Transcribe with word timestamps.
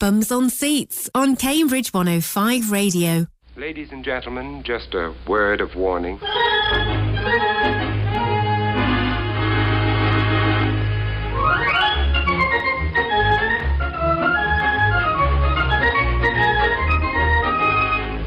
Bums 0.00 0.30
on 0.30 0.48
Seats 0.48 1.10
on 1.12 1.34
Cambridge 1.34 1.92
105 1.92 2.70
Radio. 2.70 3.26
Ladies 3.56 3.90
and 3.90 4.04
gentlemen, 4.04 4.62
just 4.62 4.94
a 4.94 5.12
word 5.26 5.60
of 5.60 5.74
warning. 5.74 6.20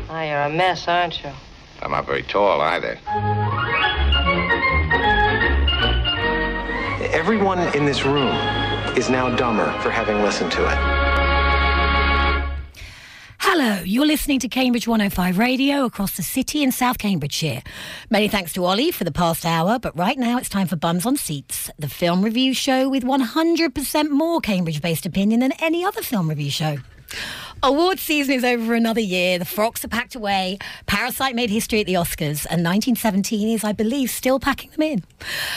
Oh, 0.09 0.23
you're 0.27 0.41
a 0.41 0.49
mess, 0.49 0.89
aren't 0.89 1.23
you? 1.23 1.31
I'm 1.81 1.91
not 1.91 2.05
very 2.05 2.23
tall 2.23 2.59
either. 2.59 2.99
Everyone 7.13 7.59
in 7.73 7.85
this 7.85 8.03
room 8.03 8.35
is 8.97 9.09
now 9.09 9.33
dumber 9.37 9.71
for 9.79 9.89
having 9.89 10.21
listened 10.21 10.51
to 10.51 10.67
it. 10.67 11.00
Hello, 13.53 13.81
you're 13.83 14.05
listening 14.05 14.39
to 14.39 14.47
Cambridge 14.47 14.87
105 14.87 15.37
Radio 15.37 15.83
across 15.83 16.15
the 16.15 16.23
city 16.23 16.63
in 16.63 16.71
South 16.71 16.97
Cambridgeshire. 16.97 17.61
Many 18.09 18.29
thanks 18.29 18.53
to 18.53 18.63
Ollie 18.63 18.91
for 18.91 19.03
the 19.03 19.11
past 19.11 19.45
hour, 19.45 19.77
but 19.77 19.93
right 19.97 20.17
now 20.17 20.37
it's 20.37 20.47
time 20.47 20.67
for 20.67 20.77
Bums 20.77 21.05
on 21.05 21.17
Seats, 21.17 21.69
the 21.77 21.89
film 21.89 22.21
review 22.21 22.53
show 22.53 22.87
with 22.87 23.03
100% 23.03 24.09
more 24.09 24.39
Cambridge 24.39 24.81
based 24.81 25.05
opinion 25.05 25.41
than 25.41 25.51
any 25.59 25.83
other 25.83 26.01
film 26.01 26.29
review 26.29 26.49
show. 26.49 26.77
Award 27.61 27.99
season 27.99 28.35
is 28.35 28.45
over 28.45 28.65
for 28.65 28.73
another 28.73 29.01
year. 29.01 29.37
The 29.37 29.43
frocks 29.43 29.83
are 29.83 29.89
packed 29.89 30.15
away. 30.15 30.57
Parasite 30.85 31.35
made 31.35 31.49
history 31.49 31.81
at 31.81 31.87
the 31.87 31.95
Oscars, 31.95 32.47
and 32.49 32.63
1917 32.63 33.49
is, 33.49 33.65
I 33.65 33.73
believe, 33.73 34.09
still 34.09 34.39
packing 34.39 34.71
them 34.71 34.81
in. 34.81 35.03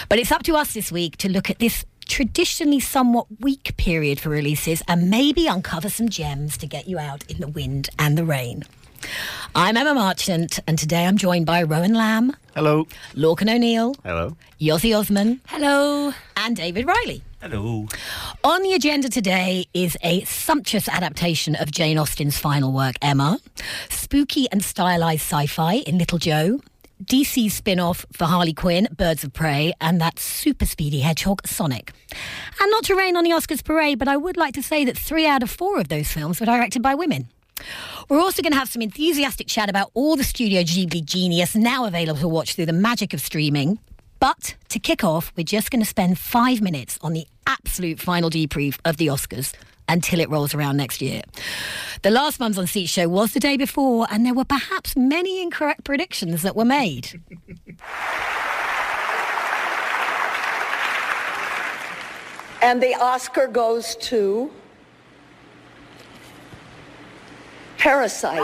But 0.08 0.18
it's 0.18 0.32
up 0.32 0.42
to 0.42 0.56
us 0.56 0.74
this 0.74 0.90
week 0.90 1.16
to 1.18 1.30
look 1.30 1.48
at 1.48 1.60
this 1.60 1.84
traditionally 2.08 2.80
somewhat 2.80 3.26
weak 3.40 3.76
period 3.76 4.20
for 4.20 4.28
releases 4.30 4.82
and 4.88 5.10
maybe 5.10 5.46
uncover 5.46 5.88
some 5.88 6.08
gems 6.08 6.56
to 6.58 6.66
get 6.66 6.86
you 6.88 6.98
out 6.98 7.28
in 7.30 7.38
the 7.40 7.48
wind 7.48 7.88
and 7.98 8.16
the 8.18 8.24
rain. 8.24 8.64
I'm 9.54 9.76
Emma 9.76 9.92
Marchant, 9.94 10.58
and 10.66 10.78
today 10.78 11.04
I'm 11.04 11.18
joined 11.18 11.44
by 11.44 11.62
Rowan 11.62 11.92
Lamb, 11.92 12.34
Hello. 12.54 12.86
Lorcan 13.14 13.54
O'Neill, 13.54 13.94
Hello. 14.02 14.36
Yossi 14.60 14.98
Osman, 14.98 15.40
hello, 15.48 16.12
and 16.38 16.56
David 16.56 16.86
Riley. 16.86 17.22
Hello. 17.42 17.86
On 18.42 18.62
the 18.62 18.72
agenda 18.72 19.10
today 19.10 19.66
is 19.74 19.98
a 20.02 20.24
sumptuous 20.24 20.88
adaptation 20.88 21.54
of 21.54 21.70
Jane 21.70 21.98
Austen's 21.98 22.38
final 22.38 22.72
work, 22.72 22.96
Emma, 23.02 23.38
spooky 23.90 24.46
and 24.50 24.64
stylized 24.64 25.20
sci 25.20 25.46
fi 25.46 25.74
in 25.74 25.98
Little 25.98 26.18
Joe, 26.18 26.60
DC's 27.04 27.54
spin 27.54 27.80
off 27.80 28.06
for 28.12 28.24
Harley 28.24 28.52
Quinn, 28.52 28.88
Birds 28.96 29.24
of 29.24 29.32
Prey, 29.32 29.72
and 29.80 30.00
that 30.00 30.18
super 30.18 30.66
speedy 30.66 31.00
hedgehog, 31.00 31.46
Sonic. 31.46 31.92
And 32.60 32.70
not 32.70 32.84
to 32.84 32.94
rain 32.94 33.16
on 33.16 33.24
the 33.24 33.30
Oscars 33.30 33.62
parade, 33.62 33.98
but 33.98 34.08
I 34.08 34.16
would 34.16 34.36
like 34.36 34.54
to 34.54 34.62
say 34.62 34.84
that 34.84 34.96
three 34.96 35.26
out 35.26 35.42
of 35.42 35.50
four 35.50 35.78
of 35.78 35.88
those 35.88 36.10
films 36.10 36.40
were 36.40 36.46
directed 36.46 36.82
by 36.82 36.94
women. 36.94 37.28
We're 38.08 38.20
also 38.20 38.42
going 38.42 38.52
to 38.52 38.58
have 38.58 38.68
some 38.68 38.82
enthusiastic 38.82 39.46
chat 39.46 39.68
about 39.68 39.90
all 39.94 40.16
the 40.16 40.24
Studio 40.24 40.62
Ghibli 40.62 41.04
genius 41.04 41.54
now 41.54 41.84
available 41.84 42.20
to 42.20 42.28
watch 42.28 42.54
through 42.54 42.66
the 42.66 42.72
magic 42.72 43.12
of 43.12 43.20
streaming. 43.20 43.78
But 44.18 44.56
to 44.70 44.78
kick 44.78 45.04
off, 45.04 45.32
we're 45.36 45.44
just 45.44 45.70
going 45.70 45.82
to 45.82 45.88
spend 45.88 46.18
five 46.18 46.60
minutes 46.60 46.98
on 47.02 47.12
the 47.12 47.26
absolute 47.46 48.00
final 48.00 48.30
debrief 48.30 48.78
of 48.84 48.96
the 48.96 49.08
Oscars 49.08 49.52
until 49.88 50.20
it 50.20 50.30
rolls 50.30 50.54
around 50.54 50.76
next 50.76 51.00
year. 51.02 51.22
The 52.02 52.10
last 52.10 52.38
Bums 52.38 52.58
on 52.58 52.66
Seat 52.66 52.86
show 52.86 53.08
was 53.08 53.32
the 53.32 53.40
day 53.40 53.56
before, 53.56 54.06
and 54.10 54.26
there 54.26 54.34
were 54.34 54.44
perhaps 54.44 54.96
many 54.96 55.42
incorrect 55.42 55.84
predictions 55.84 56.42
that 56.42 56.56
were 56.56 56.64
made. 56.64 57.20
And 62.64 62.82
the 62.82 62.94
Oscar 62.94 63.46
goes 63.46 63.94
to 63.96 64.50
Parasite. 67.76 68.40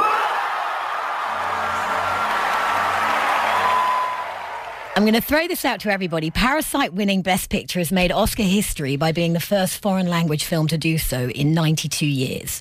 I'm 5.00 5.06
going 5.06 5.14
to 5.14 5.26
throw 5.26 5.48
this 5.48 5.64
out 5.64 5.80
to 5.80 5.90
everybody. 5.90 6.30
Parasite 6.30 6.92
winning 6.92 7.22
Best 7.22 7.48
Picture 7.48 7.78
has 7.78 7.90
made 7.90 8.12
Oscar 8.12 8.42
history 8.42 8.96
by 8.96 9.12
being 9.12 9.32
the 9.32 9.40
first 9.40 9.80
foreign 9.80 10.08
language 10.08 10.44
film 10.44 10.66
to 10.66 10.76
do 10.76 10.98
so 10.98 11.30
in 11.30 11.54
92 11.54 12.04
years. 12.04 12.60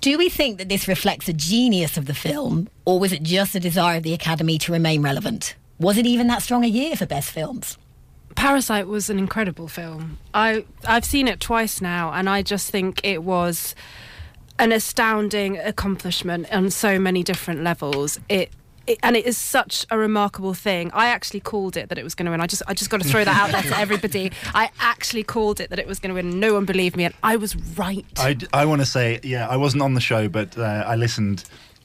Do 0.00 0.18
we 0.18 0.28
think 0.28 0.58
that 0.58 0.68
this 0.68 0.88
reflects 0.88 1.28
a 1.28 1.32
genius 1.32 1.96
of 1.96 2.06
the 2.06 2.12
film, 2.12 2.68
or 2.86 2.98
was 2.98 3.12
it 3.12 3.22
just 3.22 3.54
a 3.54 3.60
desire 3.60 3.98
of 3.98 4.02
the 4.02 4.14
Academy 4.14 4.58
to 4.58 4.72
remain 4.72 5.00
relevant? 5.00 5.54
Was 5.78 5.96
it 5.96 6.06
even 6.06 6.26
that 6.26 6.42
strong 6.42 6.64
a 6.64 6.66
year 6.66 6.96
for 6.96 7.06
Best 7.06 7.30
Films? 7.30 7.78
Parasite 8.34 8.88
was 8.88 9.08
an 9.08 9.20
incredible 9.20 9.68
film. 9.68 10.18
I 10.34 10.64
I've 10.84 11.04
seen 11.04 11.28
it 11.28 11.38
twice 11.38 11.80
now, 11.80 12.12
and 12.12 12.28
I 12.28 12.42
just 12.42 12.68
think 12.68 13.00
it 13.04 13.22
was 13.22 13.76
an 14.58 14.72
astounding 14.72 15.56
accomplishment 15.58 16.52
on 16.52 16.70
so 16.70 16.98
many 16.98 17.22
different 17.22 17.62
levels. 17.62 18.18
It. 18.28 18.50
It, 18.86 18.98
and 19.02 19.16
it 19.16 19.26
is 19.26 19.36
such 19.36 19.84
a 19.90 19.98
remarkable 19.98 20.54
thing. 20.54 20.90
I 20.92 21.06
actually 21.06 21.40
called 21.40 21.76
it 21.76 21.88
that 21.88 21.98
it 21.98 22.04
was 22.04 22.14
going 22.14 22.26
to 22.26 22.30
win. 22.30 22.40
I 22.40 22.46
just, 22.46 22.62
I 22.68 22.74
just 22.74 22.88
got 22.90 23.00
to 23.02 23.08
throw 23.08 23.24
that 23.24 23.36
out 23.36 23.50
there 23.50 23.62
to 23.62 23.78
everybody. 23.78 24.30
I 24.54 24.70
actually 24.80 25.24
called 25.24 25.60
it 25.60 25.70
that 25.70 25.78
it 25.78 25.86
was 25.88 25.98
going 25.98 26.10
to 26.10 26.14
win. 26.14 26.38
No 26.38 26.54
one 26.54 26.64
believed 26.66 26.96
me, 26.96 27.04
and 27.04 27.14
I 27.22 27.36
was 27.36 27.56
right. 27.76 28.04
I 28.52 28.64
want 28.64 28.80
to 28.82 28.86
say, 28.86 29.18
yeah, 29.22 29.48
I 29.48 29.56
wasn't 29.56 29.82
on 29.82 29.94
the 29.94 30.00
show, 30.00 30.28
but 30.28 30.56
uh, 30.56 30.62
I 30.86 30.96
listened. 30.96 31.44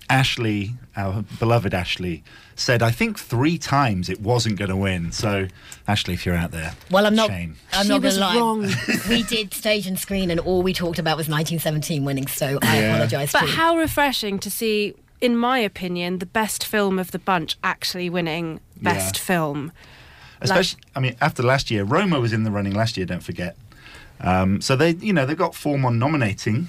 Ashley, 0.09 0.71
our 0.97 1.23
beloved 1.39 1.73
Ashley, 1.73 2.21
said 2.55 2.83
I 2.83 2.91
think 2.91 3.17
three 3.17 3.57
times 3.57 4.09
it 4.09 4.19
wasn't 4.19 4.59
going 4.59 4.67
to 4.69 4.75
win. 4.75 5.13
So, 5.13 5.47
Ashley, 5.87 6.15
if 6.15 6.25
you're 6.25 6.35
out 6.35 6.51
there, 6.51 6.73
Well, 6.91 7.05
I'm 7.05 7.15
not. 7.15 7.29
Shame. 7.29 7.55
I'm 7.71 7.83
She 7.83 7.89
not 7.89 8.01
going 8.01 8.03
was 8.03 8.19
lie. 8.19 8.35
wrong. 8.35 8.67
we 9.09 9.23
did 9.23 9.53
stage 9.53 9.87
and 9.87 9.97
screen, 9.97 10.29
and 10.29 10.39
all 10.41 10.63
we 10.63 10.73
talked 10.73 10.99
about 10.99 11.15
was 11.15 11.29
1917 11.29 12.03
winning. 12.03 12.27
So 12.27 12.59
I 12.61 12.79
Yeah. 12.81 12.93
apologise. 12.93 13.31
But 13.31 13.41
too. 13.41 13.47
how 13.47 13.77
refreshing 13.77 14.37
to 14.39 14.51
see, 14.51 14.95
in 15.21 15.37
my 15.37 15.59
opinion, 15.59 16.17
the 16.19 16.25
best 16.25 16.65
film 16.65 16.97
of 16.99 17.11
the 17.11 17.19
bunch 17.19 17.57
actually 17.63 18.09
winning 18.09 18.59
best 18.81 19.15
Yeah. 19.17 19.21
film. 19.21 19.71
especially, 20.41 20.81
I 20.95 20.99
mean, 20.99 21.15
after 21.21 21.43
last 21.43 21.69
year, 21.69 21.83
Roma 21.83 22.19
was 22.19 22.33
in 22.33 22.43
the 22.43 22.49
running 22.51 22.73
last 22.73 22.97
year. 22.97 23.05
Don't 23.05 23.21
forget. 23.23 23.55
Um, 24.19 24.59
so 24.59 24.75
they, 24.75 24.91
you 24.95 25.13
know, 25.13 25.25
they've 25.25 25.37
got 25.37 25.53
form 25.55 25.85
on 25.85 25.99
nominating, 25.99 26.67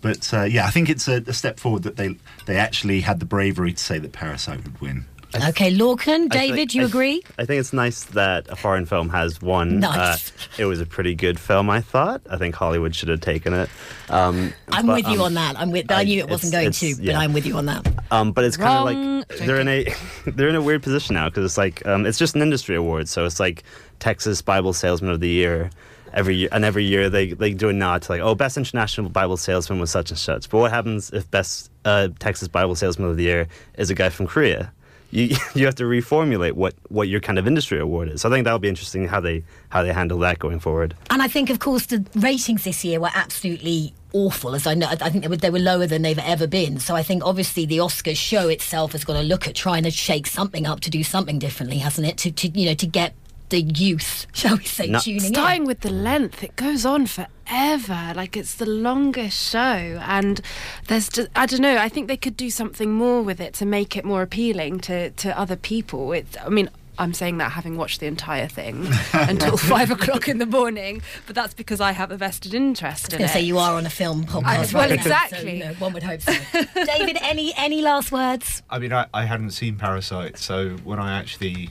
but 0.00 0.32
uh, 0.32 0.44
yeah, 0.44 0.66
I 0.66 0.70
think 0.70 0.88
it's 0.88 1.08
a, 1.08 1.22
a 1.26 1.32
step 1.32 1.58
forward 1.58 1.82
that 1.82 1.96
they 1.96 2.16
they 2.46 2.56
actually 2.56 3.00
had 3.00 3.18
the 3.20 3.26
bravery 3.26 3.72
to 3.72 3.82
say 3.82 3.98
that 3.98 4.12
Parasite 4.12 4.62
would 4.64 4.80
win. 4.80 5.06
Okay, 5.34 5.70
Lorcan, 5.70 6.30
David, 6.30 6.56
think- 6.56 6.74
you 6.74 6.82
I- 6.82 6.86
agree? 6.86 7.22
I 7.38 7.44
think 7.44 7.60
it's 7.60 7.72
nice 7.72 8.04
that 8.04 8.48
a 8.48 8.56
foreign 8.56 8.86
film 8.86 9.10
has 9.10 9.42
won. 9.42 9.80
Nice. 9.80 10.30
Uh, 10.30 10.62
it 10.62 10.64
was 10.64 10.80
a 10.80 10.86
pretty 10.86 11.14
good 11.14 11.38
film, 11.38 11.68
I 11.68 11.80
thought. 11.82 12.22
I 12.30 12.38
think 12.38 12.54
Hollywood 12.54 12.94
should 12.94 13.10
have 13.10 13.20
taken 13.20 13.52
it. 13.52 13.68
Um, 14.08 14.54
I'm 14.68 14.86
but, 14.86 14.96
with 14.96 15.08
you 15.08 15.20
um, 15.20 15.26
on 15.26 15.34
that. 15.34 15.58
I'm 15.58 15.70
with. 15.70 15.90
I, 15.90 16.00
I- 16.00 16.04
knew 16.04 16.20
it 16.20 16.30
wasn't 16.30 16.52
going 16.52 16.72
to, 16.72 16.94
but 16.96 17.04
yeah. 17.04 17.18
I'm 17.18 17.34
with 17.34 17.44
you 17.44 17.56
on 17.56 17.66
that. 17.66 17.86
Um, 18.10 18.32
but 18.32 18.44
it's 18.44 18.56
kind 18.56 18.78
of 18.78 18.84
like 19.28 19.38
they're 19.46 19.60
in 19.60 19.68
a 19.68 19.86
they're 20.26 20.48
in 20.48 20.54
a 20.54 20.62
weird 20.62 20.82
position 20.82 21.14
now 21.14 21.28
because 21.28 21.44
it's 21.44 21.58
like 21.58 21.84
um, 21.86 22.06
it's 22.06 22.18
just 22.18 22.34
an 22.34 22.40
industry 22.42 22.74
award, 22.74 23.08
so 23.08 23.26
it's 23.26 23.38
like 23.38 23.64
Texas 23.98 24.40
Bible 24.40 24.72
Salesman 24.72 25.10
of 25.10 25.20
the 25.20 25.28
Year 25.28 25.70
every 26.14 26.36
year, 26.36 26.48
and 26.52 26.64
every 26.64 26.84
year 26.84 27.10
they 27.10 27.34
they 27.34 27.52
do 27.52 27.68
a 27.68 27.72
nod 27.72 28.00
to 28.02 28.12
like 28.12 28.22
oh 28.22 28.34
best 28.34 28.56
international 28.56 29.10
Bible 29.10 29.36
salesman 29.36 29.78
was 29.78 29.90
such 29.90 30.10
and 30.10 30.18
such. 30.18 30.48
But 30.48 30.58
what 30.58 30.70
happens 30.70 31.10
if 31.10 31.30
best 31.30 31.70
uh, 31.84 32.08
Texas 32.18 32.48
Bible 32.48 32.74
Salesman 32.74 33.10
of 33.10 33.18
the 33.18 33.24
Year 33.24 33.46
is 33.76 33.90
a 33.90 33.94
guy 33.94 34.08
from 34.08 34.26
Korea? 34.26 34.72
You 35.10 35.36
you 35.54 35.66
have 35.66 35.74
to 35.76 35.84
reformulate 35.84 36.52
what 36.52 36.74
what 36.88 37.08
your 37.08 37.20
kind 37.20 37.38
of 37.38 37.46
industry 37.46 37.78
award 37.78 38.08
is. 38.08 38.22
So 38.22 38.28
I 38.28 38.32
think 38.32 38.44
that'll 38.44 38.58
be 38.58 38.68
interesting 38.68 39.06
how 39.08 39.20
they 39.20 39.44
how 39.70 39.82
they 39.82 39.92
handle 39.92 40.18
that 40.20 40.38
going 40.38 40.60
forward. 40.60 40.94
And 41.10 41.22
I 41.22 41.28
think, 41.28 41.50
of 41.50 41.58
course, 41.58 41.86
the 41.86 42.04
ratings 42.14 42.64
this 42.64 42.84
year 42.84 43.00
were 43.00 43.10
absolutely 43.14 43.94
awful. 44.12 44.54
As 44.54 44.66
I 44.66 44.74
know, 44.74 44.88
I 44.88 45.10
think 45.10 45.24
they 45.24 45.28
were, 45.28 45.36
they 45.36 45.50
were 45.50 45.58
lower 45.58 45.86
than 45.86 46.02
they've 46.02 46.18
ever 46.18 46.46
been. 46.46 46.78
So 46.80 46.94
I 46.96 47.02
think, 47.02 47.24
obviously, 47.24 47.66
the 47.66 47.78
Oscars 47.78 48.16
show 48.16 48.48
itself 48.48 48.92
has 48.92 49.04
got 49.04 49.14
to 49.14 49.22
look 49.22 49.46
at 49.46 49.54
trying 49.54 49.82
to 49.82 49.90
shake 49.90 50.26
something 50.26 50.66
up 50.66 50.80
to 50.80 50.90
do 50.90 51.02
something 51.02 51.38
differently, 51.38 51.78
hasn't 51.78 52.06
it? 52.06 52.16
To, 52.18 52.32
to 52.32 52.48
you 52.58 52.66
know, 52.66 52.74
to 52.74 52.86
get 52.86 53.14
the 53.50 53.62
youth, 53.62 54.26
shall 54.32 54.56
we 54.56 54.64
say, 54.64 54.86
No- 54.88 54.98
tuning 55.00 55.24
in. 55.24 55.34
Starting 55.34 55.64
with 55.64 55.80
the 55.80 55.90
length, 55.90 56.42
it 56.42 56.56
goes 56.56 56.84
on 56.86 57.06
forever. 57.06 58.12
Like 58.14 58.36
it's 58.36 58.54
the 58.54 58.66
longest 58.66 59.50
show, 59.50 59.58
and 59.58 60.40
there's 60.88 61.08
just 61.08 61.28
I 61.34 61.46
don't 61.46 61.60
know. 61.60 61.76
I 61.78 61.88
think 61.88 62.08
they 62.08 62.16
could 62.16 62.36
do 62.36 62.50
something 62.50 62.92
more 62.92 63.22
with 63.22 63.40
it 63.40 63.54
to 63.54 63.66
make 63.66 63.96
it 63.96 64.04
more 64.04 64.22
appealing 64.22 64.80
to 64.80 65.10
to 65.10 65.38
other 65.38 65.56
people. 65.56 66.12
It's 66.12 66.36
I 66.44 66.48
mean. 66.48 66.70
I'm 67.00 67.14
saying 67.14 67.38
that 67.38 67.52
having 67.52 67.76
watched 67.76 68.00
the 68.00 68.06
entire 68.06 68.48
thing 68.48 68.84
until 69.12 69.56
five 69.56 69.92
o'clock 69.92 70.26
in 70.26 70.38
the 70.38 70.46
morning, 70.46 71.00
but 71.28 71.36
that's 71.36 71.54
because 71.54 71.80
I 71.80 71.92
have 71.92 72.10
a 72.10 72.16
vested 72.16 72.54
interest 72.54 73.12
in 73.12 73.20
I 73.20 73.22
it. 73.22 73.22
was 73.22 73.28
going 73.28 73.28
to 73.28 73.32
say 73.34 73.40
you 73.42 73.58
are 73.58 73.74
on 73.76 73.86
a 73.86 73.88
film 73.88 74.24
podcast. 74.24 74.44
I- 74.44 74.56
right 74.62 74.72
well, 74.74 74.88
now, 74.88 74.94
exactly. 74.96 75.38
So, 75.38 75.46
you 75.46 75.58
know, 75.64 75.72
one 75.74 75.92
would 75.92 76.02
hope 76.02 76.22
so. 76.22 76.32
David, 76.74 77.16
any 77.22 77.54
any 77.56 77.82
last 77.82 78.10
words? 78.10 78.64
I 78.68 78.80
mean, 78.80 78.92
I, 78.92 79.06
I 79.14 79.26
hadn't 79.26 79.50
seen 79.52 79.76
Parasite, 79.76 80.38
so 80.38 80.70
when 80.82 80.98
I 80.98 81.16
actually 81.16 81.70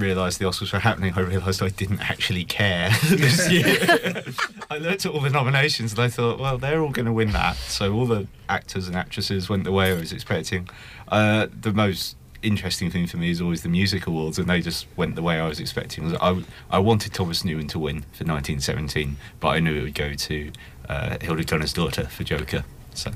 realised 0.00 0.40
the 0.40 0.46
Oscars 0.46 0.72
were 0.72 0.80
happening, 0.80 1.12
I 1.14 1.20
realised 1.20 1.62
I 1.62 1.68
didn't 1.68 2.00
actually 2.00 2.44
care 2.44 2.90
this 3.08 3.50
year. 3.50 4.24
I 4.70 4.78
looked 4.78 5.06
at 5.06 5.12
all 5.12 5.20
the 5.20 5.30
nominations 5.30 5.92
and 5.92 6.00
I 6.00 6.08
thought, 6.08 6.40
well, 6.40 6.58
they're 6.58 6.80
all 6.80 6.90
going 6.90 7.06
to 7.06 7.12
win 7.12 7.30
that. 7.32 7.56
So 7.56 7.92
all 7.92 8.06
the 8.06 8.26
actors 8.48 8.88
and 8.88 8.96
actresses 8.96 9.48
went 9.48 9.64
the 9.64 9.72
way 9.72 9.92
I 9.92 9.94
was 9.94 10.12
expecting. 10.12 10.68
Uh, 11.08 11.46
the 11.60 11.72
most 11.72 12.16
interesting 12.42 12.90
thing 12.90 13.06
for 13.06 13.16
me 13.16 13.30
is 13.30 13.40
always 13.40 13.62
the 13.62 13.68
music 13.68 14.06
awards, 14.06 14.38
and 14.38 14.48
they 14.48 14.60
just 14.60 14.86
went 14.96 15.14
the 15.14 15.22
way 15.22 15.38
I 15.38 15.46
was 15.46 15.60
expecting. 15.60 16.16
I, 16.16 16.42
I 16.70 16.78
wanted 16.78 17.12
Thomas 17.12 17.44
Newman 17.44 17.68
to 17.68 17.78
win 17.78 18.00
for 18.00 18.24
1917, 18.24 19.16
but 19.40 19.48
I 19.48 19.60
knew 19.60 19.74
it 19.74 19.82
would 19.82 19.94
go 19.94 20.14
to 20.14 20.52
uh, 20.88 21.16
Hildur 21.20 21.44
Guðnadóttir 21.44 22.08
for 22.08 22.24
Joker. 22.24 22.64
So 22.94 23.12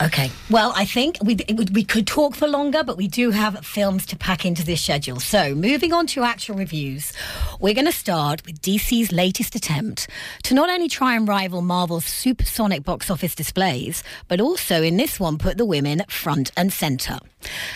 Okay. 0.00 0.30
Well, 0.50 0.72
I 0.74 0.84
think 0.84 1.18
we, 1.22 1.36
we 1.72 1.84
could 1.84 2.06
talk 2.06 2.34
for 2.34 2.48
longer, 2.48 2.82
but 2.82 2.96
we 2.96 3.08
do 3.08 3.30
have 3.30 3.64
films 3.64 4.06
to 4.06 4.16
pack 4.16 4.44
into 4.44 4.64
this 4.64 4.82
schedule. 4.82 5.20
So, 5.20 5.54
moving 5.54 5.92
on 5.92 6.06
to 6.08 6.22
actual 6.22 6.56
reviews, 6.56 7.12
we're 7.60 7.74
going 7.74 7.86
to 7.86 7.92
start 7.92 8.44
with 8.46 8.60
DC's 8.62 9.12
latest 9.12 9.54
attempt 9.54 10.08
to 10.44 10.54
not 10.54 10.70
only 10.70 10.88
try 10.88 11.14
and 11.14 11.28
rival 11.28 11.62
Marvel's 11.62 12.06
supersonic 12.06 12.82
box 12.82 13.10
office 13.10 13.34
displays, 13.34 14.02
but 14.28 14.40
also 14.40 14.82
in 14.82 14.96
this 14.96 15.20
one 15.20 15.38
put 15.38 15.58
the 15.58 15.66
women 15.66 16.02
front 16.08 16.50
and 16.56 16.72
centre. 16.72 17.18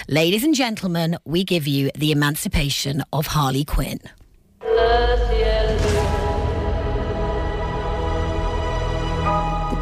Ladies 0.08 0.42
and 0.42 0.54
gentlemen, 0.54 1.18
we 1.24 1.44
give 1.44 1.66
you 1.66 1.90
The 1.94 2.12
Emancipation 2.12 3.02
of 3.12 3.28
Harley 3.28 3.64
Quinn. 3.64 4.00
The 4.60 5.06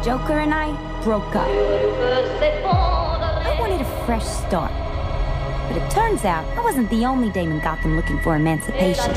Joker 0.03 0.39
and 0.39 0.53
I 0.53 0.94
broke 1.05 1.35
up. 1.35 1.47
I 1.47 1.51
wanted 3.59 3.79
a 3.79 3.85
fresh 4.07 4.25
start. 4.25 4.71
But 5.69 5.77
it 5.77 5.87
turns 5.91 6.25
out 6.25 6.43
I 6.57 6.63
wasn't 6.63 6.89
the 6.89 7.05
only 7.05 7.29
dame 7.29 7.51
in 7.51 7.59
Gotham 7.59 7.95
looking 7.95 8.19
for 8.21 8.35
emancipation. 8.35 9.13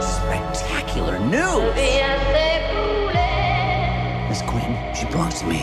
Spectacular 0.00 1.18
news! 1.18 1.74
Miss 4.28 4.42
Quinn, 4.42 4.76
she 4.94 5.06
belongs 5.06 5.40
to 5.40 5.46
me. 5.46 5.58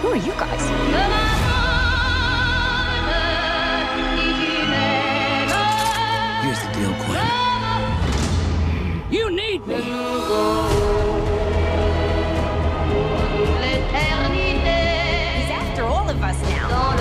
Who 0.00 0.08
are 0.08 0.16
you 0.16 0.32
guys? 0.32 1.39
You 9.66 9.76
need 9.76 9.84
me! 14.64 14.80
He's 15.36 15.50
after 15.52 15.84
all 15.84 16.08
of 16.08 16.22
us 16.22 16.40
now. 16.48 16.96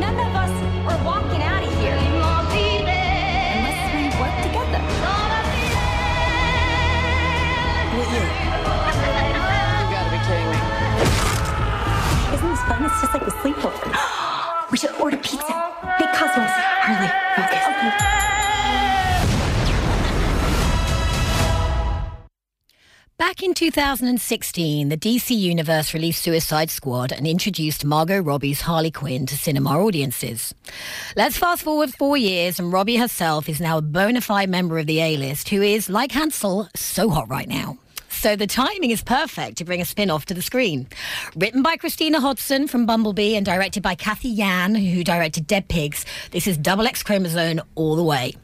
None 0.00 0.18
of 0.18 0.34
us 0.34 0.50
are 0.88 1.04
walking 1.04 1.42
out 1.42 1.62
of 1.62 1.68
here. 1.78 1.98
Unless 3.52 3.94
we 3.94 4.08
work 4.18 4.34
together. 4.42 4.80
You 9.78 9.84
gotta 9.92 10.10
be 10.10 10.18
kidding 10.24 10.50
me. 10.50 10.56
Isn't 12.34 12.48
this 12.48 12.62
fun? 12.62 12.84
It's 12.84 13.00
just 13.00 13.12
like 13.12 13.22
a 13.22 13.30
sleepover. 13.42 13.92
we 14.70 14.78
should 14.78 14.94
order 15.00 15.16
pizza. 15.18 15.72
Big 15.98 16.08
cosmos. 16.14 16.50
Harley, 16.80 17.08
focus. 17.36 18.37
Back 23.18 23.42
in 23.42 23.52
2016, 23.52 24.90
the 24.90 24.96
DC 24.96 25.36
Universe 25.36 25.92
released 25.92 26.22
Suicide 26.22 26.70
Squad 26.70 27.10
and 27.10 27.26
introduced 27.26 27.84
Margot 27.84 28.20
Robbie's 28.20 28.60
Harley 28.60 28.92
Quinn 28.92 29.26
to 29.26 29.36
cinema 29.36 29.70
audiences. 29.70 30.54
Let's 31.16 31.36
fast 31.36 31.64
forward 31.64 31.92
four 31.92 32.16
years, 32.16 32.60
and 32.60 32.72
Robbie 32.72 32.96
herself 32.96 33.48
is 33.48 33.60
now 33.60 33.78
a 33.78 33.82
bona 33.82 34.20
fide 34.20 34.48
member 34.48 34.78
of 34.78 34.86
the 34.86 35.00
A 35.00 35.16
list 35.16 35.48
who 35.48 35.62
is, 35.62 35.90
like 35.90 36.12
Hansel, 36.12 36.68
so 36.76 37.10
hot 37.10 37.28
right 37.28 37.48
now. 37.48 37.76
So 38.08 38.36
the 38.36 38.46
timing 38.46 38.92
is 38.92 39.02
perfect 39.02 39.58
to 39.58 39.64
bring 39.64 39.80
a 39.80 39.84
spin 39.84 40.10
off 40.10 40.26
to 40.26 40.34
the 40.34 40.40
screen. 40.40 40.86
Written 41.34 41.60
by 41.60 41.76
Christina 41.76 42.20
Hodson 42.20 42.68
from 42.68 42.86
Bumblebee 42.86 43.34
and 43.34 43.44
directed 43.44 43.82
by 43.82 43.96
Cathy 43.96 44.28
Yan, 44.28 44.76
who 44.76 45.02
directed 45.02 45.48
Dead 45.48 45.66
Pigs, 45.66 46.06
this 46.30 46.46
is 46.46 46.56
Double 46.56 46.86
X 46.86 47.02
Chromosome 47.02 47.62
all 47.74 47.96
the 47.96 48.04
way. 48.04 48.36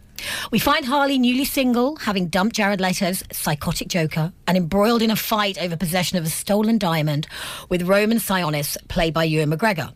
We 0.51 0.59
find 0.59 0.85
Harley 0.85 1.19
newly 1.19 1.45
single, 1.45 1.97
having 1.97 2.29
dumped 2.29 2.57
Jared 2.57 2.81
Leto's 2.81 3.23
psychotic 3.33 3.89
Joker, 3.89 4.33
and 4.47 4.57
embroiled 4.57 5.03
in 5.03 5.11
a 5.11 5.17
fight 5.17 5.59
over 5.59 5.77
possession 5.77 6.19
of 6.19 6.25
a 6.25 6.31
stolen 6.31 6.79
diamond 6.79 7.27
with 7.69 7.83
Roman 7.83 8.19
Sionis, 8.19 8.77
played 8.89 9.15
by 9.15 9.25
Ewan 9.25 9.51
McGregor. 9.51 9.93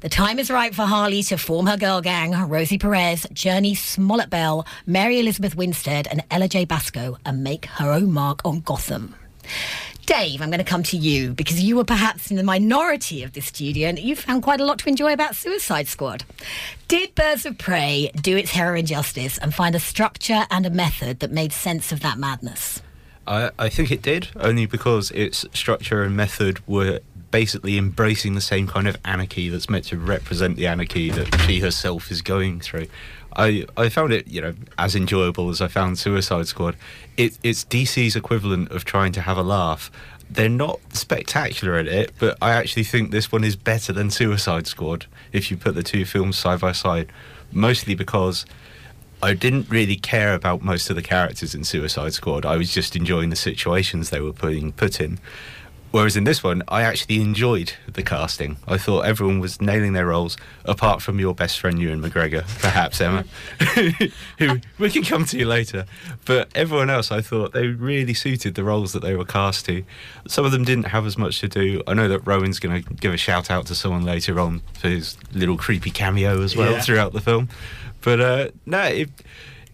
The 0.00 0.08
time 0.08 0.38
is 0.38 0.50
right 0.50 0.74
for 0.74 0.82
Harley 0.82 1.22
to 1.24 1.38
form 1.38 1.66
her 1.66 1.76
girl 1.76 2.00
gang, 2.00 2.32
Rosie 2.48 2.78
Perez, 2.78 3.26
Jurnee 3.32 3.76
Smollett 3.76 4.30
Bell, 4.30 4.66
Mary 4.86 5.20
Elizabeth 5.20 5.56
Winstead, 5.56 6.06
and 6.08 6.22
Ella 6.30 6.48
Jay 6.48 6.64
Basco, 6.64 7.16
and 7.24 7.42
make 7.42 7.66
her 7.66 7.90
own 7.90 8.12
mark 8.12 8.40
on 8.44 8.60
Gotham. 8.60 9.14
Dave, 10.12 10.42
I'm 10.42 10.50
going 10.50 10.58
to 10.58 10.64
come 10.64 10.82
to 10.82 10.96
you 10.98 11.32
because 11.32 11.62
you 11.62 11.74
were 11.74 11.84
perhaps 11.84 12.30
in 12.30 12.36
the 12.36 12.42
minority 12.42 13.22
of 13.22 13.32
this 13.32 13.46
studio 13.46 13.88
and 13.88 13.98
you 13.98 14.14
found 14.14 14.42
quite 14.42 14.60
a 14.60 14.64
lot 14.66 14.78
to 14.80 14.88
enjoy 14.90 15.14
about 15.14 15.34
Suicide 15.34 15.88
Squad. 15.88 16.24
Did 16.86 17.14
Birds 17.14 17.46
of 17.46 17.56
Prey 17.56 18.10
do 18.20 18.36
its 18.36 18.50
heroine 18.50 18.84
justice 18.84 19.38
and 19.38 19.54
find 19.54 19.74
a 19.74 19.80
structure 19.80 20.44
and 20.50 20.66
a 20.66 20.70
method 20.70 21.20
that 21.20 21.32
made 21.32 21.50
sense 21.50 21.92
of 21.92 22.00
that 22.00 22.18
madness? 22.18 22.82
I, 23.26 23.52
I 23.58 23.70
think 23.70 23.90
it 23.90 24.02
did, 24.02 24.28
only 24.36 24.66
because 24.66 25.10
its 25.12 25.46
structure 25.54 26.02
and 26.02 26.14
method 26.14 26.60
were 26.68 27.00
basically 27.30 27.78
embracing 27.78 28.34
the 28.34 28.42
same 28.42 28.66
kind 28.66 28.86
of 28.86 28.98
anarchy 29.06 29.48
that's 29.48 29.70
meant 29.70 29.86
to 29.86 29.96
represent 29.96 30.56
the 30.56 30.66
anarchy 30.66 31.08
that 31.08 31.40
she 31.46 31.60
herself 31.60 32.10
is 32.10 32.20
going 32.20 32.60
through. 32.60 32.86
I, 33.36 33.66
I 33.76 33.88
found 33.88 34.12
it, 34.12 34.28
you 34.28 34.40
know, 34.40 34.54
as 34.78 34.94
enjoyable 34.94 35.50
as 35.50 35.60
I 35.60 35.68
found 35.68 35.98
Suicide 35.98 36.46
Squad. 36.46 36.76
It, 37.16 37.38
it's 37.42 37.64
DC's 37.64 38.16
equivalent 38.16 38.70
of 38.70 38.84
trying 38.84 39.12
to 39.12 39.20
have 39.20 39.36
a 39.36 39.42
laugh. 39.42 39.90
They're 40.30 40.48
not 40.48 40.80
spectacular 40.92 41.76
at 41.76 41.86
it, 41.86 42.12
but 42.18 42.38
I 42.40 42.52
actually 42.52 42.84
think 42.84 43.10
this 43.10 43.30
one 43.30 43.44
is 43.44 43.56
better 43.56 43.92
than 43.92 44.10
Suicide 44.10 44.66
Squad 44.66 45.06
if 45.32 45.50
you 45.50 45.56
put 45.56 45.74
the 45.74 45.82
two 45.82 46.04
films 46.04 46.38
side 46.38 46.60
by 46.60 46.72
side. 46.72 47.12
Mostly 47.52 47.94
because 47.94 48.46
I 49.22 49.34
didn't 49.34 49.68
really 49.68 49.96
care 49.96 50.34
about 50.34 50.62
most 50.62 50.90
of 50.90 50.96
the 50.96 51.02
characters 51.02 51.54
in 51.54 51.64
Suicide 51.64 52.12
Squad. 52.12 52.44
I 52.44 52.56
was 52.56 52.72
just 52.72 52.96
enjoying 52.96 53.30
the 53.30 53.36
situations 53.36 54.10
they 54.10 54.20
were 54.20 54.32
putting 54.32 54.72
put 54.72 55.00
in. 55.00 55.20
Whereas 55.92 56.16
in 56.16 56.24
this 56.24 56.42
one, 56.42 56.62
I 56.68 56.82
actually 56.82 57.20
enjoyed 57.20 57.74
the 57.86 58.02
casting. 58.02 58.56
I 58.66 58.78
thought 58.78 59.02
everyone 59.04 59.38
was 59.40 59.60
nailing 59.60 59.92
their 59.92 60.06
roles, 60.06 60.36
apart 60.64 61.02
from 61.02 61.20
your 61.20 61.34
best 61.34 61.60
friend 61.60 61.78
Ewan 61.78 62.02
McGregor, 62.02 62.42
perhaps 62.60 63.00
Emma, 63.00 63.24
who 64.38 64.58
we 64.78 64.90
can 64.90 65.02
come 65.04 65.24
to 65.26 65.38
you 65.38 65.46
later. 65.46 65.84
But 66.24 66.48
everyone 66.54 66.90
else, 66.90 67.12
I 67.12 67.20
thought 67.20 67.52
they 67.52 67.66
really 67.68 68.14
suited 68.14 68.54
the 68.54 68.64
roles 68.64 68.92
that 68.94 69.02
they 69.02 69.14
were 69.14 69.24
cast 69.24 69.66
to. 69.66 69.84
Some 70.26 70.44
of 70.44 70.52
them 70.52 70.64
didn't 70.64 70.84
have 70.84 71.06
as 71.06 71.16
much 71.18 71.40
to 71.40 71.48
do. 71.48 71.82
I 71.86 71.94
know 71.94 72.08
that 72.08 72.20
Rowan's 72.26 72.58
going 72.58 72.82
to 72.82 72.94
give 72.94 73.12
a 73.12 73.16
shout 73.18 73.50
out 73.50 73.66
to 73.66 73.74
someone 73.74 74.04
later 74.04 74.40
on 74.40 74.62
for 74.78 74.88
his 74.88 75.16
little 75.32 75.56
creepy 75.58 75.90
cameo 75.90 76.40
as 76.42 76.56
well 76.56 76.72
Yeah. 76.72 76.80
throughout 76.80 77.12
the 77.12 77.20
film. 77.20 77.48
But 78.00 78.20
uh, 78.20 78.48
no, 78.66 78.82
it, 78.82 79.10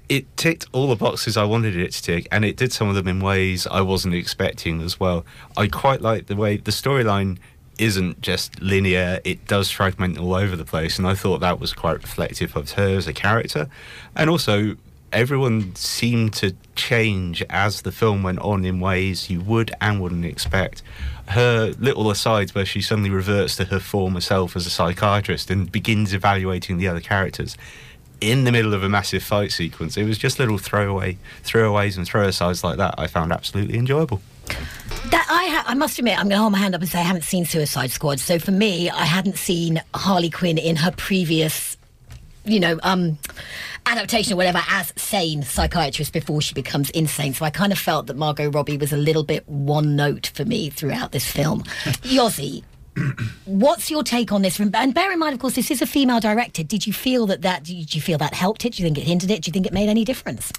it 0.08 0.36
ticked 0.36 0.66
all 0.72 0.88
the 0.88 0.96
boxes 0.96 1.36
I 1.36 1.44
wanted 1.44 1.76
it 1.76 1.92
to 1.92 2.02
tick, 2.02 2.28
and 2.32 2.44
it 2.44 2.56
did 2.56 2.72
some 2.72 2.88
of 2.88 2.94
them 2.94 3.08
in 3.08 3.20
ways 3.20 3.66
I 3.66 3.82
wasn't 3.82 4.14
expecting 4.14 4.80
as 4.80 4.98
well. 4.98 5.24
I 5.56 5.68
quite 5.68 6.00
like 6.00 6.26
the 6.26 6.36
way 6.36 6.56
the 6.56 6.70
storyline 6.70 7.38
isn't 7.78 8.20
just 8.20 8.60
linear, 8.60 9.20
it 9.24 9.46
does 9.46 9.70
fragment 9.70 10.18
all 10.18 10.34
over 10.34 10.56
the 10.56 10.64
place, 10.64 10.98
and 10.98 11.06
I 11.06 11.14
thought 11.14 11.40
that 11.40 11.60
was 11.60 11.72
quite 11.72 12.02
reflective 12.02 12.56
of 12.56 12.72
her 12.72 12.96
as 12.96 13.06
a 13.06 13.12
character. 13.12 13.68
And 14.16 14.28
also, 14.28 14.76
everyone 15.12 15.74
seemed 15.74 16.32
to 16.34 16.54
change 16.74 17.42
as 17.48 17.82
the 17.82 17.92
film 17.92 18.22
went 18.22 18.38
on 18.40 18.64
in 18.64 18.80
ways 18.80 19.30
you 19.30 19.40
would 19.40 19.72
and 19.80 20.00
wouldn't 20.00 20.24
expect. 20.24 20.82
Her 21.28 21.74
little 21.78 22.10
asides 22.10 22.54
where 22.54 22.66
she 22.66 22.80
suddenly 22.80 23.10
reverts 23.10 23.56
to 23.56 23.66
her 23.66 23.78
former 23.78 24.20
self 24.20 24.56
as 24.56 24.66
a 24.66 24.70
psychiatrist 24.70 25.50
and 25.50 25.70
begins 25.70 26.12
evaluating 26.12 26.78
the 26.78 26.88
other 26.88 27.00
characters 27.00 27.56
in 28.20 28.44
the 28.44 28.52
middle 28.52 28.74
of 28.74 28.82
a 28.82 28.88
massive 28.88 29.22
fight 29.22 29.52
sequence. 29.52 29.96
It 29.96 30.04
was 30.04 30.18
just 30.18 30.38
little 30.38 30.58
throwaway 30.58 31.18
throwaways 31.44 31.96
and 31.96 32.06
throw 32.06 32.26
asides 32.26 32.64
like 32.64 32.76
that 32.78 32.94
I 32.98 33.06
found 33.06 33.32
absolutely 33.32 33.78
enjoyable. 33.78 34.20
That 35.10 35.26
I, 35.30 35.48
ha- 35.48 35.64
I 35.66 35.74
must 35.74 35.98
admit, 35.98 36.18
I'm 36.18 36.24
going 36.24 36.36
to 36.36 36.38
hold 36.38 36.52
my 36.52 36.58
hand 36.58 36.74
up 36.74 36.80
and 36.80 36.90
say 36.90 36.98
I 36.98 37.02
haven't 37.02 37.24
seen 37.24 37.44
Suicide 37.44 37.90
Squad. 37.90 38.20
So 38.20 38.38
for 38.38 38.50
me, 38.50 38.90
I 38.90 39.04
hadn't 39.04 39.36
seen 39.36 39.82
Harley 39.94 40.30
Quinn 40.30 40.58
in 40.58 40.76
her 40.76 40.90
previous, 40.90 41.76
you 42.44 42.58
know, 42.58 42.78
um, 42.82 43.18
adaptation 43.86 44.32
or 44.32 44.36
whatever 44.36 44.60
as 44.68 44.92
sane 44.96 45.42
psychiatrist 45.42 46.12
before 46.12 46.40
she 46.40 46.54
becomes 46.54 46.90
insane. 46.90 47.34
So 47.34 47.44
I 47.44 47.50
kind 47.50 47.72
of 47.72 47.78
felt 47.78 48.06
that 48.06 48.16
Margot 48.16 48.50
Robbie 48.50 48.76
was 48.76 48.92
a 48.92 48.96
little 48.96 49.24
bit 49.24 49.48
one 49.48 49.96
note 49.96 50.30
for 50.34 50.44
me 50.44 50.70
throughout 50.70 51.12
this 51.12 51.30
film. 51.30 51.62
Yossi, 52.02 52.64
what's 53.44 53.90
your 53.90 54.02
take 54.02 54.32
on 54.32 54.42
this? 54.42 54.58
And 54.58 54.94
bear 54.94 55.12
in 55.12 55.18
mind, 55.18 55.34
of 55.34 55.40
course, 55.40 55.54
this 55.54 55.70
is 55.70 55.82
a 55.82 55.86
female 55.86 56.20
director. 56.20 56.62
Did 56.62 56.86
you 56.86 56.92
feel 56.92 57.26
that 57.26 57.42
that 57.42 57.64
did 57.64 57.94
you 57.94 58.00
feel 58.00 58.18
that 58.18 58.34
helped 58.34 58.64
it? 58.64 58.74
Do 58.74 58.82
you 58.82 58.86
think 58.86 58.98
it 58.98 59.04
hindered 59.04 59.30
it? 59.30 59.42
Do 59.42 59.48
you 59.48 59.52
think 59.52 59.66
it 59.66 59.72
made 59.72 59.88
any 59.88 60.04
difference? 60.04 60.52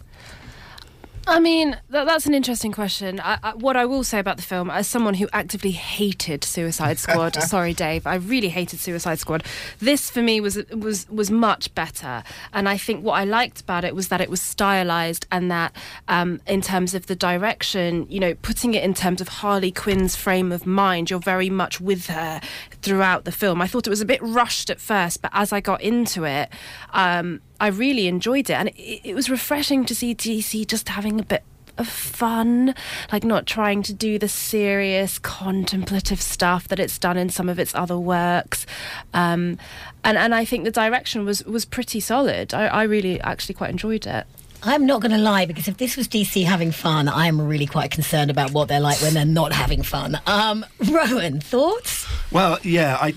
I 1.30 1.40
mean, 1.40 1.78
th- 1.92 2.06
that's 2.06 2.26
an 2.26 2.34
interesting 2.34 2.72
question. 2.72 3.20
I, 3.20 3.38
I, 3.44 3.54
what 3.54 3.78
I 3.78 3.86
will 3.86 4.04
say 4.04 4.18
about 4.18 4.38
the 4.38 4.44
film, 4.44 4.72
as 4.72 4.88
someone 4.88 5.14
who 5.14 5.30
actively 5.32 5.72
hated 5.72 6.44
Suicide 6.44 6.98
Squad, 6.98 7.36
sorry, 7.44 7.74
Dave, 7.74 8.08
I 8.08 8.16
really 8.16 8.50
hated 8.50 8.80
Suicide 8.80 9.20
Squad. 9.20 9.44
This 9.78 10.10
for 10.10 10.24
me 10.24 10.42
was 10.42 10.58
was 10.72 11.08
was 11.10 11.30
much 11.30 11.74
better, 11.76 12.24
and 12.52 12.68
I 12.68 12.78
think 12.78 13.04
what 13.04 13.14
I 13.14 13.26
liked 13.26 13.62
about 13.62 13.84
it 13.84 13.94
was 13.94 14.08
that 14.08 14.22
it 14.22 14.30
was 14.30 14.42
stylized, 14.42 15.28
and 15.32 15.52
that 15.52 15.76
um, 16.08 16.42
in 16.48 16.62
terms 16.62 16.96
of 16.96 17.06
the 17.06 17.16
direction, 17.16 18.08
you 18.10 18.20
know, 18.20 18.34
putting 18.36 18.74
it 18.74 18.84
in 18.84 18.96
terms 18.96 19.22
of 19.22 19.28
Harley 19.28 19.72
Quinn's 19.72 20.16
frame 20.16 20.52
of 20.52 20.66
mind, 20.66 21.12
you're 21.12 21.20
very 21.20 21.50
much 21.50 21.80
with 21.80 22.08
her 22.08 22.42
throughout 22.82 23.26
the 23.26 23.32
film. 23.32 23.62
I 23.62 23.68
thought 23.68 23.86
it 23.86 23.92
was 23.92 24.02
a 24.02 24.06
bit 24.06 24.22
rushed 24.24 24.72
at 24.72 24.80
first, 24.80 25.22
but 25.22 25.30
as 25.34 25.54
I 25.54 25.62
got 25.62 25.82
into 25.82 26.24
it. 26.24 26.50
Um, 26.92 27.42
I 27.60 27.68
really 27.68 28.08
enjoyed 28.08 28.50
it, 28.50 28.54
and 28.54 28.70
it, 28.70 29.02
it 29.10 29.16
was 29.16 29.30
refreshing 29.30 29.86
to 29.86 29.96
see 29.96 30.16
DC 30.16 30.68
just 30.68 30.90
having 30.90 31.20
a 31.20 31.24
bit 31.24 31.44
of 31.80 31.88
fun, 31.88 32.76
like 33.12 33.24
not 33.24 33.46
trying 33.46 33.82
to 33.84 33.94
do 33.94 34.20
the 34.20 34.28
serious 34.28 35.18
contemplative 35.18 36.22
stuff 36.22 36.68
that 36.68 36.80
it's 36.80 37.00
done 37.00 37.18
in 37.18 37.30
some 37.30 37.50
of 37.50 37.58
its 37.58 37.74
other 37.74 37.98
works. 37.98 38.66
Um, 39.14 39.58
and 40.04 40.18
and 40.18 40.36
I 40.36 40.46
think 40.46 40.66
the 40.66 40.72
direction 40.72 41.26
was 41.26 41.44
was 41.46 41.66
pretty 41.66 42.00
solid. 42.00 42.54
I, 42.54 42.68
I 42.68 42.84
really 42.84 43.20
actually 43.22 43.56
quite 43.56 43.72
enjoyed 43.72 44.06
it. 44.06 44.26
I'm 44.62 44.86
not 44.86 45.00
going 45.02 45.12
to 45.12 45.18
lie 45.18 45.46
because 45.46 45.70
if 45.70 45.78
this 45.78 45.96
was 45.96 46.10
DC 46.10 46.44
having 46.44 46.72
fun, 46.72 47.08
I'm 47.08 47.40
really 47.40 47.66
quite 47.66 47.92
concerned 47.92 48.30
about 48.30 48.52
what 48.52 48.68
they're 48.68 48.82
like 48.82 49.02
when 49.02 49.14
they're 49.14 49.24
not 49.24 49.54
having 49.54 49.84
fun. 49.84 50.20
Um, 50.28 50.66
Rowan, 50.92 51.40
thoughts? 51.40 52.06
Well, 52.30 52.60
yeah, 52.62 52.98
I 53.00 53.14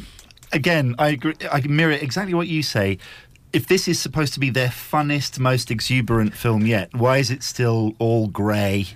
again, 0.53 0.95
I 0.99 1.09
agree. 1.09 1.35
I 1.51 1.61
mirror 1.63 1.93
exactly 1.93 2.35
what 2.35 2.47
you 2.47 2.63
say. 2.63 2.99
If 3.53 3.67
this 3.67 3.87
is 3.87 4.01
supposed 4.01 4.33
to 4.35 4.41
be 4.41 4.49
their 4.49 4.69
funnest, 4.69 5.39
most 5.39 5.71
exuberant 5.71 6.35
film 6.35 6.65
yet, 6.65 6.95
why 6.95 7.19
is 7.19 7.31
it 7.31 7.43
still 7.43 7.95
all 7.99 8.29
grey? 8.29 8.87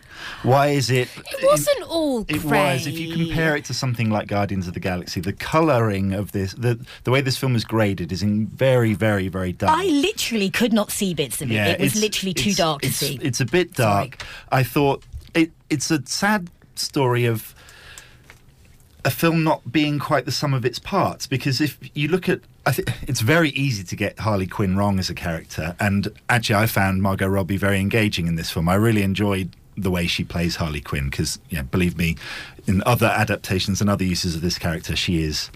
Why 0.43 0.69
is 0.69 0.89
it? 0.91 1.09
It 1.15 1.45
wasn't 1.45 1.83
all 1.83 2.23
It 2.27 2.41
grey. 2.41 2.75
was. 2.75 2.87
If 2.87 2.99
you 2.99 3.13
compare 3.15 3.55
it 3.55 3.67
to 3.67 3.75
something 3.75 4.09
like 4.09 4.29
Guardians 4.29 4.67
of 4.67 4.73
the 4.73 4.81
Galaxy, 4.81 5.21
the 5.21 5.35
colouring 5.35 6.15
of 6.15 6.33
this, 6.33 6.55
the 6.55 6.79
the 7.05 7.11
way 7.11 7.21
this 7.21 7.37
film 7.37 7.55
is 7.55 7.65
graded, 7.65 8.13
is 8.13 8.23
in 8.23 8.47
very, 8.47 8.95
very, 8.95 9.29
very 9.29 9.53
dark. 9.53 9.79
I 9.79 9.85
literally 9.85 10.49
could 10.49 10.73
not 10.73 10.91
see 10.91 11.13
bits 11.13 11.43
of 11.43 11.53
it. 11.53 11.57
it 11.57 11.81
was 11.81 11.95
literally 11.95 12.33
too 12.33 12.55
dark 12.55 12.81
to 12.81 12.93
see. 12.93 13.19
It's 13.21 13.41
a 13.41 13.47
bit 13.47 13.75
dark. 13.75 14.25
I 14.51 14.63
thought 14.63 15.05
it, 15.35 15.51
it's 15.69 15.91
a 15.91 16.05
sad 16.07 16.49
story 16.77 17.27
of 17.27 17.55
a 19.05 19.11
film 19.11 19.45
not 19.45 19.71
being 19.71 19.99
quite 19.99 20.25
the 20.25 20.33
sum 20.33 20.55
of 20.55 20.65
its 20.65 20.79
parts 20.79 21.27
because 21.27 21.61
if 21.61 21.79
you 21.95 22.09
look 22.09 22.29
at 22.29 22.41
I 22.67 22.73
think 22.73 22.93
it's 23.03 23.21
very 23.21 23.51
easy 23.51 23.85
to 23.85 23.97
get 23.97 24.19
Harley 24.19 24.47
Quinn 24.47 24.77
wrong 24.77 24.99
as 24.99 25.09
a 25.09 25.15
character 25.15 25.77
and 25.79 26.09
actually 26.29 26.57
I 26.57 26.67
found 26.67 27.01
Margot 27.01 27.29
Robbie 27.29 27.57
very 27.57 27.79
engaging 27.79 28.27
in 28.27 28.35
this 28.35 28.51
film. 28.51 28.69
I 28.69 28.75
really 28.75 29.03
enjoyed 29.03 29.55
the 29.77 29.91
way 29.91 30.07
she 30.07 30.25
plays 30.25 30.57
Harley 30.57 30.81
Quinn 30.81 31.09
because 31.09 31.39
yeah, 31.49 31.63
believe 31.63 31.97
me 31.97 32.17
in 32.67 32.83
other 32.85 33.07
adaptations 33.07 33.81
and 33.81 33.89
other 33.89 34.05
uses 34.05 34.35
of 34.35 34.41
this 34.41 34.59
character 34.59 34.97
she 34.97 35.23
is 35.23 35.51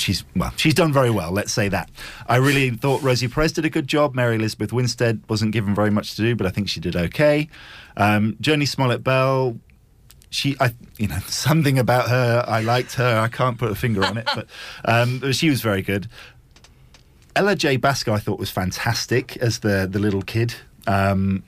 she's 0.00 0.24
well, 0.36 0.52
she's 0.56 0.74
done 0.74 0.92
very 0.92 1.10
well. 1.10 1.32
Let's 1.32 1.52
say 1.52 1.68
that. 1.68 1.90
I 2.26 2.36
really 2.36 2.70
thought 2.70 3.02
Rosie 3.02 3.28
Perez 3.28 3.52
did 3.52 3.64
a 3.64 3.70
good 3.70 3.86
job. 3.86 4.14
Mary 4.14 4.36
Elizabeth 4.36 4.72
Winstead 4.72 5.20
wasn't 5.28 5.52
given 5.52 5.74
very 5.74 5.90
much 5.90 6.14
to 6.16 6.22
do, 6.22 6.36
but 6.36 6.46
I 6.46 6.50
think 6.50 6.68
she 6.68 6.80
did 6.80 6.96
okay. 6.96 7.48
Um, 7.96 8.36
Jurnee 8.40 8.68
Smollett 8.68 9.02
Bell, 9.02 9.58
she, 10.30 10.56
I, 10.60 10.74
you 10.96 11.08
know, 11.08 11.18
something 11.26 11.78
about 11.78 12.08
her. 12.08 12.44
I 12.46 12.60
liked 12.60 12.94
her. 12.94 13.18
I 13.18 13.28
can't 13.28 13.58
put 13.58 13.70
a 13.70 13.74
finger 13.74 14.04
on 14.04 14.18
it, 14.18 14.28
but 14.34 14.46
um, 14.84 15.32
she 15.32 15.48
was 15.50 15.60
very 15.60 15.82
good. 15.82 16.08
Ella 17.36 17.54
Jay 17.54 17.76
Basco, 17.76 18.12
I 18.12 18.18
thought 18.18 18.38
was 18.38 18.50
fantastic 18.50 19.36
as 19.36 19.60
the 19.60 19.86
the 19.90 19.98
little 19.98 20.22
kid. 20.22 20.54
Um, 20.86 21.44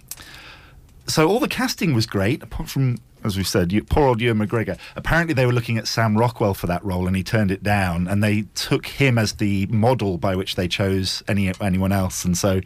so 1.06 1.28
all 1.28 1.40
the 1.40 1.48
casting 1.48 1.92
was 1.94 2.06
great, 2.06 2.40
apart 2.42 2.68
from, 2.68 2.98
as 3.24 3.36
we 3.36 3.42
said, 3.42 3.72
you, 3.72 3.82
poor 3.82 4.06
old 4.06 4.20
Ewan 4.20 4.38
McGregor. 4.46 4.78
Apparently, 4.94 5.34
they 5.34 5.44
were 5.46 5.52
looking 5.52 5.76
at 5.78 5.88
Sam 5.88 6.16
Rockwell 6.16 6.54
for 6.54 6.68
that 6.68 6.84
role, 6.84 7.08
and 7.08 7.16
he 7.16 7.24
turned 7.24 7.50
it 7.50 7.64
down. 7.64 8.06
And 8.06 8.22
they 8.22 8.42
took 8.54 8.86
him 8.86 9.18
as 9.18 9.32
the 9.34 9.66
model 9.66 10.18
by 10.18 10.36
which 10.36 10.54
they 10.54 10.68
chose 10.68 11.22
any 11.26 11.52
anyone 11.60 11.90
else. 11.90 12.24
And 12.24 12.38
so, 12.38 12.60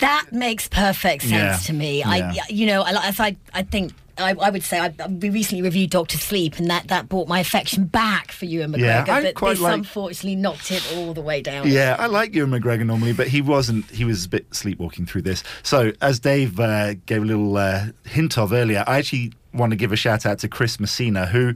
That 0.00 0.32
makes 0.32 0.66
perfect 0.66 1.22
sense 1.22 1.32
Yeah. 1.32 1.56
to 1.66 1.72
me. 1.72 2.02
I, 2.02 2.32
you 2.48 2.66
know, 2.66 2.82
I, 2.82 3.12
I, 3.18 3.36
I 3.54 3.62
think. 3.62 3.92
I, 4.22 4.30
I 4.32 4.50
would 4.50 4.62
say 4.62 4.78
I, 4.78 5.06
we 5.06 5.30
recently 5.30 5.62
reviewed 5.62 5.90
Doctor 5.90 6.18
Sleep, 6.18 6.58
and 6.58 6.68
that, 6.70 6.88
that 6.88 7.08
brought 7.08 7.28
my 7.28 7.40
affection 7.40 7.84
back 7.84 8.32
for 8.32 8.44
Ewan 8.46 8.72
McGregor. 8.72 9.06
Yeah, 9.06 9.32
but 9.34 9.48
this 9.48 9.60
like- 9.60 9.74
unfortunately 9.74 10.36
knocked 10.36 10.70
it 10.70 10.92
all 10.94 11.14
the 11.14 11.20
way 11.22 11.42
down. 11.42 11.68
yeah, 11.68 11.96
I 11.98 12.06
like 12.06 12.34
Ewan 12.34 12.50
McGregor 12.50 12.86
normally, 12.86 13.12
but 13.12 13.28
he 13.28 13.42
wasn't. 13.42 13.90
He 13.90 14.04
was 14.04 14.24
a 14.24 14.28
bit 14.28 14.54
sleepwalking 14.54 15.06
through 15.06 15.22
this. 15.22 15.42
So, 15.62 15.92
as 16.00 16.18
Dave 16.20 16.58
uh, 16.58 16.94
gave 17.06 17.22
a 17.22 17.26
little 17.26 17.56
uh, 17.56 17.86
hint 18.04 18.38
of 18.38 18.52
earlier, 18.52 18.84
I 18.86 18.98
actually 18.98 19.32
want 19.52 19.70
to 19.70 19.76
give 19.76 19.92
a 19.92 19.96
shout 19.96 20.24
out 20.24 20.38
to 20.40 20.48
Chris 20.48 20.80
Messina, 20.80 21.26
who 21.26 21.54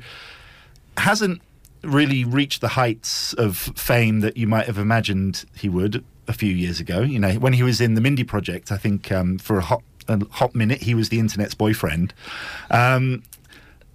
hasn't 0.98 1.40
really 1.82 2.24
reached 2.24 2.60
the 2.60 2.68
heights 2.68 3.32
of 3.34 3.56
fame 3.56 4.20
that 4.20 4.36
you 4.36 4.46
might 4.46 4.66
have 4.66 4.78
imagined 4.78 5.44
he 5.54 5.68
would 5.68 6.04
a 6.28 6.32
few 6.32 6.52
years 6.52 6.80
ago. 6.80 7.00
You 7.00 7.18
know, 7.18 7.32
when 7.34 7.52
he 7.52 7.62
was 7.62 7.80
in 7.80 7.94
the 7.94 8.00
Mindy 8.00 8.24
Project, 8.24 8.72
I 8.72 8.76
think 8.76 9.12
um, 9.12 9.38
for 9.38 9.58
a 9.58 9.62
hot 9.62 9.82
a 10.08 10.24
hot 10.30 10.54
minute 10.54 10.82
he 10.82 10.94
was 10.94 11.08
the 11.08 11.18
internet's 11.18 11.54
boyfriend. 11.54 12.14
Um, 12.70 13.22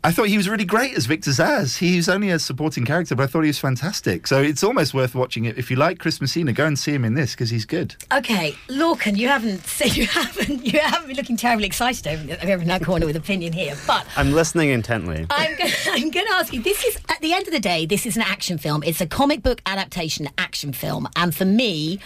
I 0.03 0.11
thought 0.11 0.29
he 0.29 0.37
was 0.37 0.49
really 0.49 0.65
great 0.65 0.97
as 0.97 1.05
Victor 1.05 1.29
Zsasz. 1.29 1.77
He's 1.77 2.09
only 2.09 2.31
a 2.31 2.39
supporting 2.39 2.85
character, 2.85 3.13
but 3.13 3.23
I 3.23 3.27
thought 3.27 3.41
he 3.41 3.49
was 3.49 3.59
fantastic. 3.59 4.25
So 4.25 4.41
it's 4.41 4.63
almost 4.63 4.95
worth 4.95 5.13
watching 5.13 5.45
it. 5.45 5.59
If 5.59 5.69
you 5.69 5.77
like 5.77 5.99
Chris 5.99 6.19
Messina, 6.19 6.53
go 6.53 6.65
and 6.65 6.77
see 6.77 6.91
him 6.91 7.05
in 7.05 7.13
this 7.13 7.33
because 7.33 7.51
he's 7.51 7.65
good. 7.65 7.95
Okay, 8.11 8.55
Lorcan, 8.67 9.15
you 9.15 9.27
haven't 9.27 9.63
said 9.67 9.95
you 9.95 10.07
haven't 10.07 10.65
you 10.65 10.79
haven't 10.79 11.07
been 11.07 11.17
looking 11.17 11.37
terribly 11.37 11.67
excited 11.67 12.07
over, 12.07 12.51
over 12.51 12.61
in 12.63 12.67
that 12.67 12.83
corner 12.83 13.05
with 13.05 13.15
opinion 13.15 13.53
here, 13.53 13.75
but 13.85 14.07
I'm 14.17 14.31
listening 14.31 14.69
intently. 14.69 15.27
I'm 15.29 15.55
going 15.55 15.71
I'm 15.89 16.09
going 16.09 16.25
to 16.25 16.33
ask 16.33 16.51
you. 16.51 16.63
This 16.63 16.83
is 16.83 16.97
at 17.09 17.21
the 17.21 17.33
end 17.33 17.47
of 17.47 17.53
the 17.53 17.59
day, 17.59 17.85
this 17.85 18.07
is 18.07 18.15
an 18.15 18.23
action 18.23 18.57
film. 18.57 18.81
It's 18.83 19.01
a 19.01 19.07
comic 19.07 19.43
book 19.43 19.61
adaptation 19.67 20.29
action 20.39 20.73
film, 20.73 21.07
and 21.15 21.33
for 21.35 21.45
me. 21.45 21.99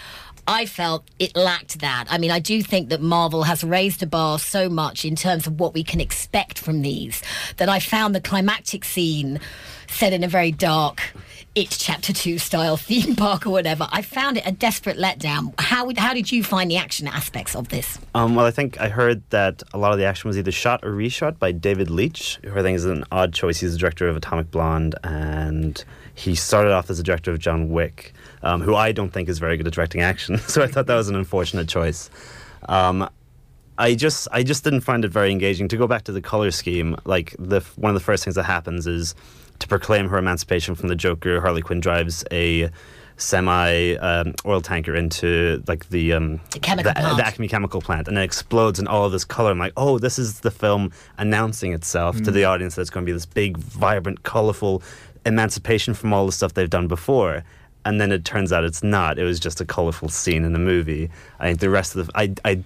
I 0.48 0.66
felt 0.66 1.04
it 1.18 1.34
lacked 1.36 1.80
that. 1.80 2.06
I 2.08 2.18
mean, 2.18 2.30
I 2.30 2.38
do 2.38 2.62
think 2.62 2.88
that 2.90 3.00
Marvel 3.00 3.44
has 3.44 3.64
raised 3.64 4.00
the 4.00 4.06
bar 4.06 4.38
so 4.38 4.68
much 4.68 5.04
in 5.04 5.16
terms 5.16 5.46
of 5.46 5.58
what 5.58 5.74
we 5.74 5.82
can 5.82 6.00
expect 6.00 6.58
from 6.58 6.82
these 6.82 7.22
that 7.56 7.68
I 7.68 7.80
found 7.80 8.14
the 8.14 8.20
climactic 8.20 8.84
scene 8.84 9.40
set 9.88 10.12
in 10.12 10.22
a 10.22 10.28
very 10.28 10.52
dark, 10.52 11.14
It 11.54 11.70
Chapter 11.70 12.12
2 12.12 12.38
style 12.38 12.76
theme 12.88 13.16
park 13.16 13.46
or 13.46 13.50
whatever. 13.50 13.88
I 13.90 14.02
found 14.02 14.36
it 14.36 14.46
a 14.46 14.52
desperate 14.52 14.98
letdown. 14.98 15.58
How, 15.58 15.90
how 15.96 16.14
did 16.14 16.30
you 16.30 16.44
find 16.44 16.70
the 16.70 16.76
action 16.76 17.08
aspects 17.08 17.56
of 17.56 17.68
this? 17.68 17.98
Um, 18.14 18.34
well, 18.34 18.46
I 18.46 18.50
think 18.50 18.80
I 18.80 18.88
heard 18.88 19.22
that 19.30 19.62
a 19.72 19.78
lot 19.78 19.92
of 19.92 19.98
the 19.98 20.04
action 20.04 20.28
was 20.28 20.38
either 20.38 20.52
shot 20.52 20.84
or 20.84 20.92
reshot 20.92 21.38
by 21.38 21.52
David 21.52 21.90
Leitch, 21.90 22.38
who 22.44 22.56
I 22.56 22.62
think 22.62 22.76
is 22.76 22.84
an 22.84 23.04
odd 23.10 23.32
choice. 23.32 23.60
He's 23.60 23.72
the 23.72 23.78
director 23.78 24.08
of 24.08 24.16
Atomic 24.16 24.50
Blonde, 24.50 24.94
and 25.02 25.82
he 26.14 26.34
started 26.34 26.72
off 26.72 26.88
as 26.88 26.98
the 26.98 27.02
director 27.02 27.30
of 27.30 27.38
John 27.38 27.68
Wick, 27.70 28.12
um, 28.42 28.60
who 28.60 28.74
I 28.74 28.92
don't 28.92 29.10
think 29.12 29.28
is 29.28 29.38
very 29.38 29.56
good 29.56 29.66
at 29.66 29.72
directing 29.72 30.00
action. 30.02 30.38
so 30.46 30.62
I 30.62 30.66
thought 30.66 30.86
that 30.86 30.94
was 30.96 31.08
an 31.08 31.16
unfortunate 31.16 31.68
choice. 31.68 32.10
Um, 32.68 33.08
I 33.78 33.94
just 33.94 34.26
I 34.32 34.42
just 34.42 34.64
didn't 34.64 34.80
find 34.80 35.04
it 35.04 35.10
very 35.10 35.30
engaging. 35.30 35.68
To 35.68 35.76
go 35.76 35.86
back 35.86 36.04
to 36.04 36.12
the 36.12 36.22
color 36.22 36.50
scheme, 36.50 36.96
like 37.04 37.34
the 37.38 37.60
one 37.76 37.90
of 37.90 37.94
the 37.94 38.04
first 38.04 38.24
things 38.24 38.36
that 38.36 38.44
happens 38.44 38.86
is 38.86 39.14
to 39.58 39.68
proclaim 39.68 40.08
her 40.08 40.18
emancipation 40.18 40.74
from 40.74 40.88
the 40.88 40.96
Joker. 40.96 41.40
Harley 41.40 41.60
Quinn 41.62 41.80
drives 41.80 42.24
a 42.32 42.70
semi 43.18 43.94
um, 43.96 44.34
oil 44.44 44.60
tanker 44.60 44.94
into 44.94 45.62
like 45.66 45.88
the 45.90 46.12
um, 46.14 46.40
The 46.52 46.58
chemical 46.58 46.92
the, 46.92 47.00
plant. 47.00 47.16
the 47.18 47.26
Acme 47.26 47.48
chemical 47.48 47.80
plant, 47.80 48.08
and 48.08 48.16
it 48.18 48.22
explodes 48.22 48.78
in 48.78 48.86
all 48.86 49.04
of 49.04 49.12
this 49.12 49.24
color. 49.24 49.50
I'm 49.50 49.58
like, 49.58 49.72
oh, 49.76 49.98
this 49.98 50.18
is 50.18 50.40
the 50.40 50.50
film 50.50 50.92
announcing 51.18 51.72
itself 51.72 52.20
to 52.22 52.30
the 52.30 52.40
Mm. 52.42 52.48
audience 52.50 52.74
that 52.76 52.82
it's 52.82 52.90
going 52.90 53.04
to 53.04 53.08
be 53.10 53.12
this 53.14 53.26
big, 53.26 53.56
vibrant, 53.58 54.22
colorful 54.22 54.82
emancipation 55.24 55.94
from 55.94 56.12
all 56.12 56.26
the 56.26 56.32
stuff 56.32 56.54
they've 56.54 56.70
done 56.70 56.88
before. 56.88 57.42
And 57.86 58.00
then 58.00 58.10
it 58.10 58.24
turns 58.24 58.52
out 58.52 58.64
it's 58.64 58.82
not. 58.82 59.16
It 59.16 59.22
was 59.22 59.38
just 59.38 59.60
a 59.60 59.64
colorful 59.64 60.08
scene 60.08 60.44
in 60.44 60.52
the 60.52 60.58
movie. 60.58 61.08
I 61.38 61.46
think 61.46 61.60
the 61.60 61.70
rest 61.70 61.94
of 61.94 62.06
the 62.06 62.12
I 62.18 62.34
I 62.44 62.62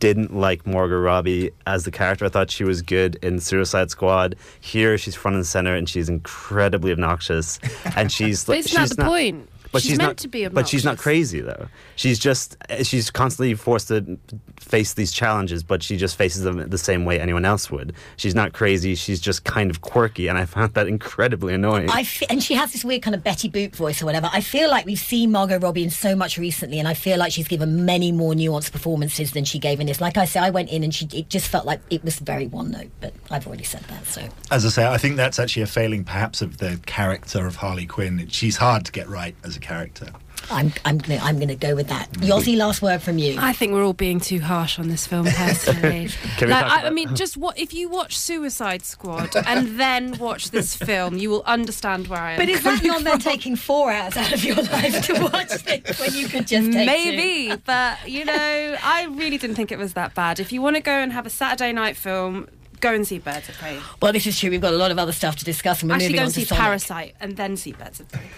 didn't 0.00 0.34
like 0.36 0.66
Margot 0.66 0.98
Robbie 0.98 1.50
as 1.66 1.84
the 1.84 1.90
character. 1.90 2.24
I 2.24 2.28
thought 2.28 2.50
she 2.50 2.64
was 2.64 2.82
good 2.82 3.16
in 3.22 3.38
Suicide 3.40 3.90
Squad. 3.90 4.34
Here, 4.60 4.98
she's 4.98 5.14
front 5.14 5.36
and 5.36 5.46
center, 5.46 5.74
and 5.74 5.88
she's 5.88 6.08
incredibly 6.08 6.92
obnoxious. 6.92 7.58
And 7.96 8.10
she's 8.10 8.48
like, 8.48 8.58
isn't 8.58 8.74
that 8.74 8.96
the 8.96 9.02
not, 9.02 9.08
point? 9.08 9.48
But 9.74 9.82
She's 9.82 9.90
she's, 9.90 9.98
meant 9.98 10.10
not, 10.10 10.16
to 10.18 10.28
be 10.28 10.46
But 10.46 10.68
she's 10.68 10.84
not 10.84 10.98
crazy 10.98 11.40
though. 11.40 11.66
She's 11.96 12.20
just 12.20 12.56
she's 12.84 13.10
constantly 13.10 13.54
forced 13.54 13.88
to 13.88 14.16
face 14.60 14.94
these 14.94 15.10
challenges, 15.10 15.64
but 15.64 15.82
she 15.82 15.96
just 15.96 16.16
faces 16.16 16.44
them 16.44 16.68
the 16.68 16.78
same 16.78 17.04
way 17.04 17.18
anyone 17.18 17.44
else 17.44 17.72
would. 17.72 17.92
She's 18.16 18.36
not 18.36 18.52
crazy. 18.52 18.94
She's 18.94 19.18
just 19.18 19.42
kind 19.42 19.72
of 19.72 19.80
quirky, 19.80 20.28
and 20.28 20.38
I 20.38 20.44
found 20.44 20.74
that 20.74 20.86
incredibly 20.86 21.54
annoying. 21.54 21.90
I 21.90 22.06
and 22.30 22.40
she 22.40 22.54
has 22.54 22.70
this 22.70 22.84
weird 22.84 23.02
kind 23.02 23.16
of 23.16 23.24
Betty 23.24 23.50
Boop 23.50 23.74
voice 23.74 24.00
or 24.00 24.06
whatever. 24.06 24.30
I 24.32 24.42
feel 24.42 24.70
like 24.70 24.86
we've 24.86 24.96
seen 24.96 25.32
Margot 25.32 25.58
Robbie 25.58 25.82
in 25.82 25.90
so 25.90 26.14
much 26.14 26.38
recently, 26.38 26.78
and 26.78 26.86
I 26.86 26.94
feel 26.94 27.18
like 27.18 27.32
she's 27.32 27.48
given 27.48 27.84
many 27.84 28.12
more 28.12 28.32
nuanced 28.32 28.70
performances 28.70 29.32
than 29.32 29.44
she 29.44 29.58
gave 29.58 29.80
in 29.80 29.88
this. 29.88 30.00
Like 30.00 30.16
I 30.16 30.24
said, 30.24 30.44
I 30.44 30.50
went 30.50 30.70
in 30.70 30.84
and 30.84 30.94
she 30.94 31.08
it 31.12 31.28
just 31.28 31.48
felt 31.48 31.66
like 31.66 31.80
it 31.90 32.04
was 32.04 32.20
very 32.20 32.46
one 32.46 32.70
note, 32.70 32.92
but 33.00 33.12
I've 33.28 33.48
already 33.48 33.64
said 33.64 33.82
that. 33.88 34.06
So 34.06 34.22
As 34.52 34.64
I 34.64 34.68
say, 34.68 34.86
I 34.86 34.98
think 34.98 35.16
that's 35.16 35.40
actually 35.40 35.62
a 35.62 35.66
failing, 35.66 36.04
perhaps, 36.04 36.42
of 36.42 36.58
the 36.58 36.78
character 36.86 37.44
of 37.44 37.56
Harley 37.56 37.86
Quinn. 37.86 38.28
She's 38.28 38.56
hard 38.56 38.84
to 38.84 38.92
get 38.92 39.08
right 39.08 39.34
as 39.42 39.56
a 39.56 39.60
character. 39.64 40.08
I'm 40.50 40.72
I'm 40.84 40.98
gonna 40.98 41.20
I'm 41.22 41.38
gonna 41.38 41.54
go 41.54 41.74
with 41.74 41.88
that. 41.88 42.10
Yossi, 42.12 42.56
last 42.56 42.82
word 42.82 43.02
from 43.02 43.18
you. 43.18 43.36
I 43.38 43.52
think 43.52 43.72
we're 43.72 43.84
all 43.84 43.94
being 43.94 44.20
too 44.20 44.40
harsh 44.40 44.78
on 44.78 44.88
this 44.88 45.06
film, 45.06 45.26
personally. 45.26 46.10
Like, 46.40 46.64
I, 46.64 46.86
I 46.88 46.90
mean, 46.90 47.14
just 47.22 47.36
what 47.36 47.58
if 47.58 47.72
you 47.72 47.88
watch 47.88 48.18
Suicide 48.18 48.84
Squad 48.84 49.34
and 49.46 49.80
then 49.80 50.18
watch 50.18 50.50
this 50.50 50.74
film, 50.74 51.16
you 51.16 51.30
will 51.30 51.42
understand 51.46 52.08
where 52.08 52.20
I 52.20 52.32
am. 52.32 52.38
But 52.38 52.48
is 52.48 52.62
that 52.64 52.82
coming 52.82 52.92
not 52.92 53.04
then 53.04 53.18
taking 53.20 53.56
four 53.56 53.90
hours 53.90 54.16
out 54.16 54.32
of 54.32 54.44
your 54.44 54.56
life 54.56 55.06
to 55.06 55.22
watch 55.22 55.48
this 55.64 55.98
when 55.98 56.12
you 56.14 56.28
could 56.28 56.46
just 56.46 56.72
take 56.72 56.86
Maybe, 56.86 57.56
but 57.64 58.06
you 58.06 58.24
know, 58.24 58.76
I 58.82 59.06
really 59.12 59.38
didn't 59.38 59.56
think 59.56 59.72
it 59.72 59.78
was 59.78 59.94
that 59.94 60.14
bad. 60.14 60.40
If 60.40 60.52
you 60.52 60.60
want 60.60 60.76
to 60.76 60.82
go 60.82 60.92
and 60.92 61.12
have 61.12 61.24
a 61.24 61.30
Saturday 61.30 61.72
night 61.72 61.96
film, 61.96 62.48
go 62.84 62.94
and 62.94 63.06
see 63.06 63.18
Birds 63.18 63.48
of 63.48 63.56
Prey. 63.56 63.80
Well, 64.02 64.12
this 64.12 64.26
is 64.26 64.38
true. 64.38 64.50
We've 64.50 64.60
got 64.60 64.74
a 64.74 64.76
lot 64.76 64.90
of 64.90 64.98
other 64.98 65.12
stuff 65.12 65.36
to 65.36 65.44
discuss, 65.44 65.80
and 65.80 65.88
we're 65.90 65.96
Actually, 65.96 66.08
moving 66.08 66.16
go 66.16 66.22
on 66.22 66.26
and 66.26 66.34
to 66.34 66.40
see 66.40 66.46
Sonic. 66.46 66.62
Parasite 66.62 67.14
and 67.18 67.36
then 67.36 67.56
see 67.56 67.72
Birds 67.72 68.00
of 68.00 68.08
Prey. 68.12 68.28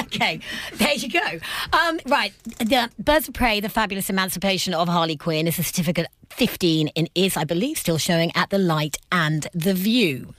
okay, 0.00 0.40
there 0.74 0.94
you 0.94 1.10
go. 1.10 1.38
Um, 1.72 2.00
right, 2.06 2.32
the 2.58 2.90
Birds 2.98 3.28
of 3.28 3.34
Prey: 3.34 3.60
The 3.60 3.68
Fabulous 3.68 4.08
Emancipation 4.08 4.72
of 4.72 4.88
Harley 4.88 5.16
Quinn 5.16 5.46
is 5.46 5.58
a 5.58 5.62
certificate 5.62 6.06
15 6.30 6.88
and 6.96 7.10
is, 7.14 7.36
I 7.36 7.44
believe, 7.44 7.76
still 7.78 7.98
showing 7.98 8.32
at 8.34 8.48
the 8.48 8.58
Light 8.58 8.96
and 9.12 9.46
the 9.52 9.74
View. 9.74 10.34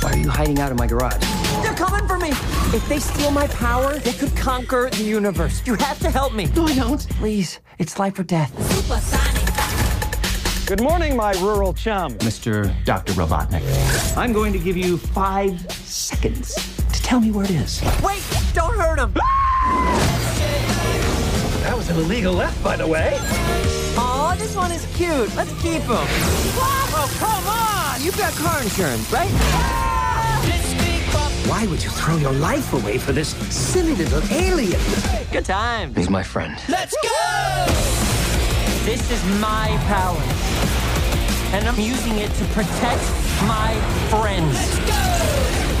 Why 0.00 0.10
are 0.10 0.16
you 0.16 0.30
hiding 0.30 0.58
out 0.58 0.70
in 0.70 0.78
my 0.78 0.86
garage? 0.86 1.20
They're 1.62 1.74
coming 1.74 2.08
for 2.08 2.18
me! 2.18 2.30
If 2.74 2.88
they 2.88 2.98
steal 2.98 3.30
my 3.30 3.46
power, 3.48 3.98
they 3.98 4.14
could 4.14 4.34
conquer 4.36 4.88
the 4.90 5.04
universe. 5.04 5.62
You 5.66 5.74
have 5.74 5.98
to 6.00 6.10
help 6.10 6.32
me. 6.32 6.46
No, 6.56 6.66
I 6.66 6.74
don't. 6.74 7.06
Please, 7.10 7.60
it's 7.78 7.98
life 7.98 8.18
or 8.18 8.22
death. 8.22 8.50
Good 10.72 10.80
morning, 10.80 11.16
my 11.16 11.32
rural 11.32 11.74
chum. 11.74 12.14
Mr. 12.20 12.72
Dr. 12.86 13.12
Robotnik. 13.12 13.60
I'm 14.16 14.32
going 14.32 14.54
to 14.54 14.58
give 14.58 14.74
you 14.74 14.96
five 14.96 15.70
seconds 15.70 16.54
to 16.54 17.02
tell 17.02 17.20
me 17.20 17.30
where 17.30 17.44
it 17.44 17.50
is. 17.50 17.82
Wait! 18.02 18.22
Don't 18.54 18.74
hurt 18.74 18.98
him! 18.98 19.12
That 21.60 21.74
was 21.76 21.90
an 21.90 21.98
illegal 21.98 22.32
left, 22.32 22.64
by 22.64 22.76
the 22.76 22.86
way. 22.86 23.18
Aw, 23.98 24.34
this 24.38 24.56
one 24.56 24.72
is 24.72 24.86
cute. 24.96 25.36
Let's 25.36 25.52
keep 25.60 25.82
him. 25.82 26.06
Oh, 26.56 27.16
come 27.18 27.46
on! 27.46 28.02
You've 28.02 28.16
got 28.16 28.32
car 28.32 28.62
insurance, 28.62 29.12
right? 29.12 29.28
Why 31.50 31.66
would 31.66 31.84
you 31.84 31.90
throw 31.90 32.16
your 32.16 32.32
life 32.32 32.72
away 32.72 32.96
for 32.96 33.12
this 33.12 33.36
silly 33.54 33.94
little 33.94 34.22
alien? 34.32 34.80
Good 35.32 35.44
time. 35.44 35.94
He's 35.94 36.08
my 36.08 36.22
friend. 36.22 36.58
Let's 36.66 36.96
go! 37.02 37.66
This 38.86 39.10
is 39.12 39.22
my 39.38 39.68
power. 39.86 40.51
And 41.52 41.68
I'm 41.68 41.78
using 41.78 42.16
it 42.16 42.30
to 42.32 42.44
protect 42.46 43.02
my 43.46 43.74
friends. 44.08 45.71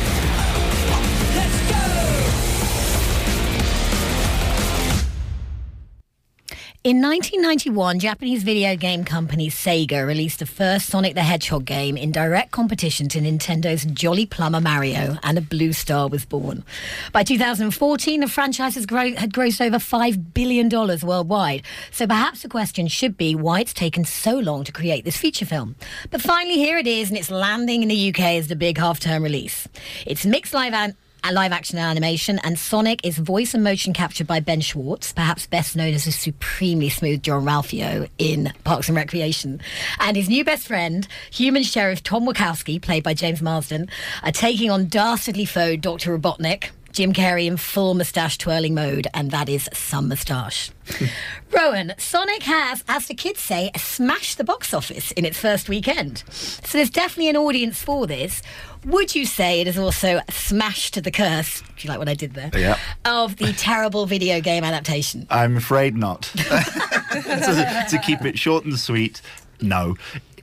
In 6.84 7.00
1991, 7.00 8.00
Japanese 8.00 8.42
video 8.42 8.74
game 8.74 9.04
company 9.04 9.48
Sega 9.48 10.04
released 10.04 10.40
the 10.40 10.46
first 10.46 10.86
Sonic 10.86 11.14
the 11.14 11.22
Hedgehog 11.22 11.64
game 11.64 11.96
in 11.96 12.10
direct 12.10 12.50
competition 12.50 13.08
to 13.10 13.20
Nintendo's 13.20 13.84
Jolly 13.84 14.26
Plumber 14.26 14.60
Mario, 14.60 15.16
and 15.22 15.38
a 15.38 15.42
blue 15.42 15.72
star 15.72 16.08
was 16.08 16.24
born. 16.24 16.64
By 17.12 17.22
2014, 17.22 18.18
the 18.18 18.26
franchise 18.26 18.74
had 18.74 18.88
grossed 18.88 19.64
over 19.64 19.76
$5 19.76 20.34
billion 20.34 20.68
worldwide. 20.68 21.62
So 21.92 22.08
perhaps 22.08 22.42
the 22.42 22.48
question 22.48 22.88
should 22.88 23.16
be 23.16 23.36
why 23.36 23.60
it's 23.60 23.72
taken 23.72 24.04
so 24.04 24.36
long 24.36 24.64
to 24.64 24.72
create 24.72 25.04
this 25.04 25.16
feature 25.16 25.46
film. 25.46 25.76
But 26.10 26.20
finally, 26.20 26.56
here 26.56 26.78
it 26.78 26.88
is, 26.88 27.10
and 27.10 27.16
it's 27.16 27.30
landing 27.30 27.84
in 27.84 27.90
the 27.90 28.08
UK 28.08 28.22
as 28.40 28.48
the 28.48 28.56
big 28.56 28.78
half 28.78 28.98
term 28.98 29.22
release. 29.22 29.68
It's 30.04 30.26
mixed 30.26 30.52
live 30.52 30.74
and 30.74 30.96
live 31.30 31.52
action 31.52 31.78
and 31.78 31.86
animation, 31.86 32.40
and 32.40 32.58
Sonic 32.58 33.06
is 33.06 33.16
voice 33.16 33.54
and 33.54 33.62
motion 33.62 33.92
captured 33.92 34.26
by 34.26 34.40
Ben 34.40 34.60
Schwartz, 34.60 35.12
perhaps 35.12 35.46
best 35.46 35.76
known 35.76 35.94
as 35.94 36.06
a 36.06 36.12
supremely 36.12 36.88
smooth 36.88 37.22
Jean-Ralphio 37.22 38.08
in 38.18 38.52
Parks 38.64 38.88
and 38.88 38.96
Recreation. 38.96 39.60
And 40.00 40.16
his 40.16 40.28
new 40.28 40.44
best 40.44 40.66
friend, 40.66 41.06
human 41.30 41.62
sheriff 41.62 42.02
Tom 42.02 42.26
Wachowski, 42.26 42.82
played 42.82 43.04
by 43.04 43.14
James 43.14 43.40
Marsden, 43.40 43.88
are 44.24 44.32
taking 44.32 44.70
on 44.70 44.88
dastardly 44.88 45.44
foe 45.44 45.76
Dr. 45.76 46.18
Robotnik. 46.18 46.70
Jim 46.92 47.12
Carrey 47.14 47.46
in 47.46 47.56
full 47.56 47.94
moustache 47.94 48.36
twirling 48.36 48.74
mode, 48.74 49.06
and 49.14 49.30
that 49.30 49.48
is 49.48 49.68
some 49.72 50.08
moustache. 50.08 50.70
Rowan, 51.50 51.94
Sonic 51.96 52.42
has, 52.42 52.84
as 52.86 53.06
the 53.06 53.14
kids 53.14 53.40
say, 53.40 53.70
smashed 53.76 54.36
the 54.36 54.44
box 54.44 54.74
office 54.74 55.10
in 55.12 55.24
its 55.24 55.38
first 55.38 55.68
weekend. 55.70 56.22
So 56.30 56.76
there's 56.78 56.90
definitely 56.90 57.30
an 57.30 57.36
audience 57.36 57.82
for 57.82 58.06
this. 58.06 58.42
Would 58.84 59.14
you 59.14 59.24
say 59.24 59.60
it 59.60 59.66
has 59.68 59.78
also 59.78 60.20
smashed 60.28 61.02
the 61.02 61.10
curse, 61.10 61.60
Do 61.60 61.66
you 61.78 61.88
like 61.88 61.98
what 61.98 62.08
I 62.08 62.14
did 62.14 62.34
there, 62.34 62.50
Yeah. 62.54 62.78
of 63.04 63.36
the 63.36 63.52
terrible 63.56 64.04
video 64.06 64.40
game 64.40 64.62
adaptation? 64.64 65.26
I'm 65.30 65.56
afraid 65.56 65.96
not. 65.96 66.22
to, 66.34 67.86
to 67.90 67.98
keep 68.04 68.22
it 68.24 68.38
short 68.38 68.64
and 68.64 68.78
sweet, 68.78 69.22
no. 69.60 69.96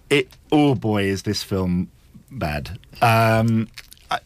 It. 0.09 0.29
Oh 0.51 0.73
boy, 0.73 1.03
is 1.03 1.23
this 1.23 1.43
film 1.43 1.91
bad. 2.31 2.79
Um, 3.01 3.67
I, 4.09 4.19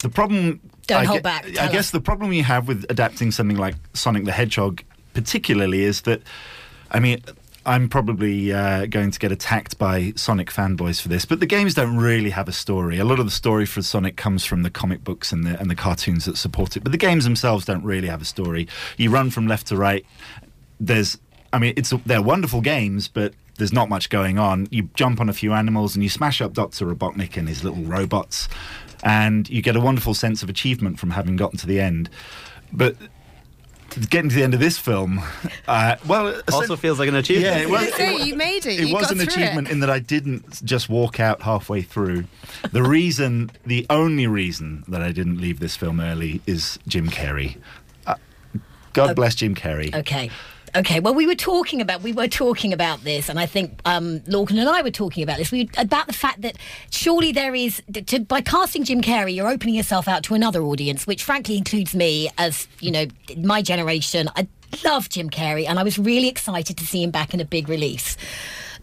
the 0.00 0.10
problem. 0.10 0.60
Don't 0.88 1.02
I 1.02 1.04
hold 1.04 1.22
back, 1.22 1.46
I 1.46 1.52
tell 1.52 1.72
guess 1.72 1.92
the 1.92 2.00
problem 2.00 2.32
you 2.32 2.42
have 2.42 2.66
with 2.66 2.84
adapting 2.90 3.30
something 3.30 3.56
like 3.56 3.76
Sonic 3.94 4.24
the 4.24 4.32
Hedgehog, 4.32 4.82
particularly, 5.14 5.84
is 5.84 6.00
that, 6.02 6.22
I 6.90 6.98
mean. 6.98 7.22
I'm 7.66 7.90
probably 7.90 8.50
uh, 8.50 8.86
going 8.86 9.10
to 9.10 9.18
get 9.18 9.30
attacked 9.30 9.76
by 9.76 10.14
Sonic 10.16 10.48
fanboys 10.48 11.02
for 11.02 11.08
this, 11.08 11.26
but 11.26 11.40
the 11.40 11.44
games 11.44 11.74
don't 11.74 11.98
really 11.98 12.30
have 12.30 12.48
a 12.48 12.52
story. 12.52 12.98
A 12.98 13.04
lot 13.04 13.18
of 13.18 13.26
the 13.26 13.30
story 13.30 13.66
for 13.66 13.82
Sonic 13.82 14.16
comes 14.16 14.46
from 14.46 14.62
the 14.62 14.70
comic 14.70 15.04
books 15.04 15.32
and 15.32 15.44
the 15.44 15.60
and 15.60 15.68
the 15.68 15.74
cartoons 15.74 16.24
that 16.24 16.38
support 16.38 16.78
it, 16.78 16.82
but 16.82 16.92
the 16.92 16.98
games 16.98 17.24
themselves 17.24 17.66
don't 17.66 17.84
really 17.84 18.08
have 18.08 18.22
a 18.22 18.24
story. 18.24 18.68
You 18.96 19.10
run 19.10 19.28
from 19.28 19.46
left 19.46 19.66
to 19.66 19.76
right. 19.76 20.06
There's, 20.80 21.18
I 21.52 21.58
mean, 21.58 21.74
it's 21.76 21.92
they're 22.06 22.22
wonderful 22.22 22.62
games, 22.62 23.06
but 23.06 23.34
there's 23.58 23.72
not 23.72 23.90
much 23.90 24.08
going 24.08 24.38
on. 24.38 24.68
You 24.70 24.88
jump 24.94 25.20
on 25.20 25.28
a 25.28 25.34
few 25.34 25.52
animals 25.52 25.94
and 25.94 26.02
you 26.02 26.08
smash 26.08 26.40
up 26.40 26.54
Doctor 26.54 26.86
Robotnik 26.86 27.36
and 27.36 27.48
his 27.48 27.64
little 27.64 27.82
robots, 27.82 28.48
and 29.02 29.48
you 29.48 29.62
get 29.62 29.76
a 29.76 29.80
wonderful 29.80 30.14
sense 30.14 30.42
of 30.42 30.48
achievement 30.48 30.98
from 30.98 31.10
having 31.10 31.36
gotten 31.36 31.58
to 31.58 31.66
the 31.66 31.80
end. 31.80 32.10
But 32.72 32.96
getting 34.10 34.28
to 34.28 34.36
the 34.36 34.42
end 34.42 34.54
of 34.54 34.60
this 34.60 34.76
film, 34.78 35.20
uh, 35.68 35.96
well, 36.06 36.28
it 36.28 36.42
Also 36.52 36.76
feels 36.76 36.98
like 36.98 37.08
an 37.08 37.14
achievement. 37.14 37.56
Yeah, 37.56 37.62
it 37.62 37.70
was, 37.70 37.94
So 37.94 38.04
you 38.04 38.34
made 38.36 38.66
it. 38.66 38.80
it 38.80 38.88
You 38.88 38.94
was 38.94 39.04
got 39.06 39.12
an 39.12 39.20
achievement 39.20 39.68
it. 39.68 39.72
in 39.72 39.80
that 39.80 39.90
I 39.90 39.98
didn't 39.98 40.64
just 40.64 40.88
walk 40.88 41.18
out 41.20 41.42
halfway 41.42 41.82
through. 41.82 42.24
The 42.72 42.82
reason, 42.82 43.50
the 43.64 43.86
only 43.88 44.26
reason 44.26 44.84
that 44.88 45.00
I 45.02 45.12
didn't 45.12 45.40
leave 45.40 45.60
this 45.60 45.76
film 45.76 46.00
early 46.00 46.42
is 46.46 46.78
Jim 46.86 47.08
Carrey. 47.08 47.56
Uh, 48.06 48.16
God 48.92 49.14
bless 49.16 49.34
Jim 49.36 49.54
Carrey. 49.54 49.94
Okay. 49.94 50.30
Okay, 50.74 51.00
well, 51.00 51.14
we 51.14 51.26
were 51.26 51.34
talking 51.34 51.80
about 51.80 52.02
we 52.02 52.12
were 52.12 52.28
talking 52.28 52.72
about 52.72 53.02
this, 53.04 53.28
and 53.28 53.38
I 53.38 53.46
think 53.46 53.80
um, 53.84 54.20
Lorcan 54.20 54.58
and 54.58 54.68
I 54.68 54.82
were 54.82 54.90
talking 54.90 55.22
about 55.22 55.38
this. 55.38 55.50
We 55.50 55.70
about 55.76 56.06
the 56.06 56.12
fact 56.12 56.42
that 56.42 56.56
surely 56.90 57.32
there 57.32 57.54
is 57.54 57.82
to, 57.92 58.20
by 58.20 58.40
casting 58.40 58.84
Jim 58.84 59.00
Carrey, 59.00 59.34
you're 59.34 59.48
opening 59.48 59.74
yourself 59.74 60.08
out 60.08 60.22
to 60.24 60.34
another 60.34 60.62
audience, 60.62 61.06
which 61.06 61.24
frankly 61.24 61.56
includes 61.56 61.94
me, 61.94 62.30
as 62.38 62.68
you 62.80 62.90
know, 62.90 63.06
my 63.36 63.62
generation. 63.62 64.28
I 64.36 64.48
love 64.84 65.08
Jim 65.08 65.30
Carrey, 65.30 65.66
and 65.66 65.78
I 65.78 65.82
was 65.82 65.98
really 65.98 66.28
excited 66.28 66.76
to 66.76 66.86
see 66.86 67.02
him 67.02 67.10
back 67.10 67.32
in 67.34 67.40
a 67.40 67.44
big 67.44 67.68
release. 67.68 68.16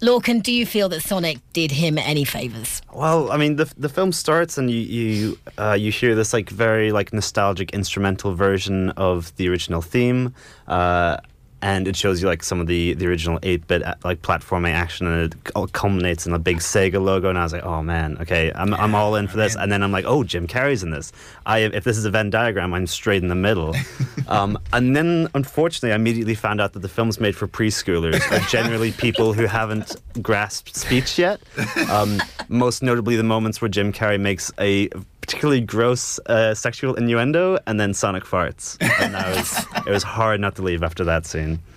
Lorcan, 0.02 0.43
do 0.43 0.52
you 0.52 0.65
feel 0.65 0.89
that 0.89 1.02
Sonic 1.02 1.39
did 1.54 1.71
him 1.71 1.98
any 1.98 2.26
favors? 2.26 2.82
Well, 2.93 3.32
I 3.32 3.38
mean, 3.38 3.56
the 3.56 3.71
the 3.78 3.89
film 3.89 4.12
starts 4.12 4.58
and 4.58 4.69
you 4.69 4.80
you 4.80 5.38
uh, 5.58 5.74
you 5.74 5.91
hear 5.91 6.15
this 6.15 6.34
like 6.34 6.50
very 6.50 6.91
like 6.91 7.13
nostalgic 7.13 7.71
instrumental 7.74 8.34
version 8.36 8.89
of 8.91 9.36
the 9.38 9.48
original 9.48 9.82
theme, 9.82 10.34
uh, 10.67 11.17
and 11.65 11.88
it 11.88 11.95
shows 11.95 12.21
you 12.21 12.28
like 12.28 12.43
some 12.43 12.62
of 12.62 12.67
the 12.67 12.93
the 12.93 13.08
original 13.08 13.39
eight 13.41 13.65
bit 13.65 13.82
like 14.04 14.21
platforming 14.21 14.73
action, 14.73 15.08
and 15.08 15.34
it 15.34 15.51
all 15.56 15.65
culminates 15.65 16.28
in 16.28 16.34
a 16.34 16.38
big 16.38 16.58
Sega 16.58 17.04
logo. 17.04 17.28
And 17.28 17.39
I 17.39 17.43
was 17.43 17.54
like, 17.54 17.63
oh 17.63 17.82
man, 17.82 18.19
okay, 18.21 18.51
I'm 18.54 18.71
I'm 18.75 18.93
all 18.93 19.15
in 19.15 19.28
for 19.28 19.38
this. 19.38 19.56
And 19.56 19.71
then 19.71 19.82
I'm 19.82 19.91
like, 19.91 20.06
oh, 20.06 20.23
Jim 20.23 20.45
Carrey's 20.45 20.84
in 20.84 20.91
this. 20.91 21.12
I 21.47 21.62
if 21.62 21.84
this 21.84 21.97
is 21.97 22.06
a 22.06 22.12
Venn 22.12 22.30
diagram, 22.30 22.75
I'm 22.75 22.86
straight 22.86 23.23
in 23.23 23.30
the 23.30 23.36
middle. 23.36 23.75
um, 24.28 24.60
and 24.73 24.95
then 24.95 25.28
unfortunately, 25.34 25.91
I 25.91 25.95
immediately 25.95 26.36
found 26.36 26.62
out 26.62 26.73
that 26.73 26.82
the 26.82 26.88
film's 26.88 27.19
made 27.19 27.36
for 27.36 27.47
preschoolers, 27.47 28.21
or 28.32 28.47
generally 28.47 28.91
people 28.91 29.34
who 29.34 29.47
haven't 29.47 29.95
grasped 30.21 30.75
speech 30.75 31.17
yet. 31.17 31.41
Um, 31.89 32.21
most 32.47 32.84
notably, 32.84 33.15
the 33.15 33.23
moments 33.23 33.60
where 33.60 33.69
Jim 33.69 33.91
Carrey 33.91 34.19
makes 34.19 34.51
a 34.60 34.88
particularly 35.26 35.60
gross 35.60 36.20
uh, 36.28 36.54
sexual 36.54 36.94
innuendo 36.94 37.58
and 37.66 37.80
then 37.80 37.96
Sonic 37.96 38.24
farts. 38.24 38.78
And 39.02 39.16
I 39.16 39.36
was, 39.36 39.66
it 39.88 39.90
was 39.90 40.04
hard 40.04 40.40
not 40.40 40.56
to 40.58 40.62
leave 40.62 40.84
after 40.84 41.04
that 41.06 41.26
scene. 41.26 41.60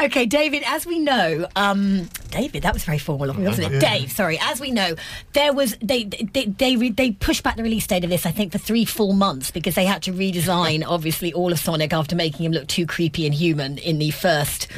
Okay, 0.00 0.24
David, 0.24 0.62
as 0.64 0.86
we 0.86 0.98
know, 0.98 1.46
um, 1.56 2.08
David, 2.30 2.62
that 2.62 2.72
was 2.72 2.84
very 2.84 2.96
formal 2.96 3.28
of 3.28 3.36
me, 3.36 3.44
wasn't 3.44 3.66
it? 3.66 3.82
Yeah. 3.82 3.98
Dave, 3.98 4.10
sorry. 4.10 4.38
As 4.40 4.58
we 4.58 4.70
know, 4.70 4.94
there 5.34 5.52
was 5.52 5.76
they 5.82 6.04
they 6.04 6.46
they, 6.46 6.76
re, 6.76 6.90
they 6.90 7.10
pushed 7.10 7.42
back 7.42 7.56
the 7.56 7.62
release 7.62 7.86
date 7.86 8.04
of 8.04 8.08
this, 8.08 8.24
I 8.24 8.30
think, 8.30 8.52
for 8.52 8.56
three 8.58 8.86
full 8.86 9.12
months 9.12 9.50
because 9.50 9.74
they 9.74 9.84
had 9.84 10.02
to 10.04 10.12
redesign, 10.12 10.84
obviously, 10.88 11.34
all 11.34 11.52
of 11.52 11.58
Sonic 11.58 11.92
after 11.92 12.16
making 12.16 12.46
him 12.46 12.52
look 12.52 12.66
too 12.66 12.86
creepy 12.86 13.26
and 13.26 13.34
human 13.34 13.76
in 13.76 13.98
the 13.98 14.10
first 14.10 14.68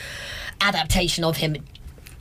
adaptation 0.61 1.23
of 1.23 1.37
him. 1.37 1.57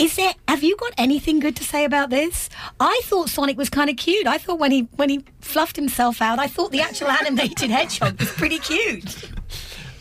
Is 0.01 0.15
there? 0.15 0.33
Have 0.47 0.63
you 0.63 0.75
got 0.77 0.93
anything 0.97 1.39
good 1.39 1.55
to 1.57 1.63
say 1.63 1.85
about 1.85 2.09
this? 2.09 2.49
I 2.79 3.01
thought 3.03 3.29
Sonic 3.29 3.55
was 3.55 3.69
kind 3.69 3.87
of 3.87 3.97
cute. 3.97 4.25
I 4.25 4.39
thought 4.39 4.57
when 4.57 4.71
he 4.71 4.87
when 4.95 5.09
he 5.09 5.23
fluffed 5.41 5.75
himself 5.75 6.23
out, 6.23 6.39
I 6.39 6.47
thought 6.47 6.71
the 6.71 6.81
actual 6.81 7.07
animated 7.21 7.69
hedgehog 7.69 8.19
was 8.19 8.31
pretty 8.31 8.57
cute. 8.57 9.29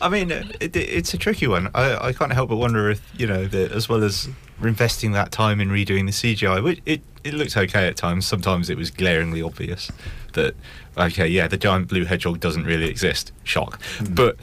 I 0.01 0.09
mean, 0.09 0.31
it, 0.31 0.55
it, 0.59 0.75
it's 0.75 1.13
a 1.13 1.19
tricky 1.19 1.45
one. 1.45 1.69
I, 1.75 2.07
I 2.07 2.13
can't 2.13 2.33
help 2.33 2.49
but 2.49 2.55
wonder 2.55 2.89
if 2.89 2.99
you 3.15 3.27
know 3.27 3.45
that 3.45 3.71
as 3.73 3.87
well 3.87 4.03
as 4.03 4.27
investing 4.67 5.11
that 5.13 5.31
time 5.31 5.59
in 5.59 5.69
redoing 5.69 6.05
the 6.05 6.11
CGI, 6.11 6.63
which 6.63 6.81
it 6.85 7.01
it 7.23 7.33
looked 7.33 7.55
okay 7.55 7.87
at 7.87 7.95
times. 7.95 8.25
Sometimes 8.25 8.69
it 8.69 8.77
was 8.77 8.89
glaringly 8.91 9.41
obvious 9.41 9.91
that 10.33 10.55
okay, 10.97 11.27
yeah, 11.27 11.47
the 11.47 11.57
giant 11.57 11.87
blue 11.87 12.05
hedgehog 12.05 12.39
doesn't 12.39 12.65
really 12.65 12.87
exist. 12.87 13.31
Shock. 13.43 13.81
But 14.09 14.37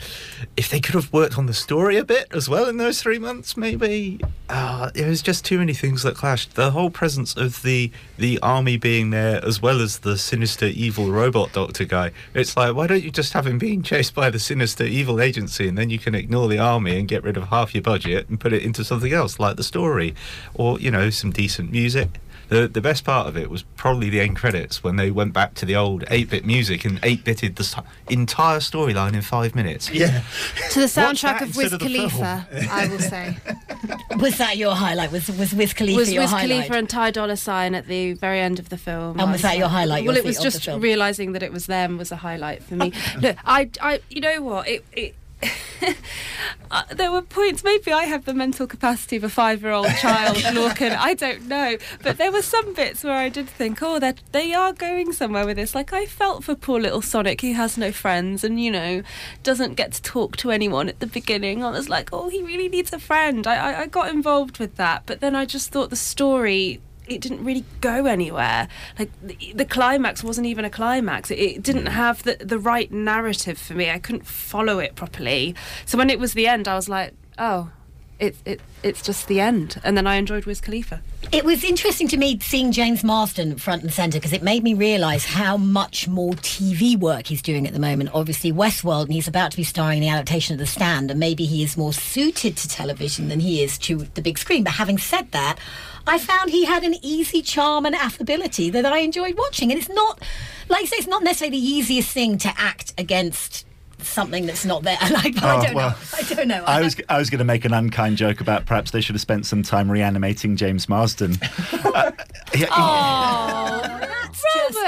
if 0.56 0.68
they 0.70 0.80
could 0.80 0.94
have 0.94 1.12
worked 1.12 1.38
on 1.38 1.46
the 1.46 1.54
story 1.54 1.96
a 1.96 2.04
bit 2.04 2.26
as 2.32 2.48
well 2.48 2.68
in 2.68 2.78
those 2.78 3.00
three 3.00 3.18
months, 3.18 3.56
maybe 3.56 4.20
uh, 4.48 4.90
it 4.94 5.06
was 5.06 5.22
just 5.22 5.44
too 5.44 5.58
many 5.58 5.72
things 5.72 6.02
that 6.02 6.14
clashed. 6.14 6.54
The 6.54 6.72
whole 6.72 6.90
presence 6.90 7.36
of 7.36 7.62
the 7.62 7.90
the 8.16 8.38
army 8.40 8.76
being 8.76 9.10
there, 9.10 9.44
as 9.44 9.62
well 9.62 9.80
as 9.80 10.00
the 10.00 10.18
sinister 10.18 10.66
evil 10.66 11.10
robot 11.10 11.52
doctor 11.52 11.84
guy. 11.84 12.12
It's 12.34 12.56
like, 12.56 12.74
why 12.74 12.86
don't 12.86 13.02
you 13.02 13.10
just 13.10 13.32
have 13.34 13.46
him 13.46 13.58
being 13.58 13.82
chased 13.82 14.14
by 14.14 14.30
the 14.30 14.38
sinister 14.38 14.84
evil 14.84 15.20
agency, 15.20 15.68
and 15.68 15.78
then 15.78 15.90
you 15.90 15.98
can 15.98 16.14
ignore 16.14 16.48
the 16.48 16.58
army 16.58 16.98
and 16.98 17.06
get 17.06 17.22
rid 17.22 17.36
of 17.36 17.44
half 17.44 17.74
your 17.74 17.82
budget 17.82 18.28
and 18.28 18.40
put 18.40 18.52
it 18.52 18.62
into 18.62 18.84
something 18.84 19.12
else, 19.12 19.38
like 19.38 19.56
the 19.56 19.64
story, 19.64 20.07
or 20.54 20.78
you 20.80 20.90
know, 20.90 21.10
some 21.10 21.30
decent 21.32 21.70
music. 21.72 22.08
The, 22.48 22.66
the 22.66 22.80
best 22.80 23.04
part 23.04 23.26
of 23.26 23.36
it 23.36 23.50
was 23.50 23.62
probably 23.76 24.08
the 24.08 24.22
end 24.22 24.36
credits 24.36 24.82
when 24.82 24.96
they 24.96 25.10
went 25.10 25.34
back 25.34 25.52
to 25.56 25.66
the 25.66 25.76
old 25.76 26.04
8 26.08 26.30
bit 26.30 26.46
music 26.46 26.86
and 26.86 26.98
8 27.02 27.22
bitted 27.22 27.56
the 27.56 27.62
s- 27.62 27.74
entire 28.08 28.58
storyline 28.60 29.12
in 29.12 29.20
five 29.20 29.54
minutes. 29.54 29.90
Yeah. 29.90 30.22
To 30.70 30.80
the 30.80 30.86
soundtrack 30.86 31.42
of 31.42 31.48
instead 31.48 31.62
Wiz 31.64 31.72
of. 31.74 31.80
Khalifa, 31.82 32.46
I 32.70 32.88
will 32.88 33.00
say. 33.00 33.36
Was 34.18 34.38
that 34.38 34.56
your 34.56 34.74
highlight? 34.74 35.12
Was 35.12 35.28
was 35.28 35.52
Wiz 35.54 35.74
Khalifa 35.74 35.98
was 35.98 36.12
your 36.12 36.22
Wiz 36.22 36.30
highlight? 36.30 36.48
Khalifa 36.48 36.74
and 36.78 36.88
Ty 36.90 37.10
Dolla 37.10 37.36
Sign 37.36 37.74
at 37.74 37.86
the 37.86 38.14
very 38.14 38.40
end 38.40 38.58
of 38.58 38.70
the 38.70 38.78
film. 38.78 39.20
And 39.20 39.30
was 39.30 39.42
that 39.42 39.58
your 39.58 39.68
highlight, 39.68 40.02
your 40.04 40.12
Well, 40.14 40.16
it 40.16 40.24
was 40.24 40.38
just 40.38 40.66
realizing 40.66 41.32
that 41.32 41.42
it 41.42 41.52
was 41.52 41.66
them 41.66 41.98
was 41.98 42.10
a 42.10 42.16
highlight 42.16 42.62
for 42.62 42.74
me. 42.76 42.92
Look, 43.20 43.36
I, 43.44 43.68
I, 43.80 44.00
you 44.08 44.20
know 44.22 44.42
what? 44.42 44.66
It, 44.66 44.84
it 44.92 45.14
uh, 46.70 46.82
there 46.90 47.12
were 47.12 47.22
points. 47.22 47.62
Maybe 47.64 47.92
I 47.92 48.04
have 48.04 48.24
the 48.24 48.34
mental 48.34 48.66
capacity 48.66 49.16
of 49.16 49.24
a 49.24 49.28
five-year-old 49.28 49.88
child, 49.96 50.36
Lorcan. 50.54 50.96
I 50.96 51.14
don't 51.14 51.46
know, 51.46 51.76
but 52.02 52.18
there 52.18 52.32
were 52.32 52.42
some 52.42 52.74
bits 52.74 53.04
where 53.04 53.14
I 53.14 53.28
did 53.28 53.48
think, 53.48 53.82
oh, 53.82 53.98
that 53.98 54.20
they 54.32 54.52
are 54.52 54.72
going 54.72 55.12
somewhere 55.12 55.46
with 55.46 55.56
this. 55.56 55.74
Like 55.74 55.92
I 55.92 56.06
felt 56.06 56.44
for 56.44 56.54
poor 56.54 56.80
little 56.80 57.02
Sonic, 57.02 57.40
who 57.40 57.52
has 57.54 57.78
no 57.78 57.92
friends 57.92 58.44
and 58.44 58.60
you 58.60 58.70
know 58.70 59.02
doesn't 59.42 59.74
get 59.74 59.92
to 59.92 60.02
talk 60.02 60.36
to 60.38 60.50
anyone 60.50 60.88
at 60.88 61.00
the 61.00 61.06
beginning. 61.06 61.64
I 61.64 61.70
was 61.70 61.88
like, 61.88 62.10
oh, 62.12 62.28
he 62.28 62.42
really 62.42 62.68
needs 62.68 62.92
a 62.92 62.98
friend. 62.98 63.46
I, 63.46 63.72
I, 63.72 63.80
I 63.82 63.86
got 63.86 64.10
involved 64.10 64.58
with 64.58 64.76
that, 64.76 65.04
but 65.06 65.20
then 65.20 65.34
I 65.34 65.44
just 65.44 65.70
thought 65.70 65.90
the 65.90 65.96
story 65.96 66.80
it 67.08 67.20
didn't 67.20 67.44
really 67.44 67.64
go 67.80 68.06
anywhere. 68.06 68.68
Like 68.98 69.10
the, 69.22 69.36
the 69.54 69.64
climax 69.64 70.22
wasn't 70.22 70.46
even 70.46 70.64
a 70.64 70.70
climax. 70.70 71.30
It, 71.30 71.38
it 71.38 71.62
didn't 71.62 71.86
mm. 71.86 71.92
have 71.92 72.22
the 72.22 72.36
the 72.40 72.58
right 72.58 72.90
narrative 72.92 73.58
for 73.58 73.74
me. 73.74 73.90
I 73.90 73.98
couldn't 73.98 74.26
follow 74.26 74.78
it 74.78 74.94
properly. 74.94 75.54
So 75.86 75.98
when 75.98 76.10
it 76.10 76.18
was 76.18 76.34
the 76.34 76.46
end, 76.46 76.68
I 76.68 76.74
was 76.74 76.88
like, 76.88 77.14
oh, 77.38 77.70
it 78.18 78.36
it 78.44 78.60
it's 78.82 79.02
just 79.02 79.26
the 79.28 79.40
end. 79.40 79.80
And 79.82 79.96
then 79.96 80.06
I 80.06 80.16
enjoyed 80.16 80.44
Wiz 80.44 80.60
Khalifa. 80.60 81.00
It 81.32 81.44
was 81.44 81.64
interesting 81.64 82.08
to 82.08 82.16
me 82.16 82.38
seeing 82.40 82.72
James 82.72 83.02
Marsden 83.02 83.56
front 83.56 83.82
and 83.82 83.92
centre 83.92 84.18
because 84.18 84.32
it 84.32 84.42
made 84.42 84.62
me 84.62 84.72
realise 84.72 85.24
how 85.24 85.56
much 85.56 86.06
more 86.06 86.32
TV 86.34 86.96
work 86.96 87.26
he's 87.26 87.42
doing 87.42 87.66
at 87.66 87.72
the 87.72 87.80
moment. 87.80 88.10
Obviously, 88.14 88.52
Westworld, 88.52 89.04
and 89.04 89.12
he's 89.12 89.28
about 89.28 89.50
to 89.50 89.56
be 89.56 89.64
starring 89.64 89.98
in 89.98 90.02
the 90.02 90.08
adaptation 90.08 90.54
of 90.54 90.58
The 90.58 90.66
Stand, 90.66 91.10
and 91.10 91.18
maybe 91.18 91.44
he 91.44 91.62
is 91.62 91.76
more 91.76 91.92
suited 91.92 92.56
to 92.56 92.68
television 92.68 93.28
than 93.28 93.40
he 93.40 93.62
is 93.62 93.78
to 93.78 93.98
the 94.14 94.22
big 94.22 94.38
screen. 94.38 94.64
But 94.64 94.74
having 94.74 94.98
said 94.98 95.32
that, 95.32 95.58
I 96.06 96.18
found 96.18 96.50
he 96.50 96.64
had 96.64 96.84
an 96.84 96.94
easy 97.02 97.42
charm 97.42 97.84
and 97.84 97.94
affability 97.94 98.70
that 98.70 98.86
I 98.86 98.98
enjoyed 98.98 99.36
watching. 99.36 99.70
And 99.70 99.78
it's 99.78 99.90
not, 99.90 100.22
like 100.68 100.82
I 100.82 100.86
say, 100.86 100.96
it's 100.96 101.06
not 101.06 101.22
necessarily 101.22 101.58
the 101.58 101.66
easiest 101.66 102.10
thing 102.12 102.38
to 102.38 102.52
act 102.56 102.94
against 102.96 103.66
something 104.02 104.46
that's 104.46 104.64
not 104.64 104.82
there. 104.82 104.98
Like, 105.10 105.42
I 105.42 105.56
Oh, 105.58 105.62
don't 105.64 105.74
well, 105.74 105.90
know. 105.90 105.96
I 106.16 106.22
don't 106.34 106.48
know. 106.48 106.64
I 106.66 106.80
was 106.82 106.96
I 107.08 107.18
was 107.18 107.30
going 107.30 107.38
to 107.40 107.44
make 107.44 107.64
an 107.64 107.72
unkind 107.72 108.16
joke 108.16 108.40
about 108.40 108.66
perhaps 108.66 108.90
they 108.90 109.00
should 109.00 109.14
have 109.14 109.20
spent 109.20 109.46
some 109.46 109.62
time 109.62 109.90
reanimating 109.90 110.56
James 110.56 110.88
Marsden. 110.88 111.36
Uh, 111.84 112.12
he- 112.52 112.66
Oh, 112.70 113.80
that's 113.82 114.42
just 114.54 114.78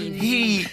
mean. 0.00 0.14
he 0.14 0.66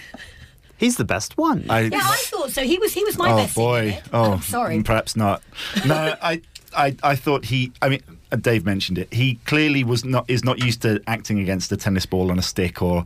He's 0.77 0.95
the 0.97 1.05
best 1.05 1.37
one. 1.37 1.65
I, 1.69 1.81
Yeah, 1.81 1.99
I 2.01 2.17
thought 2.17 2.51
so. 2.51 2.61
He 2.63 2.77
was 2.77 2.93
he 2.93 3.03
was 3.03 3.17
my 3.17 3.31
oh 3.31 3.37
best. 3.37 3.55
thing 3.55 3.63
in 3.63 3.69
boy! 3.69 3.85
it. 3.97 4.03
Oh, 4.13 4.31
I'm 4.33 4.41
sorry. 4.41 4.77
mm, 4.77 4.85
Perhaps 4.85 5.15
not. 5.15 5.41
No, 5.85 6.15
I, 6.21 6.41
I, 6.75 6.95
I 7.03 7.15
thought 7.15 7.45
he. 7.45 7.71
I 7.81 7.89
mean, 7.89 8.03
uh, 8.31 8.35
Dave 8.35 8.63
mentioned 8.65 8.97
it. 8.99 9.11
He 9.11 9.35
clearly 9.45 9.83
was 9.83 10.05
not 10.05 10.25
is 10.29 10.43
not 10.43 10.59
used 10.63 10.83
to 10.83 11.01
acting 11.07 11.39
against 11.39 11.71
a 11.71 11.77
tennis 11.77 12.05
ball 12.05 12.29
on 12.31 12.37
a 12.37 12.43
stick 12.43 12.81
or 12.81 13.05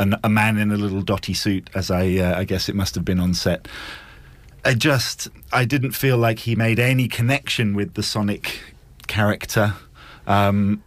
an, 0.00 0.16
a 0.24 0.28
man 0.28 0.58
in 0.58 0.72
a 0.72 0.76
little 0.76 1.02
dotty 1.02 1.34
suit, 1.34 1.70
as 1.74 1.90
I, 1.90 2.16
uh, 2.16 2.38
I 2.38 2.44
guess 2.44 2.68
it 2.68 2.74
must 2.74 2.94
have 2.96 3.04
been 3.04 3.20
on 3.20 3.34
set. 3.34 3.68
I 4.64 4.74
just, 4.74 5.28
I 5.52 5.64
didn't 5.64 5.92
feel 5.92 6.18
like 6.18 6.40
he 6.40 6.56
made 6.56 6.78
any 6.78 7.06
connection 7.08 7.74
with 7.74 7.94
the 7.94 8.02
Sonic 8.02 8.60
character. 9.06 9.74
Um, 10.26 10.82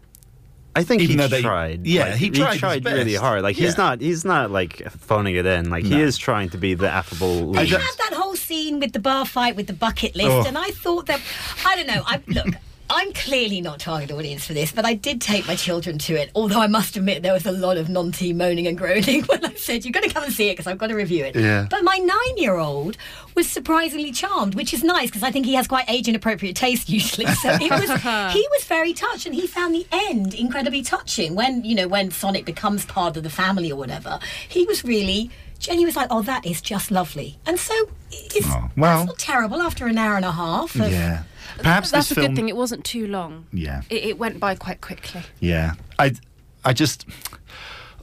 I 0.75 0.83
think 0.83 1.01
even 1.03 1.19
he 1.19 1.27
they- 1.27 1.41
tried. 1.41 1.85
yeah, 1.85 2.05
Like, 2.05 2.15
he 2.15 2.29
tried 2.31 2.53
his 2.83 2.83
really 2.93 3.11
best. 3.13 3.21
hard. 3.23 3.43
Like 3.43 3.57
Yeah. 3.59 3.65
he's 3.67 3.77
not. 3.77 4.01
He's 4.01 4.25
not 4.25 4.49
like 4.51 4.81
phoning 4.89 5.35
it 5.35 5.45
in. 5.45 5.69
Like 5.69 5.83
he 5.85 6.01
is 6.01 6.17
trying 6.17 6.49
to 6.49 6.57
be 6.57 6.73
the 6.73 6.89
affable. 6.89 7.55
I 7.55 7.61
lead. 7.61 7.67
He 7.67 7.73
had 7.75 7.95
that 8.09 8.13
whole 8.15 8.35
scene 8.35 8.79
with 8.79 8.91
the 8.93 8.99
bar 8.99 9.25
fight 9.25 9.55
with 9.55 9.67
the 9.67 9.73
bucket 9.73 10.15
list, 10.15 10.29
Oh. 10.31 10.45
and 10.47 10.57
I 10.57 10.71
thought 10.71 11.05
that 11.07 11.21
I 11.65 11.75
don't 11.75 11.87
know. 11.87 12.01
I 12.07 12.19
look. 12.27 12.47
I'm 12.89 13.13
clearly 13.13 13.61
not 13.61 13.79
target 13.79 14.11
audience 14.11 14.45
for 14.45 14.53
this, 14.53 14.71
but 14.71 14.85
I 14.85 14.93
did 14.93 15.21
take 15.21 15.47
my 15.47 15.55
children 15.55 15.97
to 15.99 16.15
it. 16.15 16.29
Although 16.35 16.59
I 16.59 16.67
must 16.67 16.95
admit 16.95 17.23
there 17.23 17.33
was 17.33 17.45
a 17.45 17.51
lot 17.51 17.77
of 17.77 17.89
non-team 17.89 18.37
moaning 18.37 18.67
and 18.67 18.77
groaning 18.77 19.23
when 19.25 19.43
I 19.45 19.53
said 19.55 19.85
you've 19.85 19.93
got 19.93 20.03
to 20.03 20.09
come 20.09 20.23
and 20.23 20.33
see 20.33 20.49
it 20.49 20.53
because 20.53 20.67
I've 20.67 20.77
got 20.77 20.87
to 20.87 20.95
review 20.95 21.23
it. 21.25 21.35
Yeah. 21.35 21.67
But 21.69 21.83
my 21.83 21.97
nine-year-old 21.97 22.97
was 23.35 23.49
surprisingly 23.49 24.11
charmed, 24.11 24.55
which 24.55 24.73
is 24.73 24.83
nice 24.83 25.09
because 25.09 25.23
I 25.23 25.31
think 25.31 25.45
he 25.45 25.53
has 25.55 25.67
quite 25.67 25.89
age-inappropriate 25.89 26.55
taste 26.55 26.89
usually. 26.89 27.25
So 27.27 27.49
it 27.49 27.71
was 27.71 27.89
he 28.33 28.47
was 28.51 28.63
very 28.65 28.93
touched, 28.93 29.25
and 29.25 29.33
he 29.33 29.47
found 29.47 29.73
the 29.73 29.87
end 29.91 30.33
incredibly 30.33 30.81
touching. 30.81 31.35
When 31.35 31.63
you 31.63 31.75
know 31.75 31.87
when 31.87 32.11
Sonic 32.11 32.45
becomes 32.45 32.85
part 32.85 33.17
of 33.17 33.23
the 33.23 33.29
family 33.29 33.71
or 33.71 33.75
whatever, 33.75 34.19
he 34.47 34.65
was 34.65 34.83
really. 34.83 35.29
Jenny 35.63 35.85
was 35.85 35.95
like, 35.95 36.07
"Oh, 36.11 36.21
that 36.23 36.45
is 36.45 36.61
just 36.61 36.91
lovely," 36.91 37.39
and 37.45 37.57
so 37.59 37.73
it's 38.11 38.45
Oh, 38.47 38.69
well- 38.77 38.97
that's 38.99 39.07
not 39.07 39.17
terrible 39.19 39.61
after 39.61 39.87
an 39.87 39.97
hour 39.97 40.15
and 40.17 40.25
a 40.25 40.31
half. 40.31 40.75
Of, 40.75 40.91
yeah. 40.91 41.23
Perhaps 41.57 41.91
That's 41.91 42.09
this 42.09 42.17
a 42.17 42.21
film. 42.21 42.27
good 42.27 42.35
thing. 42.35 42.49
It 42.49 42.55
wasn't 42.57 42.83
too 42.83 43.05
long. 43.07 43.45
Yeah. 43.53 43.81
It, 43.89 44.03
it 44.05 44.17
went 44.19 44.39
by 44.39 44.55
quite 44.55 44.81
quickly. 44.81 45.21
Yeah, 45.39 45.73
I, 45.99 46.13
I 46.65 46.73
just, 46.73 47.05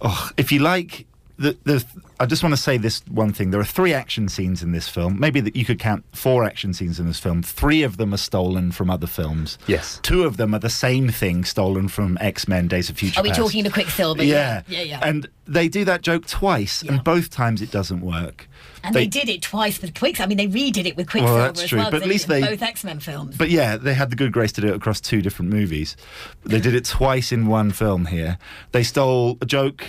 oh, 0.01 0.31
if 0.37 0.53
you 0.53 0.61
like 0.61 1.07
the 1.37 1.57
the, 1.65 1.85
I 2.21 2.27
just 2.27 2.43
want 2.43 2.55
to 2.55 2.61
say 2.61 2.77
this 2.77 3.03
one 3.09 3.33
thing. 3.33 3.51
There 3.51 3.59
are 3.61 3.65
three 3.65 3.95
action 3.95 4.29
scenes 4.29 4.63
in 4.63 4.73
this 4.73 4.89
film. 4.89 5.19
Maybe 5.19 5.41
that 5.41 5.57
you 5.57 5.65
could 5.65 5.79
count 5.79 6.05
four 6.13 6.45
action 6.45 6.75
scenes 6.75 7.01
in 7.01 7.07
this 7.07 7.19
film. 7.19 7.43
Three 7.43 7.83
of 7.83 7.97
them 7.97 8.13
are 8.13 8.19
stolen 8.19 8.73
from 8.73 8.91
other 8.91 9.07
films. 9.07 9.57
Yes. 9.67 9.99
Two 10.03 10.25
of 10.25 10.37
them 10.37 10.55
are 10.55 10.59
the 10.59 10.69
same 10.69 11.09
thing 11.09 11.45
stolen 11.45 11.89
from 11.89 12.19
X 12.21 12.47
Men: 12.47 12.69
Days 12.69 12.91
of 12.91 12.99
Future 12.99 13.21
Are 13.21 13.23
we 13.23 13.31
Past. 13.31 13.41
talking 13.41 13.65
to 13.65 13.71
Quicksilver? 13.71 14.23
Yeah. 14.23 14.63
yeah, 14.69 14.83
yeah. 14.83 15.01
And 15.03 15.29
they 15.47 15.67
do 15.69 15.85
that 15.87 16.03
joke 16.03 16.27
twice, 16.27 16.83
and 16.83 17.03
both 17.03 17.31
times 17.31 17.63
it 17.63 17.71
doesn't 17.71 18.03
work. 18.03 18.47
And 18.85 18.95
they, 18.95 19.07
did 19.07 19.29
it 19.29 19.43
twice 19.43 19.81
with 19.83 19.99
Quicksilver. 19.99 20.27
I 20.27 20.35
mean, 20.35 20.39
they 20.39 20.47
redid 20.47 20.87
it 20.87 20.97
with 20.97 21.09
Quicksilver 21.11 21.35
well, 21.35 21.47
that's 21.47 21.63
as 21.63 21.69
true, 21.71 21.79
well. 21.79 21.91
but 21.91 21.99
'cause 21.99 22.03
at 22.03 22.09
least 22.09 22.29
did 22.29 22.35
it 22.35 22.37
in 22.37 22.43
they- 22.43 22.51
both 22.51 22.63
X 22.63 22.85
Men 22.85 23.01
films. 23.01 23.37
But 23.39 23.49
yeah, 23.51 23.77
they 23.79 23.95
had 23.95 24.11
the 24.11 24.17
good 24.17 24.33
grace 24.33 24.53
to 24.53 24.61
do 24.61 24.69
it 24.69 24.75
across 24.77 25.01
two 25.01 25.23
different 25.23 25.51
movies. 25.51 25.97
They 26.45 26.61
did 26.61 26.75
it 26.75 26.85
twice 26.85 27.33
in 27.33 27.47
one 27.47 27.71
film 27.73 28.07
here. 28.07 28.37
They 28.73 28.83
stole 28.83 29.39
a 29.41 29.47
joke, 29.47 29.85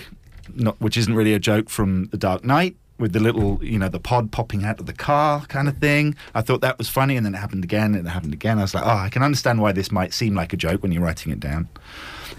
not, 0.54 0.80
which 0.80 0.96
isn't 0.96 1.14
really 1.14 1.34
a 1.34 1.38
joke, 1.38 1.68
from 1.70 2.06
The 2.06 2.16
Dark 2.18 2.44
Knight 2.44 2.76
with 2.98 3.12
the 3.12 3.20
little, 3.20 3.58
you 3.64 3.78
know, 3.78 3.88
the 3.88 3.98
pod 3.98 4.30
popping 4.30 4.64
out 4.64 4.78
of 4.78 4.86
the 4.86 4.92
car 4.92 5.40
kind 5.46 5.66
of 5.66 5.76
thing. 5.78 6.14
I 6.34 6.40
thought 6.40 6.60
that 6.60 6.78
was 6.78 6.88
funny, 6.88 7.16
and 7.16 7.26
then 7.26 7.34
it 7.34 7.38
happened 7.38 7.64
again, 7.64 7.94
and 7.94 8.06
it 8.06 8.10
happened 8.10 8.32
again. 8.32 8.58
I 8.58 8.62
was 8.62 8.74
like, 8.74 8.84
oh, 8.86 8.90
I 8.90 9.08
can 9.08 9.22
understand 9.22 9.60
why 9.60 9.72
this 9.72 9.90
might 9.90 10.12
seem 10.14 10.34
like 10.34 10.52
a 10.52 10.56
joke 10.56 10.82
when 10.82 10.92
you're 10.92 11.02
writing 11.02 11.32
it 11.32 11.40
down. 11.40 11.68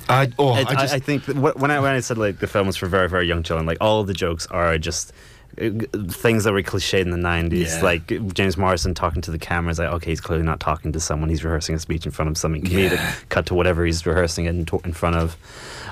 I, 0.10 0.32
oh, 0.40 0.56
It- 0.56 0.68
I 0.68 0.76
just, 0.76 0.94
I, 0.94 1.00
think 1.00 1.26
that 1.26 1.36
when 1.38 1.72
I 1.72 1.80
when 1.80 1.92
I 1.94 2.00
said 2.00 2.18
like 2.18 2.40
the 2.40 2.48
film 2.48 2.68
was 2.68 2.76
for 2.78 2.88
very 2.88 3.08
very 3.10 3.28
young 3.28 3.44
children, 3.44 3.66
like 3.66 3.78
all 3.82 4.04
the 4.04 4.14
jokes 4.14 4.46
are 4.48 4.78
just 4.78 5.14
things 5.56 6.44
that 6.44 6.54
were 6.54 6.62
cliched 6.62 7.02
in 7.02 7.12
the 7.12 7.18
nineties. 7.18 7.76
Yeah. 7.76 7.84
Like 7.84 8.34
James 8.34 8.58
Morrison 8.58 8.94
talking 8.94 9.22
to 9.22 9.32
the 9.32 9.40
camera 9.40 9.72
is 9.72 9.80
like, 9.80 9.92
okay, 9.94 10.12
he's 10.12 10.22
clearly 10.22 10.46
not 10.46 10.60
talking 10.60 10.92
to 10.94 11.00
someone. 11.00 11.30
He's 11.30 11.44
rehearsing 11.44 11.76
a 11.76 11.80
speech 11.80 12.06
in 12.06 12.12
front 12.12 12.30
of 12.30 12.38
something 12.38 12.64
comedic. 12.64 12.92
Yeah. 12.94 13.16
Cut 13.30 13.46
to 13.48 13.54
whatever 13.54 13.86
he's 13.86 14.06
rehearsing 14.06 14.46
in, 14.46 14.66
in 14.84 14.94
front 14.94 15.16
of. 15.16 15.38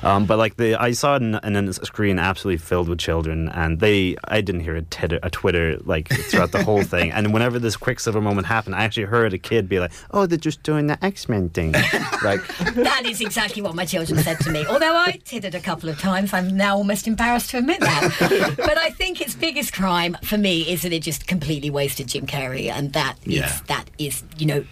Um, 0.04 0.26
but 0.26 0.38
like 0.38 0.58
the, 0.58 0.76
I 0.76 0.92
saw 0.94 1.16
it 1.16 1.22
in, 1.22 1.36
in 1.36 1.68
a 1.68 1.74
screen 1.74 2.18
absolutely 2.18 2.58
filled 2.58 2.90
with 2.90 3.00
children, 3.00 3.50
and 3.50 3.80
they, 3.80 4.16
I 4.24 4.42
didn't 4.42 4.62
hear 4.62 4.76
a, 4.76 4.82
titter, 4.82 5.20
a 5.22 5.30
Twitter 5.30 5.78
like 5.84 6.10
throughout 6.10 6.52
the 6.52 6.64
whole 6.64 6.84
thing. 6.84 7.12
And 7.12 7.34
whenever 7.34 7.60
this 7.60 7.78
Quicksilver 7.78 8.22
moment 8.22 8.48
happened, 8.48 8.76
I 8.76 8.84
actually 8.84 9.06
heard 9.06 9.34
a 9.34 9.38
kid 9.38 9.70
be 9.70 9.80
like, 9.80 9.92
"Oh, 10.12 10.26
they're 10.26 10.38
just 10.38 10.64
doing 10.64 10.88
the 10.88 11.04
X 11.04 11.30
Men 11.30 11.50
thing." 11.50 11.72
like 12.24 12.46
that 12.74 13.04
is 13.06 13.22
exactly 13.22 13.62
what 13.62 13.76
my 13.76 13.86
children 13.86 14.20
said 14.20 14.40
to 14.42 14.52
me. 14.52 14.66
Although 14.66 14.96
I 14.96 15.20
did 15.24 15.46
it 15.46 15.54
a 15.54 15.60
couple 15.60 15.90
of 15.90 16.00
times, 16.00 16.34
I'm 16.34 16.56
now 16.58 16.78
almost 16.78 17.08
embarrassed 17.08 17.52
to 17.52 17.60
admit 17.60 17.80
that. 17.82 18.56
but 18.58 18.78
I 18.78 18.90
think 18.90 19.22
its 19.22 19.36
biggest 19.54 19.74
crime 19.74 20.16
for 20.24 20.38
me 20.38 20.62
is 20.62 20.84
that 20.84 20.94
it 20.94 21.02
just 21.04 21.28
completely 21.28 21.70
wasted 21.70 22.08
Jim 22.08 22.26
Carrey, 22.26 22.72
and 22.72 22.94
that 22.94 23.18
is 23.26 23.34
Yeah. 23.34 23.60
that 23.68 23.86
is 23.98 24.24
you 24.38 24.46
know. 24.46 24.66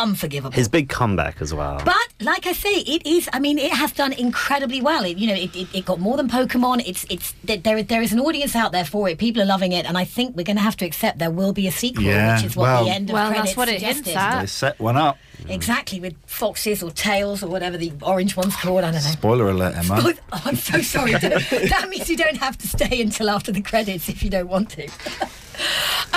Unforgivable. 0.00 0.52
His 0.54 0.68
big 0.68 0.88
comeback 0.88 1.40
as 1.40 1.52
well. 1.54 1.80
But 1.84 1.96
like 2.20 2.46
I 2.46 2.52
say, 2.52 2.70
it 2.80 3.06
is. 3.06 3.28
I 3.32 3.38
mean, 3.38 3.58
it 3.58 3.72
has 3.72 3.92
done 3.92 4.12
incredibly 4.12 4.80
well. 4.80 5.04
It, 5.04 5.16
you 5.18 5.26
know, 5.28 5.34
it, 5.34 5.54
it, 5.54 5.68
it 5.74 5.84
got 5.84 6.00
more 6.00 6.16
than 6.16 6.28
Pokemon. 6.28 6.82
It's 6.86 7.04
it's 7.10 7.34
there. 7.44 7.82
There 7.82 8.02
is 8.02 8.12
an 8.12 8.20
audience 8.20 8.56
out 8.56 8.72
there 8.72 8.84
for 8.84 9.08
it. 9.08 9.18
People 9.18 9.42
are 9.42 9.46
loving 9.46 9.72
it, 9.72 9.86
and 9.86 9.96
I 9.96 10.04
think 10.04 10.36
we're 10.36 10.44
going 10.44 10.56
to 10.56 10.62
have 10.62 10.76
to 10.78 10.84
accept 10.86 11.18
there 11.18 11.30
will 11.30 11.52
be 11.52 11.66
a 11.68 11.72
sequel, 11.72 12.04
Yeah, 12.04 12.36
which 12.36 12.46
is 12.46 12.56
what 12.56 12.64
well- 12.64 12.84
the 12.84 12.90
end 12.90 13.10
of 13.10 13.14
Well, 13.14 13.30
that's 13.30 13.54
credits 13.54 13.56
what 13.56 13.68
it 13.68 13.80
suggested. 13.80 14.04
hints 14.06 14.16
at. 14.16 14.40
They 14.40 14.46
set 14.46 14.80
one 14.80 14.96
up. 14.96 15.18
Exactly, 15.48 16.00
with 16.00 16.14
foxes 16.26 16.82
or 16.82 16.90
tails 16.90 17.42
or 17.42 17.48
whatever 17.48 17.78
the 17.78 17.92
orange 18.02 18.36
one's 18.36 18.54
called. 18.56 18.78
I 18.84 18.90
don't 18.90 19.02
know. 19.02 19.10
Spoiler 19.10 19.48
alert, 19.48 19.74
Emma. 19.76 20.02
Oh, 20.04 20.12
I'm 20.44 20.56
so 20.56 20.82
sorry. 20.82 21.12
that 21.12 21.86
means 21.88 22.10
you 22.10 22.16
don't 22.16 22.36
have 22.36 22.58
to 22.58 22.68
stay 22.68 23.00
until 23.00 23.30
after 23.30 23.50
the 23.50 23.62
credits 23.62 24.08
if 24.10 24.22
you 24.22 24.28
don't 24.28 24.48
want 24.48 24.68
to. 24.72 24.86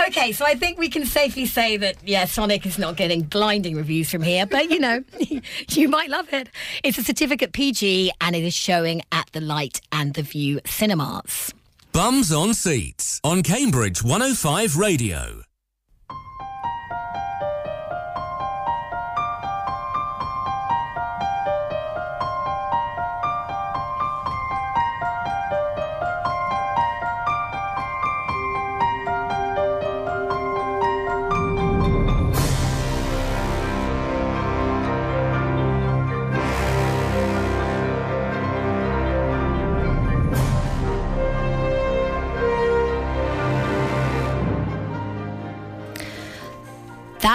okay, 0.08 0.32
so 0.32 0.46
I 0.46 0.56
think 0.56 0.78
we 0.78 0.90
can 0.90 1.06
safely 1.06 1.46
say 1.46 1.78
that, 1.78 1.96
yeah, 2.06 2.26
Sonic 2.26 2.66
is 2.66 2.78
not 2.78 2.96
getting 2.96 3.22
blinding 3.22 3.76
reviews 3.76 4.10
from 4.10 4.22
here, 4.22 4.46
but 4.46 4.70
you 4.70 4.80
know, 4.80 5.04
you 5.70 5.90
might 5.90 6.10
love 6.10 6.32
it. 6.34 6.50
It's 6.84 6.98
a 6.98 7.04
certificate 7.04 7.54
PG 7.54 8.12
and 8.22 8.36
it 8.36 8.44
is 8.44 8.54
showing 8.54 9.02
at 9.12 9.30
the 9.32 9.42
Light 9.42 9.82
and 9.92 10.14
the 10.14 10.24
View 10.24 10.60
cinemas. 10.66 11.54
Bums 11.92 12.32
on 12.32 12.54
Seats 12.54 13.22
on 13.24 13.44
Cambridge 13.44 14.04
105 14.04 14.78
Radio. 14.78 15.44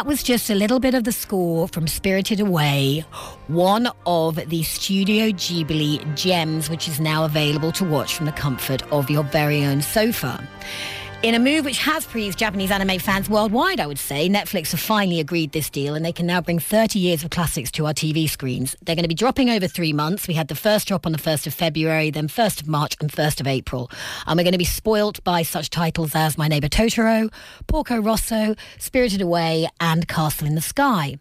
Was 0.08 0.22
just 0.22 0.48
a 0.48 0.54
little 0.54 0.80
bit 0.80 0.94
of 0.94 1.04
the 1.04 1.12
score 1.12 1.68
from 1.68 1.86
Spirited 1.86 2.40
Away, 2.40 3.04
one 3.48 3.90
of 4.06 4.36
the 4.36 4.62
Studio 4.62 5.26
Ghibli 5.26 6.16
gems, 6.16 6.70
which 6.70 6.88
is 6.88 6.98
now 6.98 7.26
available 7.26 7.72
to 7.72 7.84
watch 7.84 8.14
from 8.14 8.24
the 8.24 8.32
comfort 8.32 8.80
of 8.90 9.10
your 9.10 9.22
very 9.24 9.66
own 9.66 9.82
sofa. 9.82 10.48
In 11.24 11.34
a 11.34 11.40
move 11.40 11.64
which 11.64 11.78
has 11.78 12.06
pleased 12.06 12.38
Japanese 12.38 12.70
anime 12.70 13.00
fans 13.00 13.28
worldwide, 13.28 13.80
I 13.80 13.88
would 13.88 13.98
say, 13.98 14.28
Netflix 14.28 14.70
have 14.70 14.78
finally 14.78 15.18
agreed 15.18 15.50
this 15.50 15.68
deal 15.68 15.96
and 15.96 16.04
they 16.04 16.12
can 16.12 16.26
now 16.26 16.40
bring 16.40 16.60
30 16.60 17.00
years 17.00 17.24
of 17.24 17.30
classics 17.30 17.72
to 17.72 17.86
our 17.86 17.92
TV 17.92 18.30
screens. 18.30 18.76
They're 18.82 18.94
going 18.94 19.02
to 19.02 19.08
be 19.08 19.16
dropping 19.16 19.50
over 19.50 19.66
three 19.66 19.92
months. 19.92 20.28
We 20.28 20.34
had 20.34 20.46
the 20.46 20.54
first 20.54 20.86
drop 20.86 21.06
on 21.06 21.10
the 21.10 21.18
1st 21.18 21.48
of 21.48 21.54
February, 21.54 22.12
then 22.12 22.28
1st 22.28 22.62
of 22.62 22.68
March 22.68 22.94
and 23.00 23.10
1st 23.10 23.40
of 23.40 23.48
April. 23.48 23.90
And 24.28 24.38
we're 24.38 24.44
going 24.44 24.52
to 24.52 24.58
be 24.58 24.64
spoilt 24.64 25.24
by 25.24 25.42
such 25.42 25.70
titles 25.70 26.14
as 26.14 26.38
My 26.38 26.46
Neighbor 26.46 26.68
Totoro, 26.68 27.32
Porco 27.66 27.98
Rosso, 28.00 28.54
Spirited 28.78 29.20
Away, 29.20 29.66
and 29.80 30.06
Castle 30.06 30.46
in 30.46 30.54
the 30.54 30.60
Sky. 30.60 31.18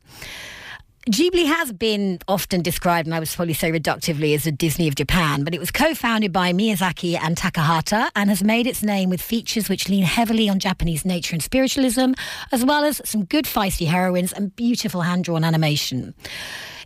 Ghibli 1.08 1.46
has 1.46 1.72
been 1.72 2.20
often 2.28 2.62
described, 2.62 3.08
and 3.08 3.16
I 3.16 3.20
would 3.20 3.30
probably 3.30 3.54
say 3.54 3.72
reductively, 3.72 4.36
as 4.36 4.46
a 4.46 4.52
Disney 4.52 4.90
of 4.90 4.96
Japan, 4.96 5.46
but 5.46 5.56
it 5.56 5.60
was 5.60 5.72
co 5.72 5.96
founded 5.96 6.34
by 6.34 6.52
Miyazaki 6.52 7.18
and 7.18 7.38
Takahata 7.38 8.10
and 8.14 8.30
has 8.30 8.44
made 8.44 8.68
its 8.68 8.84
name 8.84 9.10
with 9.10 9.22
features 9.22 9.70
which 9.70 9.88
lean 9.88 10.04
heavily 10.04 10.50
on 10.50 10.60
Japanese 10.60 11.06
nature 11.06 11.34
and 11.34 11.42
spiritualism, 11.42 12.12
as 12.52 12.66
well 12.66 12.84
as 12.84 13.02
some 13.06 13.24
good 13.24 13.46
feisty 13.46 13.88
heroines 13.88 14.34
and 14.34 14.54
beautiful 14.58 15.00
hand 15.00 15.24
drawn 15.24 15.46
animation. 15.46 16.14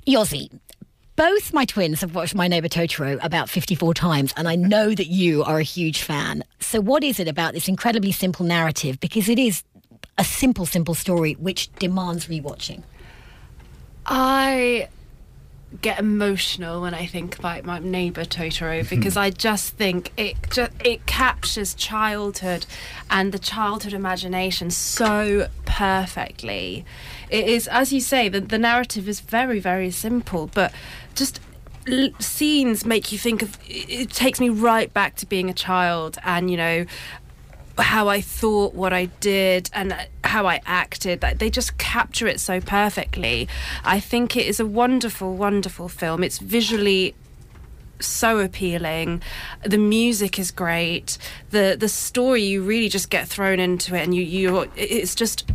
Yossi, 0.05 0.51
both 1.15 1.51
my 1.51 1.65
twins 1.65 2.01
have 2.01 2.13
watched 2.13 2.35
My 2.35 2.47
Neighbor 2.47 2.69
Totoro 2.69 3.17
about 3.23 3.49
54 3.49 3.95
times, 3.95 4.35
and 4.37 4.47
I 4.47 4.55
know 4.55 4.93
that 4.93 5.07
you 5.07 5.43
are 5.43 5.57
a 5.57 5.63
huge 5.63 6.03
fan. 6.03 6.43
So, 6.59 6.79
what 6.79 7.03
is 7.03 7.19
it 7.19 7.27
about 7.27 7.55
this 7.55 7.67
incredibly 7.67 8.11
simple 8.11 8.45
narrative? 8.45 8.99
Because 8.99 9.29
it 9.29 9.39
is 9.39 9.63
a 10.19 10.23
simple, 10.23 10.67
simple 10.67 10.93
story 10.93 11.33
which 11.39 11.73
demands 11.79 12.27
rewatching. 12.27 12.83
I 14.05 14.89
get 15.81 15.99
emotional 15.99 16.81
when 16.81 16.93
I 16.93 17.05
think 17.05 17.39
about 17.39 17.63
my 17.63 17.79
neighbor 17.79 18.25
Totoro 18.25 18.87
because 18.89 19.15
I 19.15 19.29
just 19.29 19.75
think 19.75 20.11
it 20.17 20.35
just 20.51 20.71
it 20.83 21.05
captures 21.05 21.73
childhood 21.73 22.65
and 23.09 23.31
the 23.31 23.39
childhood 23.39 23.93
imagination 23.93 24.69
so 24.69 25.47
perfectly. 25.65 26.85
It 27.29 27.47
is, 27.47 27.67
as 27.67 27.93
you 27.93 28.01
say, 28.01 28.27
the 28.27 28.41
the 28.41 28.57
narrative 28.59 29.07
is 29.07 29.19
very 29.21 29.59
very 29.59 29.91
simple, 29.91 30.49
but 30.53 30.73
just 31.15 31.39
l- 31.87 32.09
scenes 32.19 32.85
make 32.85 33.11
you 33.11 33.17
think 33.17 33.41
of. 33.41 33.57
It, 33.67 33.89
it 33.89 34.09
takes 34.11 34.39
me 34.39 34.49
right 34.49 34.93
back 34.93 35.15
to 35.17 35.25
being 35.25 35.49
a 35.49 35.53
child, 35.53 36.17
and 36.23 36.51
you 36.51 36.57
know 36.57 36.85
how 37.77 38.07
I 38.07 38.21
thought, 38.21 38.73
what 38.73 38.93
I 38.93 39.05
did, 39.19 39.69
and 39.73 39.95
how 40.23 40.45
I 40.47 40.61
acted. 40.65 41.21
They 41.21 41.49
just 41.49 41.77
capture 41.77 42.27
it 42.27 42.39
so 42.39 42.59
perfectly. 42.61 43.47
I 43.83 43.99
think 43.99 44.35
it 44.37 44.45
is 44.45 44.59
a 44.59 44.65
wonderful, 44.65 45.35
wonderful 45.35 45.89
film. 45.89 46.23
It's 46.23 46.39
visually 46.39 47.15
so 47.99 48.39
appealing. 48.39 49.21
The 49.63 49.77
music 49.77 50.39
is 50.39 50.51
great. 50.51 51.17
The 51.51 51.75
the 51.79 51.89
story 51.89 52.43
you 52.43 52.63
really 52.63 52.89
just 52.89 53.09
get 53.09 53.27
thrown 53.27 53.59
into 53.59 53.95
it, 53.95 54.01
and 54.01 54.15
you 54.15 54.23
you 54.23 54.69
it's 54.75 55.15
just 55.15 55.49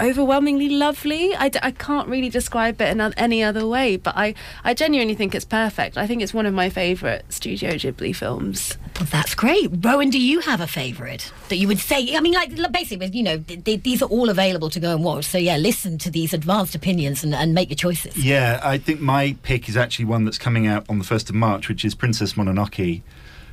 overwhelmingly 0.00 0.68
lovely. 0.68 1.34
I, 1.34 1.48
d- 1.48 1.58
I 1.62 1.70
can't 1.70 2.08
really 2.08 2.28
describe 2.28 2.80
it 2.80 2.88
in 2.88 3.00
any 3.00 3.42
other 3.42 3.66
way, 3.66 3.96
but 3.96 4.16
I, 4.16 4.34
I 4.64 4.74
genuinely 4.74 5.14
think 5.14 5.34
it's 5.34 5.44
perfect. 5.44 5.96
I 5.96 6.06
think 6.06 6.22
it's 6.22 6.34
one 6.34 6.46
of 6.46 6.54
my 6.54 6.70
favourite 6.70 7.30
Studio 7.32 7.72
Ghibli 7.72 8.14
films. 8.14 8.76
Well, 8.98 9.08
that's 9.10 9.34
great. 9.34 9.70
Rowan, 9.84 10.10
do 10.10 10.20
you 10.20 10.40
have 10.40 10.60
a 10.60 10.66
favourite 10.66 11.32
that 11.48 11.56
you 11.56 11.68
would 11.68 11.78
say? 11.78 12.16
I 12.16 12.20
mean, 12.20 12.34
like 12.34 12.72
basically, 12.72 13.08
you 13.08 13.22
know, 13.22 13.38
th- 13.38 13.64
th- 13.64 13.82
these 13.82 14.02
are 14.02 14.08
all 14.08 14.28
available 14.28 14.70
to 14.70 14.80
go 14.80 14.92
and 14.94 15.04
watch. 15.04 15.24
So 15.24 15.38
yeah, 15.38 15.56
listen 15.56 15.98
to 15.98 16.10
these 16.10 16.32
advanced 16.32 16.74
opinions 16.74 17.24
and, 17.24 17.34
and 17.34 17.54
make 17.54 17.68
your 17.70 17.76
choices. 17.76 18.16
Yeah, 18.16 18.60
I 18.62 18.78
think 18.78 19.00
my 19.00 19.36
pick 19.42 19.68
is 19.68 19.76
actually 19.76 20.06
one 20.06 20.24
that's 20.24 20.38
coming 20.38 20.66
out 20.66 20.84
on 20.88 20.98
the 20.98 21.04
1st 21.04 21.30
of 21.30 21.34
March, 21.34 21.68
which 21.68 21.84
is 21.84 21.94
Princess 21.94 22.34
Mononoke, 22.34 23.02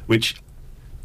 which 0.05 0.36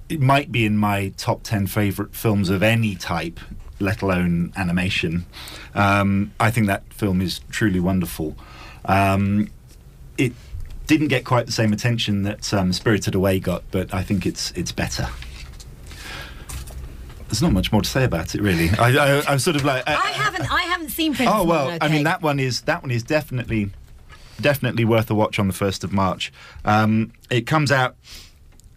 it 0.08 0.20
might 0.20 0.50
be 0.50 0.66
in 0.66 0.76
my 0.76 1.12
top 1.16 1.42
10 1.44 1.66
favourite 1.68 2.14
films 2.14 2.50
of 2.50 2.62
any 2.62 2.96
type, 2.96 3.38
let 3.80 4.02
alone 4.02 4.52
animation. 4.56 5.26
Um, 5.74 6.32
I 6.38 6.50
think 6.50 6.66
that 6.66 6.82
film 6.92 7.20
is 7.20 7.40
truly 7.50 7.80
wonderful. 7.80 8.36
Um, 8.84 9.50
it 10.18 10.32
didn't 10.86 11.08
get 11.08 11.24
quite 11.24 11.46
the 11.46 11.52
same 11.52 11.72
attention 11.72 12.22
that 12.24 12.52
um, 12.52 12.72
Spirited 12.72 13.14
Away 13.14 13.40
got, 13.40 13.64
but 13.70 13.92
I 13.92 14.02
think 14.02 14.26
it's 14.26 14.50
it's 14.52 14.72
better. 14.72 15.08
There's 17.28 17.42
not 17.42 17.52
much 17.52 17.70
more 17.70 17.80
to 17.80 17.88
say 17.88 18.02
about 18.02 18.34
it, 18.34 18.40
really. 18.40 18.70
I, 18.70 19.18
I, 19.18 19.22
I'm 19.28 19.38
sort 19.38 19.54
of 19.54 19.64
like. 19.64 19.88
I, 19.88 19.94
I 19.94 20.10
haven't, 20.10 20.52
I 20.52 20.62
haven't 20.62 20.88
seen 20.88 21.14
Princess 21.14 21.36
Oh 21.38 21.44
well, 21.44 21.78
I 21.80 21.88
mean 21.88 22.04
that 22.04 22.22
one 22.22 22.40
is 22.40 22.62
that 22.62 22.82
one 22.82 22.90
is 22.90 23.02
definitely 23.02 23.70
definitely 24.40 24.84
worth 24.84 25.10
a 25.10 25.14
watch 25.14 25.38
on 25.38 25.46
the 25.46 25.52
first 25.52 25.84
of 25.84 25.92
March. 25.92 26.32
Um, 26.64 27.12
it 27.30 27.42
comes 27.46 27.70
out 27.70 27.96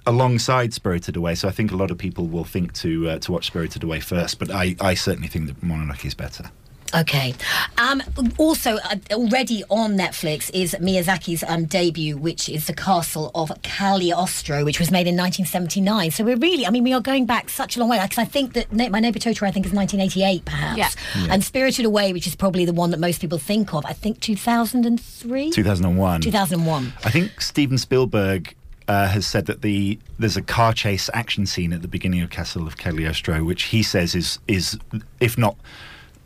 alongside 0.05 0.73
Spirited 0.73 1.15
Away, 1.15 1.35
so 1.35 1.47
I 1.47 1.51
think 1.51 1.71
a 1.71 1.75
lot 1.75 1.91
of 1.91 1.97
people 1.97 2.27
will 2.27 2.43
think 2.43 2.73
to 2.73 3.09
uh, 3.09 3.19
to 3.19 3.31
watch 3.31 3.47
Spirited 3.47 3.83
Away 3.83 3.99
first. 3.99 4.39
But 4.39 4.51
I, 4.51 4.75
I 4.79 4.93
certainly 4.93 5.27
think 5.27 5.47
that 5.47 5.61
Mononoke 5.61 6.05
is 6.05 6.13
better. 6.13 6.51
Okay. 6.95 7.33
Um, 7.79 8.03
also, 8.37 8.75
uh, 8.75 8.95
already 9.11 9.63
on 9.69 9.97
Netflix 9.97 10.51
is 10.53 10.75
Miyazaki's 10.79 11.43
um, 11.47 11.65
debut, 11.65 12.17
which 12.17 12.47
is 12.47 12.67
The 12.67 12.73
Castle 12.73 13.31
of 13.33 13.51
Cagliostro, 13.63 14.63
which 14.63 14.79
was 14.79 14.91
made 14.91 15.07
in 15.07 15.17
1979. 15.17 16.11
So 16.11 16.23
we're 16.23 16.37
really, 16.37 16.67
I 16.67 16.69
mean, 16.69 16.83
we 16.83 16.93
are 16.93 17.01
going 17.01 17.25
back 17.25 17.49
such 17.49 17.77
a 17.77 17.79
long 17.79 17.89
way. 17.89 17.99
Because 17.99 18.19
I 18.19 18.25
think 18.25 18.53
that 18.53 18.71
Na- 18.71 18.89
My 18.89 18.99
Neighbor 18.99 19.17
Totoro, 19.17 19.47
I 19.47 19.51
think, 19.51 19.65
is 19.65 19.73
1988, 19.73 20.45
perhaps. 20.45 20.77
Yeah. 20.77 20.89
Yeah. 21.23 21.33
And 21.33 21.43
Spirited 21.43 21.85
Away, 21.85 22.13
which 22.13 22.27
is 22.27 22.35
probably 22.35 22.65
the 22.65 22.73
one 22.73 22.91
that 22.91 22.99
most 22.99 23.21
people 23.21 23.39
think 23.39 23.73
of, 23.73 23.85
I 23.85 23.93
think 23.93 24.19
2003? 24.19 25.49
2001. 25.49 26.21
2001. 26.21 26.93
I 27.03 27.09
think 27.09 27.41
Steven 27.41 27.77
Spielberg. 27.79 28.55
Uh, 28.87 29.07
has 29.07 29.25
said 29.25 29.45
that 29.45 29.61
the 29.61 29.97
there's 30.19 30.35
a 30.37 30.41
car 30.41 30.73
chase 30.73 31.09
action 31.13 31.45
scene 31.45 31.71
at 31.71 31.81
the 31.81 31.87
beginning 31.87 32.21
of 32.21 32.29
Castle 32.29 32.67
of 32.67 32.75
Cagliostro, 32.77 33.43
which 33.43 33.63
he 33.63 33.81
says 33.83 34.13
is 34.15 34.39
is 34.47 34.77
if 35.19 35.37
not 35.37 35.55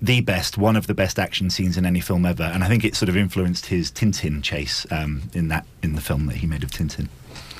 the 0.01 0.21
best, 0.21 0.57
one 0.57 0.75
of 0.75 0.87
the 0.87 0.93
best 0.93 1.17
action 1.19 1.49
scenes 1.49 1.77
in 1.77 1.85
any 1.85 1.99
film 1.99 2.25
ever, 2.25 2.43
and 2.43 2.63
I 2.63 2.67
think 2.67 2.83
it 2.85 2.95
sort 2.95 3.09
of 3.09 3.17
influenced 3.17 3.65
his 3.67 3.91
Tintin 3.91 4.43
chase 4.43 4.85
um, 4.91 5.23
in 5.33 5.47
that 5.49 5.65
in 5.83 5.93
the 5.93 6.01
film 6.01 6.25
that 6.27 6.35
he 6.37 6.47
made 6.47 6.63
of 6.63 6.71
Tintin. 6.71 7.07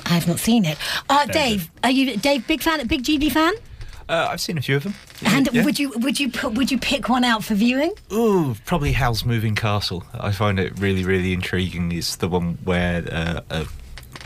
I 0.06 0.10
have 0.14 0.26
not 0.26 0.38
seen 0.38 0.64
it. 0.64 0.78
Uh, 1.10 1.26
Dave, 1.26 1.70
are 1.84 1.90
you 1.90 2.16
Dave 2.16 2.46
big 2.46 2.62
fan, 2.62 2.86
big 2.86 3.02
GB 3.02 3.30
fan? 3.30 3.52
Uh, 4.08 4.28
I've 4.30 4.40
seen 4.40 4.56
a 4.56 4.62
few 4.62 4.76
of 4.76 4.84
them. 4.84 4.94
And 5.26 5.48
Yeah. 5.52 5.64
would 5.64 5.78
you 5.78 5.90
would 5.96 6.18
you 6.18 6.30
put, 6.30 6.54
would 6.54 6.70
you 6.70 6.78
pick 6.78 7.08
one 7.08 7.24
out 7.24 7.44
for 7.44 7.54
viewing? 7.54 7.92
Ooh, 8.12 8.56
probably 8.64 8.92
Howl's 8.92 9.24
Moving 9.24 9.54
Castle. 9.54 10.02
I 10.14 10.32
find 10.32 10.58
it 10.58 10.78
really, 10.78 11.04
really 11.04 11.32
intriguing. 11.34 11.92
It's 11.92 12.16
the 12.16 12.28
one 12.28 12.56
where 12.64 13.04
uh, 13.12 13.40
a 13.50 13.66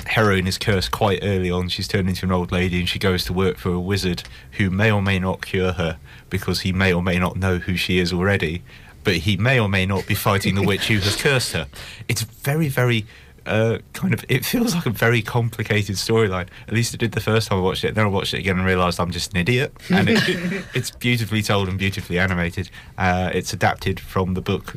heroine 0.06 0.46
is 0.46 0.58
cursed 0.58 0.90
quite 0.90 1.20
early 1.22 1.50
on. 1.50 1.68
She's 1.68 1.88
turned 1.88 2.08
into 2.08 2.26
an 2.26 2.32
old 2.32 2.52
lady 2.52 2.78
and 2.80 2.88
she 2.88 2.98
goes 2.98 3.24
to 3.24 3.32
work 3.32 3.58
for 3.58 3.70
a 3.72 3.80
wizard 3.80 4.22
who 4.52 4.70
may 4.70 4.90
or 4.90 5.02
may 5.02 5.18
not 5.18 5.44
cure 5.44 5.72
her 5.72 5.98
because 6.30 6.60
he 6.60 6.72
may 6.72 6.92
or 6.92 7.02
may 7.02 7.18
not 7.18 7.36
know 7.36 7.58
who 7.58 7.76
she 7.76 7.98
is 7.98 8.12
already. 8.12 8.62
but 9.04 9.16
he 9.16 9.36
may 9.36 9.58
or 9.58 9.68
may 9.68 9.84
not 9.84 10.06
be 10.06 10.14
fighting 10.14 10.54
the 10.54 10.62
witch 10.62 10.86
who 10.88 10.98
has 10.98 11.16
cursed 11.22 11.52
her. 11.52 11.66
It's 12.08 12.22
very, 12.22 12.68
very. 12.68 13.04
Uh, 13.44 13.78
kind 13.92 14.14
of, 14.14 14.24
it 14.28 14.44
feels 14.44 14.72
like 14.72 14.86
a 14.86 14.90
very 14.90 15.20
complicated 15.20 15.96
storyline. 15.96 16.46
At 16.68 16.74
least 16.74 16.94
it 16.94 16.98
did 16.98 17.10
the 17.10 17.20
first 17.20 17.48
time 17.48 17.58
I 17.58 17.62
watched 17.62 17.82
it. 17.82 17.96
Then 17.96 18.04
I 18.04 18.08
watched 18.08 18.32
it 18.34 18.38
again 18.38 18.56
and 18.56 18.64
realised 18.64 19.00
I'm 19.00 19.10
just 19.10 19.32
an 19.32 19.38
idiot. 19.40 19.72
And 19.90 20.08
it, 20.08 20.64
it's 20.74 20.92
beautifully 20.92 21.42
told 21.42 21.68
and 21.68 21.76
beautifully 21.76 22.20
animated. 22.20 22.70
Uh, 22.96 23.30
it's 23.34 23.52
adapted 23.52 23.98
from 23.98 24.34
the 24.34 24.40
book 24.40 24.74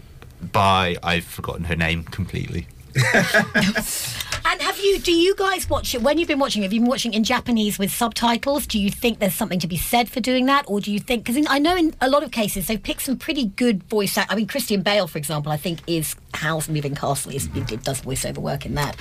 by 0.52 0.98
I've 1.04 1.26
forgotten 1.26 1.66
her 1.66 1.76
name 1.76 2.06
completely. 2.06 2.66
And 4.48 4.62
have 4.62 4.78
you? 4.78 5.00
Do 5.00 5.12
you 5.12 5.36
guys 5.36 5.68
watch 5.68 5.96
it 5.96 6.04
when 6.04 6.20
you've 6.20 6.28
been 6.28 6.38
watching? 6.38 6.62
Have 6.62 6.72
you 6.72 6.80
been 6.80 6.88
watching 6.88 7.16
in 7.16 7.24
Japanese 7.24 7.80
with 7.80 7.92
subtitles? 7.92 8.68
Do 8.68 8.80
you 8.80 8.92
think 8.92 9.18
there's 9.18 9.34
something 9.34 9.58
to 9.60 9.68
be 9.68 9.76
said 9.76 10.08
for 10.08 10.20
doing 10.20 10.46
that, 10.46 10.66
or 10.68 10.80
do 10.80 10.92
you 10.92 11.00
think? 11.00 11.26
Because 11.26 11.44
I 11.50 11.58
know 11.58 11.76
in 11.76 11.96
a 12.00 12.08
lot 12.08 12.22
of 12.22 12.30
cases 12.30 12.68
they've 12.68 12.82
picked 12.82 13.02
some 13.02 13.18
pretty 13.18 13.46
good 13.46 13.82
voice. 13.86 14.16
Act- 14.20 14.32
I 14.32 14.36
mean, 14.36 14.46
Christian 14.46 14.84
Bale, 14.84 15.08
for 15.08 15.18
example, 15.18 15.52
I 15.52 15.58
think 15.58 15.80
is 15.88 16.16
Howl's 16.36 16.70
Moving 16.70 16.94
Castle. 16.94 17.32
Is, 17.32 17.48
did- 17.48 17.82
does 17.82 18.02
voiceover 18.02 18.38
work 18.38 18.68
in 18.68 18.76
that. 18.76 18.96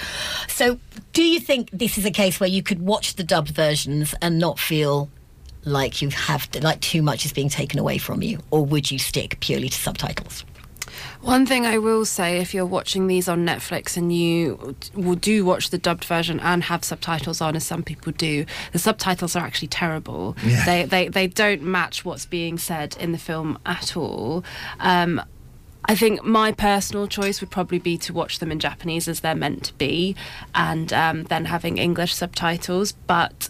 So, 0.48 0.78
do 1.12 1.22
you 1.22 1.40
think 1.40 1.68
this 1.72 1.98
is 1.98 2.06
a 2.06 2.10
case 2.10 2.40
where 2.40 2.48
you 2.48 2.62
could 2.62 2.80
watch 2.80 3.16
the 3.16 3.22
dubbed 3.22 3.50
versions 3.50 4.14
and 4.22 4.38
not 4.38 4.58
feel? 4.58 5.10
Like 5.66 6.00
you 6.02 6.08
have 6.08 6.50
to, 6.52 6.62
like 6.62 6.80
too 6.80 7.00
much 7.02 7.24
is 7.26 7.32
being 7.32 7.48
taken 7.50 7.78
away 7.78 7.98
from 7.98 8.22
you, 8.22 8.38
or 8.50 8.64
would 8.64 8.90
you 8.90 8.98
stick 8.98 9.40
purely 9.40 9.68
to 9.68 9.76
subtitles? 9.78 10.44
One 11.24 11.46
thing 11.46 11.64
I 11.64 11.78
will 11.78 12.04
say, 12.04 12.36
if 12.36 12.52
you're 12.52 12.66
watching 12.66 13.06
these 13.06 13.28
on 13.28 13.46
Netflix 13.46 13.96
and 13.96 14.14
you 14.14 14.76
will 14.94 15.14
do 15.14 15.42
watch 15.42 15.70
the 15.70 15.78
dubbed 15.78 16.04
version 16.04 16.38
and 16.38 16.62
have 16.64 16.84
subtitles 16.84 17.40
on, 17.40 17.56
as 17.56 17.64
some 17.64 17.82
people 17.82 18.12
do, 18.12 18.44
the 18.72 18.78
subtitles 18.78 19.34
are 19.34 19.42
actually 19.42 19.68
terrible. 19.68 20.36
Yeah. 20.44 20.64
They, 20.66 20.84
they 20.84 21.08
they 21.08 21.26
don't 21.26 21.62
match 21.62 22.04
what's 22.04 22.26
being 22.26 22.58
said 22.58 22.94
in 23.00 23.12
the 23.12 23.18
film 23.18 23.58
at 23.64 23.96
all. 23.96 24.44
Um, 24.80 25.22
I 25.86 25.94
think 25.94 26.22
my 26.24 26.52
personal 26.52 27.06
choice 27.06 27.40
would 27.40 27.50
probably 27.50 27.78
be 27.78 27.96
to 27.98 28.12
watch 28.12 28.38
them 28.38 28.52
in 28.52 28.58
Japanese 28.58 29.08
as 29.08 29.20
they're 29.20 29.34
meant 29.34 29.64
to 29.64 29.74
be, 29.74 30.14
and 30.54 30.92
um, 30.92 31.24
then 31.24 31.46
having 31.46 31.78
English 31.78 32.14
subtitles. 32.14 32.92
But 32.92 33.48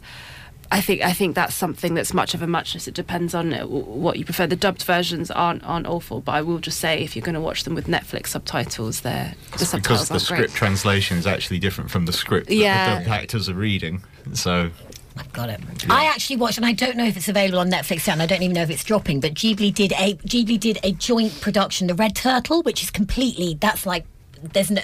I 0.74 0.80
think 0.80 1.02
I 1.02 1.12
think 1.12 1.34
that's 1.34 1.54
something 1.54 1.94
that's 1.94 2.12
much 2.12 2.34
of 2.34 2.42
a 2.42 2.46
muchness. 2.46 2.88
It 2.88 2.94
depends 2.94 3.34
on 3.34 3.54
uh, 3.54 3.64
what 3.66 4.18
you 4.18 4.24
prefer. 4.24 4.46
The 4.46 4.56
dubbed 4.56 4.82
versions 4.82 5.30
aren't 5.30 5.62
aren't 5.64 5.86
awful, 5.86 6.20
but 6.20 6.32
I 6.32 6.42
will 6.42 6.58
just 6.58 6.80
say 6.80 7.02
if 7.02 7.14
you're 7.14 7.24
going 7.24 7.34
to 7.36 7.40
watch 7.40 7.62
them 7.64 7.74
with 7.74 7.86
Netflix 7.86 8.28
subtitles, 8.28 9.02
they're 9.02 9.34
the 9.34 9.50
because 9.52 9.68
subtitles 9.68 10.08
the 10.08 10.14
aren't 10.14 10.22
script 10.22 10.40
great. 10.40 10.50
translation 10.58 11.16
is 11.18 11.26
actually 11.26 11.60
different 11.60 11.90
from 11.90 12.06
the 12.06 12.12
script 12.12 12.48
that 12.48 12.54
Yeah. 12.56 12.98
the, 12.98 13.04
the 13.04 13.10
actors 13.10 13.48
are 13.48 13.54
reading. 13.54 14.02
So 14.32 14.70
I've 15.16 15.32
Got 15.32 15.48
it. 15.48 15.60
I 15.88 16.06
actually 16.06 16.36
watched, 16.38 16.56
and 16.56 16.66
I 16.66 16.72
don't 16.72 16.96
know 16.96 17.04
if 17.06 17.16
it's 17.16 17.28
available 17.28 17.60
on 17.60 17.70
Netflix 17.70 18.06
yet, 18.08 18.14
and 18.14 18.22
I 18.22 18.26
don't 18.26 18.42
even 18.42 18.54
know 18.54 18.62
if 18.62 18.70
it's 18.70 18.82
dropping. 18.82 19.20
But 19.20 19.34
Ghibli 19.34 19.72
did 19.72 19.92
a 19.92 20.14
Ghibli 20.16 20.58
did 20.58 20.78
a 20.82 20.90
joint 20.90 21.40
production, 21.40 21.86
The 21.86 21.94
Red 21.94 22.16
Turtle, 22.16 22.62
which 22.62 22.82
is 22.82 22.90
completely 22.90 23.56
that's 23.60 23.86
like. 23.86 24.06
There's 24.52 24.70
no. 24.70 24.82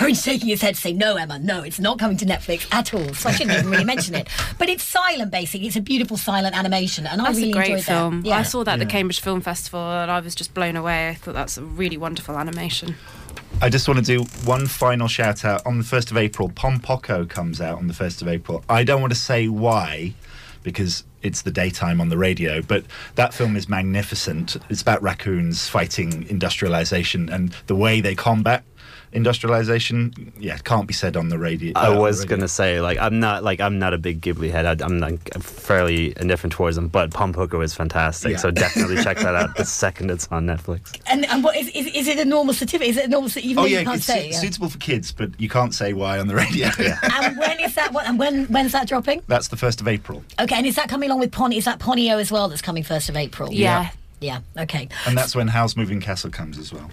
Rowan's 0.00 0.22
shaking 0.22 0.48
his 0.48 0.62
head 0.62 0.74
to 0.74 0.80
say, 0.80 0.92
no, 0.92 1.16
Emma, 1.16 1.38
no, 1.38 1.62
it's 1.62 1.80
not 1.80 1.98
coming 1.98 2.16
to 2.18 2.24
Netflix 2.26 2.66
at 2.72 2.92
all. 2.94 3.12
So 3.14 3.28
I 3.28 3.32
shouldn't 3.32 3.58
even 3.58 3.70
really 3.70 3.84
mention 3.84 4.14
it. 4.14 4.28
But 4.58 4.68
it's 4.68 4.82
silent, 4.84 5.30
basically. 5.30 5.66
It's 5.66 5.76
a 5.76 5.80
beautiful 5.80 6.16
silent 6.16 6.56
animation, 6.56 7.06
and 7.06 7.20
That's 7.20 7.30
I 7.30 7.40
really 7.40 7.50
a 7.50 7.54
great 7.54 7.70
enjoyed 7.70 7.84
film. 7.84 8.22
that. 8.22 8.28
Yeah. 8.28 8.38
I 8.38 8.42
saw 8.42 8.62
that 8.64 8.72
at 8.74 8.78
Yeah. 8.78 8.84
the 8.84 8.90
Cambridge 8.90 9.20
Film 9.20 9.40
Festival, 9.40 9.80
and 9.80 10.10
I 10.10 10.20
was 10.20 10.34
just 10.34 10.54
blown 10.54 10.76
away. 10.76 11.08
I 11.10 11.14
thought 11.14 11.34
that's 11.34 11.56
a 11.58 11.62
really 11.64 11.96
wonderful 11.96 12.36
animation. 12.38 12.94
I 13.62 13.68
just 13.68 13.88
want 13.88 14.04
to 14.04 14.18
do 14.18 14.24
one 14.44 14.66
final 14.66 15.08
shout 15.08 15.44
out. 15.44 15.64
On 15.66 15.78
the 15.78 15.84
1st 15.84 16.10
of 16.10 16.16
April, 16.16 16.48
Pompoko 16.48 17.28
comes 17.28 17.60
out 17.60 17.78
on 17.78 17.88
the 17.88 17.94
1st 17.94 18.22
of 18.22 18.28
April. 18.28 18.64
I 18.68 18.84
don't 18.84 19.00
want 19.00 19.12
to 19.12 19.18
say 19.18 19.48
why, 19.48 20.14
because 20.62 21.04
it's 21.22 21.42
the 21.42 21.50
daytime 21.50 22.00
on 22.00 22.08
the 22.08 22.18
radio, 22.18 22.62
but 22.62 22.84
that 23.14 23.34
film 23.34 23.56
is 23.56 23.68
magnificent. 23.68 24.56
It's 24.68 24.82
about 24.82 25.02
raccoons 25.02 25.68
fighting 25.68 26.26
industrialization 26.28 27.28
and 27.28 27.54
the 27.66 27.76
way 27.76 28.00
they 28.00 28.14
combat 28.14 28.64
industrialization. 29.12 30.32
Yeah, 30.38 30.58
can't 30.58 30.86
be 30.86 30.94
said 30.94 31.16
on 31.16 31.28
the 31.28 31.38
radio. 31.38 31.72
I 31.76 31.86
uh, 31.86 31.90
on 31.90 31.94
the 31.96 32.00
was 32.02 32.20
radio. 32.20 32.36
gonna 32.36 32.48
say 32.48 32.80
like 32.80 32.98
I'm 32.98 33.20
not 33.20 33.42
like 33.42 33.60
I'm 33.60 33.78
not 33.78 33.94
a 33.94 33.98
big 33.98 34.20
Ghibli 34.20 34.50
head. 34.50 34.66
I, 34.66 34.84
I'm 34.84 34.98
like 34.98 35.32
fairly 35.42 36.12
indifferent 36.20 36.52
towards 36.52 36.76
them, 36.76 36.88
but 36.88 37.10
Pompoko 37.10 37.62
is 37.64 37.74
fantastic. 37.74 38.32
Yeah. 38.32 38.36
So 38.38 38.50
definitely 38.50 39.02
check 39.02 39.18
that 39.18 39.34
out 39.34 39.56
the 39.56 39.64
second 39.64 40.10
it's 40.10 40.28
on 40.28 40.46
Netflix. 40.46 40.98
And, 41.06 41.24
and 41.26 41.42
what 41.44 41.56
is, 41.56 41.68
is 41.68 41.86
is 41.88 42.08
it 42.08 42.18
a 42.18 42.24
normal 42.24 42.54
certificate? 42.54 42.88
Is 42.90 42.96
it 42.96 43.04
a 43.06 43.08
normal? 43.08 43.30
cer- 43.30 43.40
Even 43.40 43.64
Oh 43.64 43.66
yeah, 43.66 43.80
you 43.80 43.84
can't 43.84 43.96
it's 43.96 44.06
say. 44.06 44.28
su- 44.30 44.34
yeah. 44.34 44.40
suitable 44.40 44.68
for 44.68 44.78
kids, 44.78 45.12
but 45.12 45.30
you 45.40 45.48
can't 45.48 45.74
say 45.74 45.92
why 45.92 46.18
on 46.18 46.26
the 46.28 46.34
radio. 46.34 46.68
and 46.78 47.38
when 47.38 47.60
is 47.60 47.74
that? 47.74 47.92
What, 47.92 48.06
and 48.06 48.18
when 48.18 48.46
when's 48.46 48.72
that 48.72 48.88
dropping? 48.88 49.22
That's 49.26 49.48
the 49.48 49.56
first 49.56 49.80
of 49.80 49.88
April, 49.88 50.22
Okay, 50.40 50.56
and 50.56 50.66
is 50.66 50.76
that 50.76 50.88
coming 50.88 51.08
along 51.08 51.20
with 51.20 51.32
Pony? 51.32 51.56
Is 51.56 51.64
that 51.64 51.78
Ponyo 51.78 52.20
as 52.20 52.30
well? 52.32 52.48
That's 52.48 52.62
coming 52.62 52.82
first 52.82 53.08
of 53.08 53.16
April. 53.16 53.52
Yeah. 53.52 53.90
Yeah. 54.20 54.40
Okay. 54.58 54.88
and 55.06 55.16
that's 55.16 55.34
when 55.34 55.48
Howl's 55.48 55.76
Moving 55.76 55.98
Castle 56.00 56.30
comes 56.30 56.58
as 56.58 56.72
well. 56.74 56.90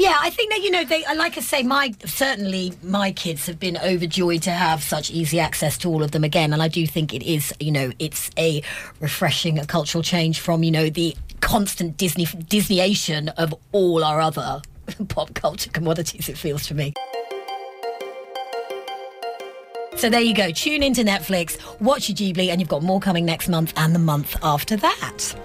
Yeah, 0.00 0.16
I 0.18 0.30
think 0.30 0.50
that 0.50 0.62
you 0.62 0.70
know 0.70 0.82
they 0.82 1.04
like 1.14 1.36
I 1.36 1.42
say, 1.42 1.62
my 1.62 1.92
certainly 2.06 2.72
my 2.82 3.12
kids 3.12 3.44
have 3.44 3.60
been 3.60 3.76
overjoyed 3.76 4.40
to 4.44 4.50
have 4.50 4.82
such 4.82 5.10
easy 5.10 5.38
access 5.38 5.76
to 5.76 5.90
all 5.90 6.02
of 6.02 6.12
them 6.12 6.24
again, 6.24 6.54
and 6.54 6.62
I 6.62 6.68
do 6.68 6.86
think 6.86 7.12
it 7.12 7.22
is 7.22 7.52
you 7.60 7.70
know 7.70 7.92
it's 7.98 8.30
a 8.38 8.62
refreshing 9.00 9.58
a 9.58 9.66
cultural 9.66 10.02
change 10.02 10.40
from 10.40 10.62
you 10.62 10.70
know 10.70 10.88
the 10.88 11.14
constant 11.42 11.98
Disney 11.98 12.24
Disneyation 12.24 13.28
of 13.36 13.54
all 13.72 14.02
our 14.02 14.22
other 14.22 14.62
pop 15.08 15.34
culture 15.34 15.68
commodities. 15.68 16.30
It 16.30 16.38
feels 16.38 16.66
to 16.68 16.74
me. 16.74 16.94
So 19.96 20.08
there 20.08 20.22
you 20.22 20.34
go. 20.34 20.50
Tune 20.50 20.82
into 20.82 21.04
Netflix, 21.04 21.58
watch 21.78 22.08
your 22.08 22.16
Ghibli, 22.16 22.48
and 22.48 22.58
you've 22.58 22.70
got 22.70 22.82
more 22.82 23.00
coming 23.00 23.26
next 23.26 23.50
month 23.50 23.74
and 23.76 23.94
the 23.94 23.98
month 23.98 24.34
after 24.42 24.76
that. 24.78 25.36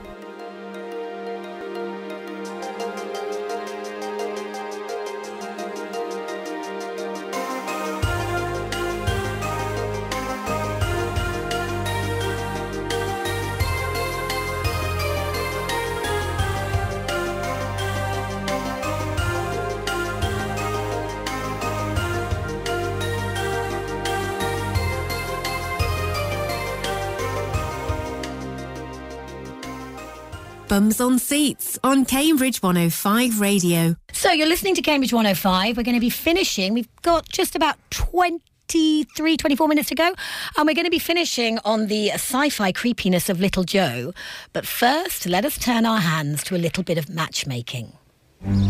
Bums 30.75 30.99
on 30.99 31.19
Seats 31.19 31.79
on 31.85 32.03
Cambridge 32.03 32.61
105 32.61 33.39
Radio. 33.39 33.95
So 34.11 34.33
you're 34.33 34.45
listening 34.45 34.75
to 34.75 34.81
Cambridge 34.81 35.13
105. 35.13 35.77
We're 35.77 35.83
going 35.83 35.95
to 35.95 36.01
be 36.01 36.09
finishing. 36.09 36.73
We've 36.73 36.93
got 37.01 37.29
just 37.29 37.55
about 37.55 37.77
23, 37.91 39.37
24 39.37 39.69
minutes 39.69 39.87
to 39.87 39.95
go. 39.95 40.13
And 40.57 40.67
we're 40.67 40.73
going 40.73 40.83
to 40.83 40.91
be 40.91 40.99
finishing 40.99 41.59
on 41.59 41.87
the 41.87 42.11
sci-fi 42.11 42.73
creepiness 42.73 43.29
of 43.29 43.39
Little 43.39 43.63
Joe. 43.63 44.13
But 44.51 44.67
first, 44.67 45.25
let 45.25 45.45
us 45.45 45.57
turn 45.57 45.85
our 45.85 46.01
hands 46.01 46.43
to 46.43 46.57
a 46.57 46.59
little 46.59 46.83
bit 46.83 46.97
of 46.97 47.07
matchmaking. 47.07 47.93
Miss 48.41 48.65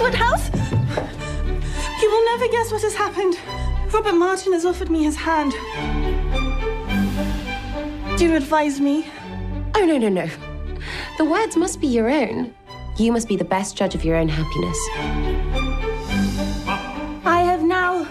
Woodhouse? 0.00 0.50
You 2.00 2.10
will 2.12 2.24
never 2.26 2.46
guess 2.46 2.70
what 2.70 2.82
has 2.82 2.94
happened. 2.94 3.36
Robert 3.92 4.14
Martin 4.14 4.52
has 4.52 4.64
offered 4.64 4.88
me 4.88 5.02
his 5.02 5.16
hand. 5.16 5.50
Do 8.16 8.24
you 8.24 8.36
advise 8.36 8.80
me? 8.80 9.04
Oh, 9.80 9.86
no, 9.86 9.96
no, 9.96 10.10
no. 10.10 10.28
The 11.16 11.24
words 11.24 11.56
must 11.56 11.80
be 11.80 11.86
your 11.86 12.10
own. 12.10 12.52
You 12.98 13.12
must 13.12 13.26
be 13.26 13.36
the 13.36 13.46
best 13.46 13.78
judge 13.78 13.94
of 13.94 14.04
your 14.04 14.14
own 14.14 14.28
happiness. 14.28 14.76
I 17.24 17.40
have 17.46 17.62
now 17.62 18.04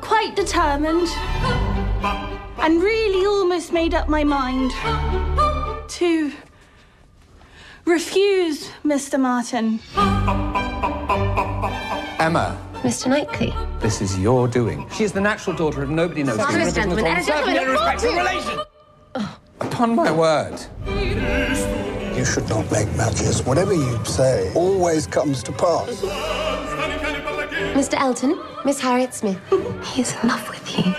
quite 0.00 0.34
determined 0.34 1.06
and 2.58 2.82
really 2.82 3.24
almost 3.26 3.72
made 3.72 3.94
up 3.94 4.08
my 4.08 4.24
mind 4.24 4.72
to 5.88 6.32
refuse 7.84 8.68
Mr. 8.84 9.20
Martin. 9.20 9.78
Emma, 12.18 12.60
Mr. 12.82 13.06
Knightley. 13.06 13.54
this 13.78 14.02
is 14.02 14.18
your 14.18 14.48
doing. 14.48 14.84
She 14.90 15.04
is 15.04 15.12
the 15.12 15.20
natural 15.20 15.54
daughter 15.54 15.84
of 15.84 15.90
nobody 15.90 16.24
knows. 16.24 16.38
Silence, 16.38 16.56
who 16.56 16.60
is 16.66 16.74
gentlemen, 16.74 17.04
Nicholas 17.04 17.28
and 17.28 17.38
a 17.38 17.42
Thorne, 17.44 17.54
gentleman, 17.54 18.00
certainly 18.00 19.22
in 19.22 19.45
a 19.60 19.64
respect 19.64 19.72
to 19.72 19.86
courtier. 19.86 19.96
relation. 19.96 19.96
Upon 19.96 19.96
my 19.96 20.12
word. 20.12 20.60
You 22.16 22.24
should 22.24 22.48
not 22.48 22.70
make 22.72 22.94
matches. 22.96 23.42
Whatever 23.44 23.74
you 23.74 24.04
say 24.04 24.52
always 24.54 25.06
comes 25.06 25.42
to 25.44 25.52
pass. 25.52 26.02
Mr. 27.74 27.94
Elton, 27.94 28.38
Miss 28.64 28.80
Harriet 28.80 29.14
Smith. 29.14 29.38
He's 29.84 30.14
in 30.22 30.28
love 30.28 30.48
with 30.48 30.76
you. 30.78 30.92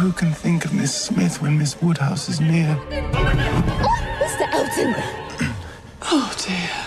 Who 0.00 0.12
can 0.12 0.32
think 0.32 0.64
of 0.64 0.72
Miss 0.74 0.94
Smith 0.94 1.40
when 1.42 1.58
Miss 1.58 1.80
Woodhouse 1.82 2.28
is 2.28 2.40
near? 2.40 2.76
Mr. 2.90 4.48
Elton! 4.52 4.94
Oh 6.06 6.32
dear. 6.38 6.83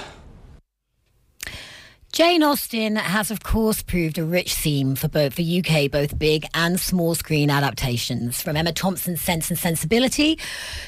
Jane 2.17 2.41
Austen 2.41 2.95
has, 2.95 3.30
of 3.30 3.43
course, 3.43 3.84
proved 3.84 4.17
a 4.17 4.25
rich 4.25 4.56
theme 4.56 4.95
for 4.95 5.08
both 5.08 5.36
the 5.36 5.60
UK, 5.60 5.91
both 5.91 6.17
big 6.17 6.47
and 6.56 6.80
small 6.80 7.13
screen 7.13 7.51
adaptations, 7.51 8.41
from 8.41 8.58
Emma 8.58 8.71
Thompson's 8.73 9.21
Sense 9.21 9.51
and 9.51 9.60
Sensibility 9.60 10.39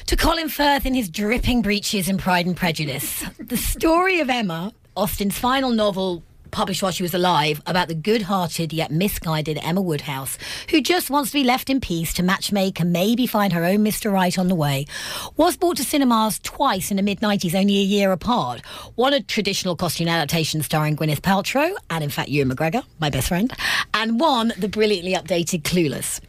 to 0.06 0.16
Colin 0.16 0.48
Firth 0.48 0.86
in 0.86 0.92
his 0.92 1.08
dripping 1.08 1.62
breeches 1.62 2.08
in 2.08 2.18
Pride 2.18 2.46
and 2.46 2.56
Prejudice. 2.56 3.24
The 3.38 3.56
story 3.56 4.18
of 4.18 4.28
Emma, 4.28 4.72
Austen's 4.96 5.38
final 5.38 5.70
novel, 5.70 6.24
published 6.50 6.82
while 6.82 6.92
she 6.92 7.02
was 7.02 7.14
alive 7.14 7.62
about 7.66 7.88
the 7.88 7.94
good 7.94 8.22
hearted 8.22 8.72
yet 8.72 8.90
misguided 8.90 9.58
Emma 9.62 9.80
Woodhouse, 9.80 10.38
who 10.70 10.80
just 10.80 11.10
wants 11.10 11.30
to 11.30 11.38
be 11.38 11.44
left 11.44 11.70
in 11.70 11.80
peace 11.80 12.12
to 12.14 12.22
matchmake 12.22 12.80
and 12.80 12.92
maybe 12.92 13.26
find 13.26 13.52
her 13.52 13.64
own 13.64 13.78
Mr. 13.78 14.12
Right 14.12 14.38
on 14.38 14.48
the 14.48 14.54
way, 14.54 14.86
was 15.36 15.56
brought 15.56 15.76
to 15.78 15.84
cinemas 15.84 16.38
twice 16.40 16.90
in 16.90 16.96
the 16.96 17.02
mid 17.02 17.20
90s, 17.20 17.54
only 17.54 17.78
a 17.78 17.82
year 17.82 18.12
apart. 18.12 18.60
One 18.94 19.12
a 19.12 19.22
traditional 19.22 19.76
costume 19.76 20.08
adaptation 20.08 20.62
starring 20.62 20.96
Gwyneth 20.96 21.20
Paltrow, 21.20 21.74
and 21.90 22.04
in 22.04 22.10
fact, 22.10 22.28
Ewan 22.28 22.54
McGregor, 22.54 22.84
my 22.98 23.10
best 23.10 23.28
friend, 23.28 23.52
and 23.94 24.20
one 24.20 24.52
the 24.58 24.68
brilliantly 24.68 25.14
updated 25.14 25.62
Clueless. 25.62 26.20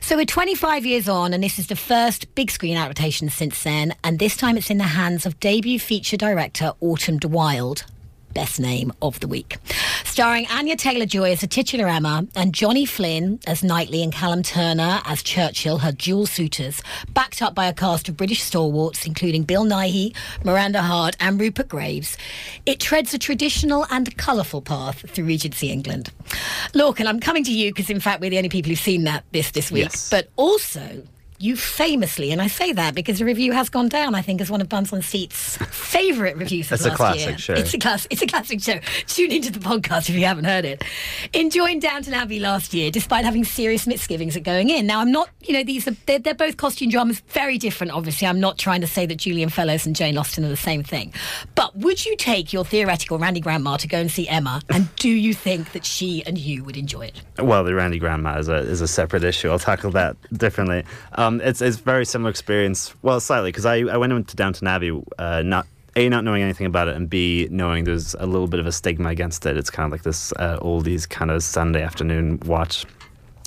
So 0.00 0.16
we're 0.16 0.24
25 0.24 0.86
years 0.86 1.08
on, 1.08 1.32
and 1.32 1.42
this 1.42 1.58
is 1.58 1.66
the 1.66 1.76
first 1.76 2.34
big 2.34 2.50
screen 2.50 2.76
adaptation 2.76 3.28
since 3.28 3.62
then, 3.62 3.94
and 4.04 4.18
this 4.18 4.36
time 4.36 4.56
it's 4.56 4.70
in 4.70 4.78
the 4.78 4.84
hands 4.84 5.26
of 5.26 5.38
debut 5.40 5.78
feature 5.78 6.16
director 6.16 6.72
Autumn 6.80 7.18
de 7.18 7.28
Wilde 7.28 7.84
best 8.36 8.60
name 8.60 8.92
of 9.00 9.18
the 9.20 9.26
week. 9.26 9.56
Starring 10.04 10.46
Anya 10.50 10.76
Taylor 10.76 11.06
Joy 11.06 11.32
as 11.32 11.40
the 11.40 11.46
titular 11.46 11.88
Emma 11.88 12.26
and 12.36 12.52
Johnny 12.52 12.84
Flynn 12.84 13.40
as 13.46 13.64
Knightley 13.64 14.02
and 14.02 14.12
Callum 14.12 14.42
Turner 14.42 15.00
as 15.06 15.22
Churchill, 15.22 15.78
her 15.78 15.90
dual 15.90 16.26
suitors, 16.26 16.82
backed 17.14 17.40
up 17.40 17.54
by 17.54 17.66
a 17.66 17.72
cast 17.72 18.10
of 18.10 18.16
British 18.18 18.42
stalwarts, 18.42 19.06
including 19.06 19.44
Bill 19.44 19.64
Nighy, 19.64 20.14
Miranda 20.44 20.82
Hart, 20.82 21.16
and 21.18 21.40
Rupert 21.40 21.68
Graves. 21.68 22.18
It 22.66 22.78
treads 22.78 23.14
a 23.14 23.18
traditional 23.18 23.86
and 23.90 24.14
colourful 24.18 24.60
path 24.60 25.08
through 25.10 25.24
Regency 25.24 25.70
England. 25.70 26.12
Lorcan, 26.74 27.06
I'm 27.06 27.20
coming 27.20 27.42
to 27.44 27.52
you 27.52 27.72
because, 27.72 27.88
in 27.88 28.00
fact, 28.00 28.20
we're 28.20 28.28
the 28.28 28.36
only 28.36 28.50
people 28.50 28.68
who've 28.68 28.78
seen 28.78 29.04
that 29.04 29.24
this 29.32 29.52
this 29.52 29.70
week. 29.70 29.84
Yes. 29.84 30.10
But 30.10 30.28
also, 30.36 31.02
you 31.38 31.56
famously, 31.56 32.30
and 32.32 32.40
I 32.42 32.46
say 32.46 32.72
that 32.72 32.94
because 32.94 33.18
the 33.18 33.24
review 33.24 33.52
has 33.52 33.68
gone 33.68 33.88
down, 33.88 34.14
I 34.14 34.22
think, 34.22 34.40
as 34.40 34.50
one 34.50 34.60
of 34.60 34.68
Bums 34.68 34.92
on 34.92 35.02
Seat's 35.02 35.56
favourite 35.70 36.36
reviews 36.36 36.66
of 36.72 36.72
It's 36.76 36.84
a 36.84 36.88
last 36.88 36.96
classic 36.96 37.28
year. 37.28 37.38
show. 37.38 37.54
It's 37.54 37.74
a 37.74 37.78
class. 37.78 38.06
It's 38.10 38.22
a 38.22 38.26
classic 38.26 38.60
show. 38.62 38.78
Tune 39.06 39.32
into 39.32 39.50
the 39.52 39.58
podcast 39.58 40.08
if 40.08 40.16
you 40.16 40.24
haven't 40.24 40.44
heard 40.44 40.64
it. 40.64 40.84
Enjoying 41.32 41.80
Downton 41.80 42.14
Abbey 42.14 42.38
last 42.40 42.72
year, 42.74 42.90
despite 42.90 43.24
having 43.24 43.44
serious 43.44 43.86
misgivings 43.86 44.36
at 44.36 44.42
going 44.42 44.70
in. 44.70 44.86
Now, 44.86 45.00
I'm 45.00 45.12
not. 45.12 45.30
You 45.42 45.54
know, 45.54 45.64
these 45.64 45.86
are 45.88 45.96
they're, 46.06 46.18
they're 46.18 46.34
both 46.34 46.56
costume 46.56 46.90
dramas, 46.90 47.20
very 47.28 47.58
different. 47.58 47.92
Obviously, 47.92 48.26
I'm 48.26 48.40
not 48.40 48.58
trying 48.58 48.80
to 48.80 48.86
say 48.86 49.06
that 49.06 49.16
Julian 49.16 49.48
Fellowes 49.48 49.86
and 49.86 49.94
Jane 49.96 50.16
Austen 50.18 50.44
are 50.44 50.48
the 50.48 50.56
same 50.56 50.82
thing. 50.82 51.12
But 51.54 51.76
would 51.76 52.04
you 52.04 52.16
take 52.16 52.52
your 52.52 52.64
theoretical 52.64 53.18
Randy 53.18 53.40
Grandma 53.40 53.76
to 53.78 53.88
go 53.88 53.98
and 53.98 54.10
see 54.10 54.28
Emma? 54.28 54.60
And 54.70 54.94
do 54.96 55.08
you 55.08 55.34
think 55.34 55.72
that 55.72 55.84
she 55.84 56.24
and 56.26 56.38
you 56.38 56.64
would 56.64 56.76
enjoy 56.76 57.06
it? 57.06 57.22
Well, 57.38 57.64
the 57.64 57.74
Randy 57.74 57.98
Grandma 57.98 58.38
is 58.38 58.48
a 58.48 58.56
is 58.56 58.80
a 58.80 58.88
separate 58.88 59.24
issue. 59.24 59.50
I'll 59.50 59.58
tackle 59.58 59.90
that 59.92 60.16
differently. 60.32 60.84
Um, 61.12 61.25
it's 61.34 61.60
it's 61.60 61.76
very 61.76 62.04
similar 62.04 62.30
experience. 62.30 62.94
Well, 63.02 63.20
slightly 63.20 63.50
because 63.50 63.66
I, 63.66 63.76
I 63.80 63.96
went 63.96 64.12
into 64.12 64.36
Downton 64.36 64.66
Abbey 64.66 65.00
uh, 65.18 65.42
not 65.42 65.66
a 65.96 66.08
not 66.08 66.24
knowing 66.24 66.42
anything 66.42 66.66
about 66.66 66.88
it 66.88 66.94
and 66.94 67.08
b 67.08 67.48
knowing 67.50 67.84
there's 67.84 68.14
a 68.14 68.26
little 68.26 68.46
bit 68.46 68.60
of 68.60 68.66
a 68.66 68.72
stigma 68.72 69.08
against 69.08 69.46
it. 69.46 69.56
It's 69.56 69.70
kind 69.70 69.86
of 69.86 69.92
like 69.92 70.02
this 70.02 70.32
uh, 70.32 70.58
oldies 70.60 71.08
kind 71.08 71.30
of 71.30 71.42
Sunday 71.42 71.82
afternoon 71.82 72.38
watch. 72.44 72.84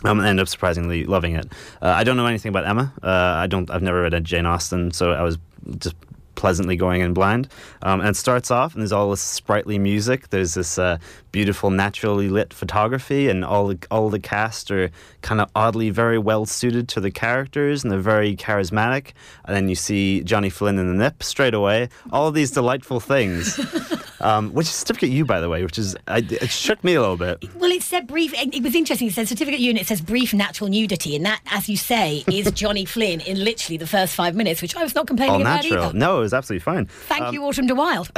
Um, 0.04 0.22
ended 0.22 0.42
up 0.42 0.48
surprisingly 0.48 1.04
loving 1.04 1.36
it. 1.36 1.46
Uh, 1.82 1.90
I 1.90 2.06
don't 2.06 2.16
know 2.16 2.26
anything 2.26 2.50
about 2.50 2.66
Emma. 2.66 2.94
Uh, 3.04 3.08
I 3.08 3.48
don't. 3.48 3.70
I've 3.70 3.82
never 3.82 4.02
read 4.02 4.14
a 4.14 4.22
Jane 4.22 4.46
Austen, 4.46 4.92
so 4.92 5.12
I 5.12 5.22
was 5.22 5.38
just 5.78 5.96
pleasantly 6.40 6.78
going 6.78 7.02
in 7.02 7.14
blind. 7.14 7.50
Um, 7.82 8.00
and 8.00 8.10
it 8.10 8.16
starts 8.16 8.50
off, 8.50 8.74
and 8.74 8.82
there's 8.82 8.94
all 8.94 9.12
this 9.12 9.22
sprightly 9.22 9.78
music. 9.78 10.30
There's 10.30 10.54
this 10.54 10.80
uh, 10.80 10.98
beautiful, 11.34 11.70
naturally 11.70 12.30
lit 12.30 12.54
photography, 12.54 13.28
and 13.28 13.44
all 13.44 13.68
the, 13.68 13.78
all 13.92 14.10
the 14.10 14.22
cast 14.22 14.72
are 14.72 14.90
kind 15.22 15.42
of 15.42 15.50
oddly 15.54 15.90
very 15.90 16.18
well 16.18 16.46
suited 16.46 16.88
to 16.90 17.02
the 17.02 17.12
characters, 17.12 17.84
and 17.84 17.92
they're 17.92 18.00
very 18.00 18.38
charismatic. 18.38 19.12
And 19.44 19.56
then 19.56 19.68
you 19.68 19.76
see 19.76 20.24
Johnny 20.24 20.50
Flynn 20.50 20.80
in 20.80 20.88
the 20.88 21.04
nip 21.04 21.22
straight 21.22 21.54
away. 21.54 21.90
All 22.12 22.32
these 22.32 22.52
delightful 22.52 23.02
things. 23.02 23.60
Um, 24.22 24.54
which 24.54 24.68
is 24.68 24.74
certificate 24.74 25.10
U, 25.12 25.24
by 25.26 25.40
the 25.40 25.48
way, 25.50 25.64
which 25.64 25.78
is 25.78 25.96
I, 26.08 26.18
it 26.18 26.50
shook 26.50 26.84
me 26.84 26.96
a 26.96 27.00
little 27.02 27.16
bit. 27.18 27.44
Well, 27.56 27.72
it 27.72 27.82
said 27.84 28.06
brief. 28.08 28.34
It 28.34 28.54
it 28.56 28.64
was 28.64 28.76
interesting. 28.76 29.08
It 29.08 29.14
said 29.14 29.28
certificate 29.28 29.60
U, 29.62 29.70
and 29.70 29.80
it 29.80 29.88
says 29.88 30.02
brief 30.02 30.34
natural 30.34 30.70
nudity, 30.70 31.16
and 31.16 31.26
that, 31.26 31.42
as 31.52 31.70
you 31.70 31.78
say, 31.78 32.24
is 32.32 32.52
Johnny 32.54 32.84
Flynn 32.86 33.22
in 33.22 33.42
literally 33.44 33.78
the 33.78 33.88
first 33.88 34.16
five 34.16 34.36
minutes, 34.36 34.62
which 34.62 34.76
I 34.76 34.84
was 34.84 34.94
not 34.96 35.08
complaining 35.08 35.36
All 35.36 35.42
about 35.42 35.64
natural. 35.64 35.84
either. 35.86 35.98
No, 35.98 36.18
it 36.18 36.22
was 36.22 36.34
absolutely 36.34 36.64
fine. 36.64 36.86
Thank 36.86 37.24
Um, 37.28 37.34
you, 37.34 37.44
Autumn 37.46 37.68
de 37.68 37.76
Wilde. 37.76 38.12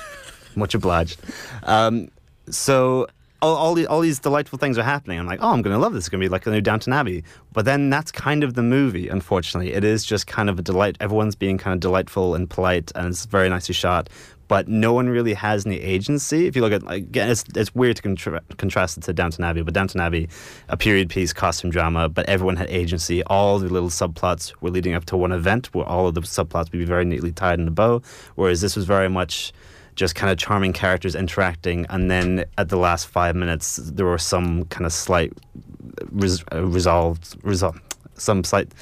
Much 0.56 0.74
obliged. 0.74 1.20
Um, 1.64 2.10
so 2.48 3.06
all, 3.42 3.56
all, 3.56 3.74
the, 3.74 3.86
all 3.86 4.00
these 4.00 4.20
delightful 4.20 4.58
things 4.58 4.78
are 4.78 4.82
happening. 4.84 5.18
I'm 5.18 5.26
like, 5.26 5.40
oh, 5.42 5.50
I'm 5.50 5.62
going 5.62 5.74
to 5.74 5.80
love 5.80 5.92
this. 5.92 6.02
It's 6.04 6.08
going 6.08 6.20
to 6.20 6.24
be 6.24 6.30
like 6.30 6.46
a 6.46 6.50
new 6.50 6.60
Downton 6.60 6.92
Abbey. 6.92 7.24
But 7.52 7.64
then 7.64 7.90
that's 7.90 8.10
kind 8.12 8.42
of 8.44 8.54
the 8.54 8.62
movie, 8.62 9.08
unfortunately. 9.08 9.72
It 9.72 9.84
is 9.84 10.04
just 10.04 10.26
kind 10.26 10.48
of 10.48 10.58
a 10.58 10.62
delight. 10.62 10.96
Everyone's 11.00 11.34
being 11.34 11.58
kind 11.58 11.74
of 11.74 11.80
delightful 11.80 12.34
and 12.34 12.48
polite, 12.48 12.92
and 12.94 13.08
it's 13.08 13.26
very 13.26 13.48
nicely 13.48 13.74
shot. 13.74 14.08
But 14.46 14.68
no 14.68 14.92
one 14.92 15.08
really 15.08 15.34
has 15.34 15.66
any 15.66 15.80
agency. 15.80 16.46
If 16.46 16.54
you 16.56 16.62
look 16.62 16.72
at, 16.72 16.82
like, 16.82 17.04
again, 17.04 17.30
it's, 17.30 17.44
it's 17.56 17.74
weird 17.74 17.96
to 17.96 18.02
contra- 18.02 18.42
contrast 18.56 18.98
it 18.98 19.04
to 19.04 19.12
Downton 19.12 19.44
Abbey, 19.44 19.62
but 19.62 19.74
Downton 19.74 20.00
Abbey, 20.00 20.28
a 20.68 20.76
period 20.76 21.08
piece, 21.08 21.32
costume 21.32 21.70
drama, 21.70 22.08
but 22.08 22.28
everyone 22.28 22.56
had 22.56 22.68
agency. 22.68 23.22
All 23.24 23.58
the 23.58 23.68
little 23.68 23.88
subplots 23.88 24.52
were 24.60 24.70
leading 24.70 24.94
up 24.94 25.06
to 25.06 25.16
one 25.16 25.32
event 25.32 25.74
where 25.74 25.86
all 25.86 26.06
of 26.08 26.14
the 26.14 26.20
subplots 26.20 26.72
would 26.72 26.78
be 26.78 26.84
very 26.84 27.04
neatly 27.04 27.32
tied 27.32 27.58
in 27.58 27.68
a 27.68 27.70
bow. 27.70 28.02
Whereas 28.34 28.60
this 28.60 28.76
was 28.76 28.84
very 28.84 29.08
much 29.08 29.52
just 29.94 30.14
kind 30.14 30.30
of 30.30 30.36
charming 30.36 30.72
characters 30.72 31.14
interacting, 31.14 31.86
and 31.88 32.10
then 32.10 32.44
at 32.58 32.68
the 32.68 32.76
last 32.76 33.06
five 33.06 33.36
minutes, 33.36 33.76
there 33.76 34.06
were 34.06 34.18
some 34.18 34.64
kind 34.64 34.86
of 34.86 34.92
slight 34.92 35.32
res- 36.10 36.44
uh, 36.52 36.64
resolved, 36.66 37.40
resol- 37.42 37.78
some 38.14 38.42
slight 38.42 38.72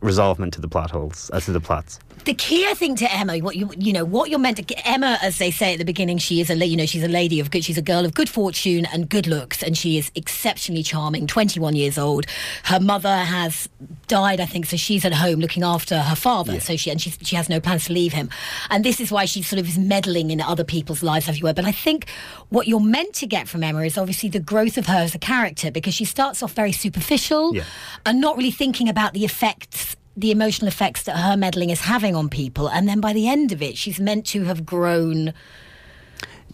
resolvement 0.00 0.52
to 0.54 0.60
the 0.60 0.68
plot 0.68 0.90
holes, 0.90 1.30
uh, 1.32 1.40
to 1.40 1.52
the 1.52 1.60
plots. 1.60 1.98
the 2.26 2.34
key, 2.34 2.66
I 2.68 2.74
think, 2.74 2.98
to 2.98 3.10
Emma, 3.12 3.38
what 3.38 3.56
you 3.56 3.70
you 3.78 3.92
know, 3.92 4.04
what 4.04 4.28
you're 4.30 4.38
meant 4.38 4.56
to 4.58 4.62
get. 4.62 4.82
Emma, 4.86 5.18
as 5.22 5.38
they 5.38 5.50
say 5.50 5.72
at 5.72 5.78
the 5.78 5.84
beginning, 5.84 6.18
she 6.18 6.40
is 6.40 6.50
a 6.50 6.54
you 6.66 6.76
know 6.76 6.86
she's 6.86 7.02
a 7.02 7.08
lady 7.08 7.40
of 7.40 7.50
good. 7.50 7.64
She's 7.64 7.78
a 7.78 7.82
girl 7.82 8.04
of 8.04 8.14
good 8.14 8.28
fortune 8.28 8.86
and 8.86 9.08
good 9.08 9.26
looks, 9.26 9.62
and 9.62 9.76
she 9.76 9.96
is 9.98 10.10
exceptionally 10.14 10.82
charming. 10.82 11.26
21 11.26 11.74
years 11.76 11.96
old. 11.98 12.26
Her 12.64 12.80
mother 12.80 13.16
has 13.16 13.68
died, 14.08 14.40
I 14.40 14.46
think, 14.46 14.66
so 14.66 14.76
she's 14.76 15.04
at 15.04 15.12
home 15.14 15.38
looking 15.40 15.62
after 15.62 15.98
her 16.00 16.16
father. 16.16 16.60
So 16.60 16.76
she 16.76 16.90
and 16.90 17.00
she 17.00 17.10
she 17.22 17.36
has 17.36 17.48
no 17.48 17.60
plans 17.60 17.86
to 17.86 17.92
leave 17.92 18.12
him, 18.12 18.28
and 18.70 18.84
this 18.84 19.00
is 19.00 19.10
why 19.10 19.24
she 19.24 19.42
sort 19.42 19.60
of 19.60 19.68
is 19.68 19.78
meddling 19.78 20.30
in 20.30 20.40
other 20.40 20.64
people's 20.64 21.02
lives, 21.02 21.28
as 21.28 21.38
you 21.40 21.44
were. 21.46 21.54
But 21.54 21.64
I 21.64 21.72
think 21.72 22.08
what 22.50 22.66
you're 22.68 22.80
meant 22.80 23.14
to 23.14 23.26
get 23.26 23.48
from 23.48 23.62
Emma 23.62 23.80
is 23.82 23.96
obviously 23.96 24.28
the 24.28 24.40
growth 24.40 24.76
of 24.76 24.86
her 24.86 24.98
as 24.98 25.14
a 25.14 25.18
character 25.18 25.70
because 25.70 25.94
she 25.94 26.04
starts 26.04 26.42
off 26.42 26.52
very 26.52 26.72
superficial 26.72 27.54
Yeah. 27.54 27.64
and 28.04 28.20
not 28.20 28.36
really 28.36 28.50
thinking 28.50 28.88
about 28.88 29.14
the 29.14 29.24
effects 29.24 29.89
the 30.16 30.30
emotional 30.30 30.68
effects 30.68 31.04
that 31.04 31.16
her 31.16 31.36
meddling 31.36 31.70
is 31.70 31.80
having 31.82 32.14
on 32.16 32.28
people 32.28 32.68
and 32.68 32.88
then 32.88 33.00
by 33.00 33.12
the 33.12 33.28
end 33.28 33.52
of 33.52 33.62
it 33.62 33.76
she's 33.76 33.98
meant 34.00 34.26
to 34.26 34.44
have 34.44 34.66
grown 34.66 35.32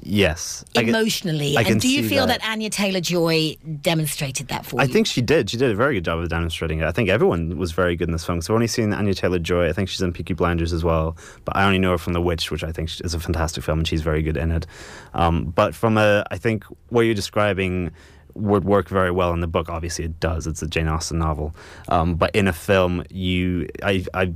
Yes. 0.02 0.62
I 0.76 0.80
can- 0.80 0.90
emotionally 0.90 1.56
I 1.56 1.62
can 1.64 1.72
and 1.72 1.80
do 1.80 1.88
you 1.88 2.06
feel 2.06 2.26
that. 2.26 2.46
Anya 2.46 2.68
Taylor-Joy 2.68 3.56
demonstrated 3.80 4.48
that 4.48 4.66
for 4.66 4.78
I 4.78 4.84
you 4.84 4.90
I 4.90 4.92
think 4.92 5.06
she 5.06 5.22
did. 5.22 5.48
She 5.48 5.56
did 5.56 5.70
a 5.70 5.74
very 5.74 5.94
good 5.94 6.04
job 6.04 6.18
of 6.20 6.28
demonstrating 6.28 6.80
it. 6.80 6.84
I 6.84 6.92
think 6.92 7.08
everyone 7.08 7.56
was 7.56 7.72
very 7.72 7.96
good 7.96 8.06
in 8.08 8.12
this 8.12 8.24
film. 8.24 8.42
So 8.42 8.52
I've 8.52 8.56
only 8.56 8.66
seen 8.66 8.92
Anya 8.92 9.14
Taylor 9.14 9.38
Joy. 9.38 9.68
I 9.68 9.72
think 9.72 9.88
she's 9.88 10.02
in 10.02 10.12
Peaky 10.12 10.34
Blinders 10.34 10.72
as 10.74 10.84
well. 10.84 11.16
But 11.46 11.56
I 11.56 11.64
only 11.64 11.78
know 11.78 11.92
her 11.92 11.98
from 11.98 12.12
The 12.12 12.20
Witch, 12.20 12.50
which 12.50 12.62
I 12.62 12.72
think 12.72 12.90
is 13.00 13.14
a 13.14 13.18
fantastic 13.18 13.64
film, 13.64 13.78
and 13.80 13.88
she's 13.88 14.02
very 14.02 14.22
good 14.22 14.36
in 14.36 14.52
it. 14.52 14.66
Um, 15.14 15.46
but 15.46 15.74
from 15.74 15.96
a, 15.96 16.24
I 16.30 16.36
think 16.36 16.64
what 16.90 17.02
you're 17.02 17.14
describing 17.14 17.90
would 18.36 18.64
work 18.64 18.88
very 18.88 19.10
well 19.10 19.32
in 19.32 19.40
the 19.40 19.46
book. 19.46 19.68
Obviously, 19.68 20.04
it 20.04 20.20
does. 20.20 20.46
It's 20.46 20.62
a 20.62 20.66
Jane 20.66 20.88
Austen 20.88 21.18
novel. 21.18 21.54
Um, 21.88 22.14
but 22.14 22.34
in 22.34 22.48
a 22.48 22.52
film, 22.52 23.04
you, 23.10 23.68
I, 23.82 24.04
I 24.14 24.32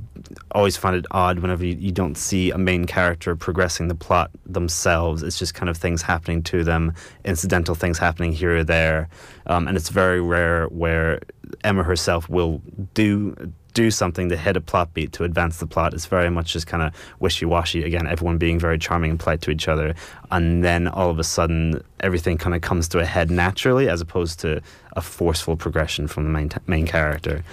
always 0.51 0.77
find 0.77 0.95
it 0.95 1.05
odd 1.11 1.39
whenever 1.39 1.65
you, 1.65 1.75
you 1.75 1.91
don't 1.91 2.15
see 2.15 2.51
a 2.51 2.57
main 2.57 2.85
character 2.85 3.35
progressing 3.35 3.87
the 3.87 3.95
plot 3.95 4.31
themselves. 4.45 5.23
It's 5.23 5.37
just 5.37 5.53
kind 5.53 5.69
of 5.69 5.77
things 5.77 6.01
happening 6.01 6.43
to 6.43 6.63
them, 6.63 6.93
incidental 7.23 7.75
things 7.75 7.97
happening 7.97 8.33
here 8.33 8.57
or 8.57 8.63
there, 8.63 9.09
um, 9.47 9.67
and 9.67 9.77
it's 9.77 9.89
very 9.89 10.21
rare 10.21 10.65
where 10.67 11.21
Emma 11.63 11.83
herself 11.83 12.29
will 12.29 12.61
do 12.93 13.35
do 13.73 13.91
something 13.91 14.29
to 14.29 14.37
hit 14.37 14.57
a 14.57 14.61
plot 14.61 14.93
beat 14.93 15.11
to 15.13 15.23
advance 15.23 15.57
the 15.57 15.67
plot. 15.67 15.93
It's 15.93 16.05
very 16.05 16.29
much 16.29 16.53
just 16.53 16.67
kind 16.67 16.83
of 16.83 16.93
wishy 17.19 17.45
washy. 17.45 17.83
Again, 17.83 18.07
everyone 18.07 18.37
being 18.37 18.59
very 18.59 18.77
charming 18.77 19.11
and 19.11 19.19
polite 19.19 19.41
to 19.41 19.51
each 19.51 19.67
other, 19.67 19.95
and 20.31 20.63
then 20.63 20.87
all 20.87 21.09
of 21.09 21.19
a 21.19 21.23
sudden 21.23 21.81
everything 21.99 22.37
kind 22.37 22.55
of 22.55 22.61
comes 22.61 22.87
to 22.89 22.99
a 22.99 23.05
head 23.05 23.31
naturally, 23.31 23.87
as 23.89 24.01
opposed 24.01 24.39
to 24.41 24.61
a 24.93 25.01
forceful 25.01 25.55
progression 25.55 26.07
from 26.07 26.23
the 26.23 26.29
main 26.29 26.49
t- 26.49 26.57
main 26.67 26.85
character. 26.85 27.43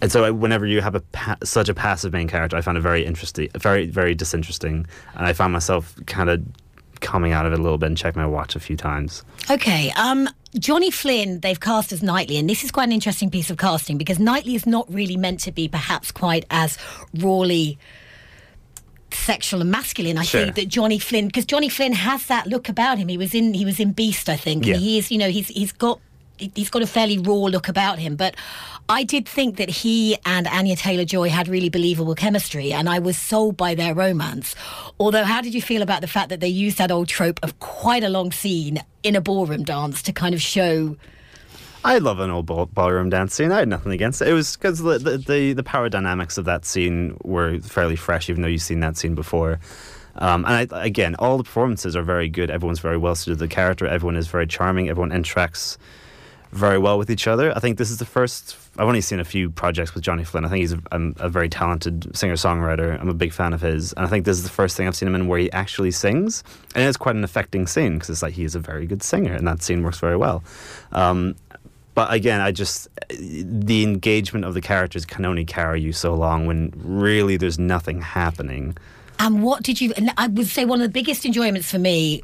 And 0.00 0.12
so, 0.12 0.32
whenever 0.32 0.66
you 0.66 0.82
have 0.82 0.94
a 0.94 1.00
pa- 1.00 1.38
such 1.42 1.68
a 1.68 1.74
passive 1.74 2.12
main 2.12 2.28
character, 2.28 2.56
I 2.56 2.60
found 2.60 2.78
it 2.78 2.82
very 2.82 3.04
interesting, 3.04 3.48
very 3.56 3.86
very 3.86 4.14
disinteresting, 4.14 4.86
and 5.14 5.26
I 5.26 5.32
found 5.32 5.52
myself 5.52 5.94
kind 6.06 6.30
of 6.30 6.42
coming 7.00 7.32
out 7.32 7.46
of 7.46 7.52
it 7.52 7.58
a 7.58 7.62
little 7.62 7.78
bit 7.78 7.86
and 7.86 7.96
checking 7.96 8.20
my 8.22 8.26
watch 8.28 8.56
a 8.56 8.60
few 8.60 8.76
times. 8.76 9.22
okay 9.50 9.90
um 9.96 10.28
Johnny 10.58 10.90
Flynn, 10.90 11.40
they've 11.40 11.60
cast 11.60 11.92
as 11.92 12.02
Knightley, 12.02 12.38
and 12.38 12.48
this 12.48 12.64
is 12.64 12.70
quite 12.70 12.84
an 12.84 12.92
interesting 12.92 13.30
piece 13.30 13.50
of 13.50 13.58
casting 13.58 13.98
because 13.98 14.18
Knightley 14.18 14.54
is 14.54 14.64
not 14.64 14.90
really 14.90 15.18
meant 15.18 15.40
to 15.40 15.52
be 15.52 15.68
perhaps 15.68 16.10
quite 16.10 16.46
as 16.50 16.78
rawly 17.18 17.78
sexual 19.10 19.60
and 19.60 19.70
masculine. 19.70 20.16
I 20.18 20.22
Sure. 20.24 20.42
think 20.44 20.56
that 20.56 20.68
Johnny 20.68 20.98
Flynn, 20.98 21.26
because 21.26 21.44
Johnny 21.44 21.68
Flynn 21.68 21.92
has 21.92 22.26
that 22.26 22.46
look 22.46 22.68
about 22.70 22.96
him. 22.98 23.08
He 23.08 23.18
was 23.18 23.34
in 23.34 23.52
he 23.54 23.64
was 23.66 23.78
in 23.80 23.92
Beast, 23.92 24.28
I 24.30 24.36
think. 24.36 24.64
Yeah. 24.66 24.74
And 24.74 24.82
he 24.82 24.98
is, 24.98 25.10
you 25.10 25.18
know, 25.18 25.28
he's 25.28 25.48
he's 25.48 25.72
got 25.72 26.00
he's 26.38 26.70
got 26.70 26.82
a 26.82 26.86
fairly 26.86 27.18
raw 27.18 27.34
look 27.34 27.68
about 27.68 27.98
him. 27.98 28.16
But 28.16 28.36
I 28.88 29.02
did 29.02 29.28
think 29.28 29.56
that 29.56 29.68
he 29.68 30.16
and 30.24 30.46
Anya 30.46 30.76
Taylor 30.76 31.04
Joy 31.04 31.28
had 31.28 31.48
really 31.48 31.68
believable 31.68 32.14
chemistry, 32.14 32.72
and 32.72 32.88
I 32.88 32.98
was 32.98 33.16
sold 33.16 33.56
by 33.56 33.74
their 33.74 33.94
romance. 33.94 34.54
Although, 35.00 35.24
how 35.24 35.40
did 35.40 35.54
you 35.54 35.62
feel 35.62 35.82
about 35.82 36.00
the 36.00 36.06
fact 36.06 36.28
that 36.28 36.40
they 36.40 36.48
used 36.48 36.78
that 36.78 36.90
old 36.90 37.08
trope 37.08 37.40
of 37.42 37.58
quite 37.58 38.04
a 38.04 38.08
long 38.08 38.32
scene 38.32 38.82
in 39.02 39.16
a 39.16 39.20
ballroom 39.20 39.64
dance 39.64 40.02
to 40.02 40.12
kind 40.12 40.34
of 40.34 40.40
show? 40.40 40.96
I 41.84 41.98
love 41.98 42.18
an 42.18 42.30
old 42.30 42.46
ball, 42.46 42.66
ballroom 42.66 43.10
dance 43.10 43.34
scene. 43.34 43.52
I 43.52 43.60
had 43.60 43.68
nothing 43.68 43.92
against 43.92 44.20
it. 44.20 44.28
It 44.28 44.32
was 44.32 44.56
because 44.56 44.80
the, 44.80 44.98
the, 44.98 45.52
the, 45.52 45.62
power 45.62 45.88
dynamics 45.88 46.36
of 46.36 46.44
that 46.46 46.64
scene 46.64 47.16
were 47.22 47.60
fairly 47.60 47.94
fresh, 47.94 48.28
even 48.28 48.42
though 48.42 48.48
you've 48.48 48.62
seen 48.62 48.80
that 48.80 48.96
scene 48.96 49.14
before. 49.14 49.60
Um, 50.16 50.44
and 50.46 50.72
I, 50.72 50.84
again, 50.84 51.14
all 51.16 51.36
the 51.36 51.44
performances 51.44 51.94
are 51.94 52.02
very 52.02 52.28
good. 52.28 52.50
Everyone's 52.50 52.80
very 52.80 52.96
well 52.96 53.14
suited 53.14 53.38
to 53.38 53.44
the 53.44 53.48
character. 53.48 53.86
Everyone 53.86 54.16
is 54.16 54.26
very 54.26 54.48
charming. 54.48 54.88
Everyone 54.88 55.10
interacts 55.10 55.76
very 56.56 56.78
well 56.78 56.98
with 56.98 57.10
each 57.10 57.26
other. 57.26 57.54
I 57.56 57.60
think 57.60 57.78
this 57.78 57.90
is 57.90 57.98
the 57.98 58.04
first. 58.04 58.56
I've 58.78 58.86
only 58.86 59.00
seen 59.00 59.20
a 59.20 59.24
few 59.24 59.50
projects 59.50 59.94
with 59.94 60.02
Johnny 60.02 60.24
Flynn. 60.24 60.44
I 60.44 60.48
think 60.48 60.60
he's 60.60 60.72
a, 60.72 60.80
a 61.18 61.28
very 61.28 61.48
talented 61.48 62.16
singer 62.16 62.34
songwriter. 62.34 63.00
I'm 63.00 63.08
a 63.08 63.14
big 63.14 63.32
fan 63.32 63.52
of 63.52 63.60
his, 63.60 63.92
and 63.92 64.06
I 64.06 64.08
think 64.08 64.24
this 64.24 64.36
is 64.36 64.44
the 64.44 64.50
first 64.50 64.76
thing 64.76 64.86
I've 64.86 64.96
seen 64.96 65.08
him 65.08 65.14
in 65.14 65.28
where 65.28 65.38
he 65.38 65.50
actually 65.52 65.90
sings, 65.90 66.42
and 66.74 66.84
it's 66.84 66.96
quite 66.96 67.16
an 67.16 67.24
affecting 67.24 67.66
scene 67.66 67.94
because 67.94 68.10
it's 68.10 68.22
like 68.22 68.34
he 68.34 68.44
is 68.44 68.54
a 68.54 68.60
very 68.60 68.86
good 68.86 69.02
singer, 69.02 69.34
and 69.34 69.46
that 69.46 69.62
scene 69.62 69.82
works 69.82 69.98
very 69.98 70.16
well. 70.16 70.42
Um, 70.92 71.36
but 71.94 72.12
again, 72.12 72.42
I 72.42 72.52
just 72.52 72.88
the 73.08 73.82
engagement 73.82 74.44
of 74.44 74.52
the 74.52 74.60
characters 74.60 75.06
can 75.06 75.24
only 75.24 75.46
carry 75.46 75.80
you 75.80 75.94
so 75.94 76.14
long 76.14 76.46
when 76.46 76.72
really 76.76 77.38
there's 77.38 77.58
nothing 77.58 78.02
happening. 78.02 78.76
And 79.18 79.42
what 79.42 79.62
did 79.62 79.80
you? 79.80 79.94
And 79.96 80.12
I 80.18 80.26
would 80.26 80.46
say 80.46 80.66
one 80.66 80.80
of 80.80 80.82
the 80.82 80.92
biggest 80.92 81.24
enjoyments 81.24 81.70
for 81.70 81.78
me. 81.78 82.22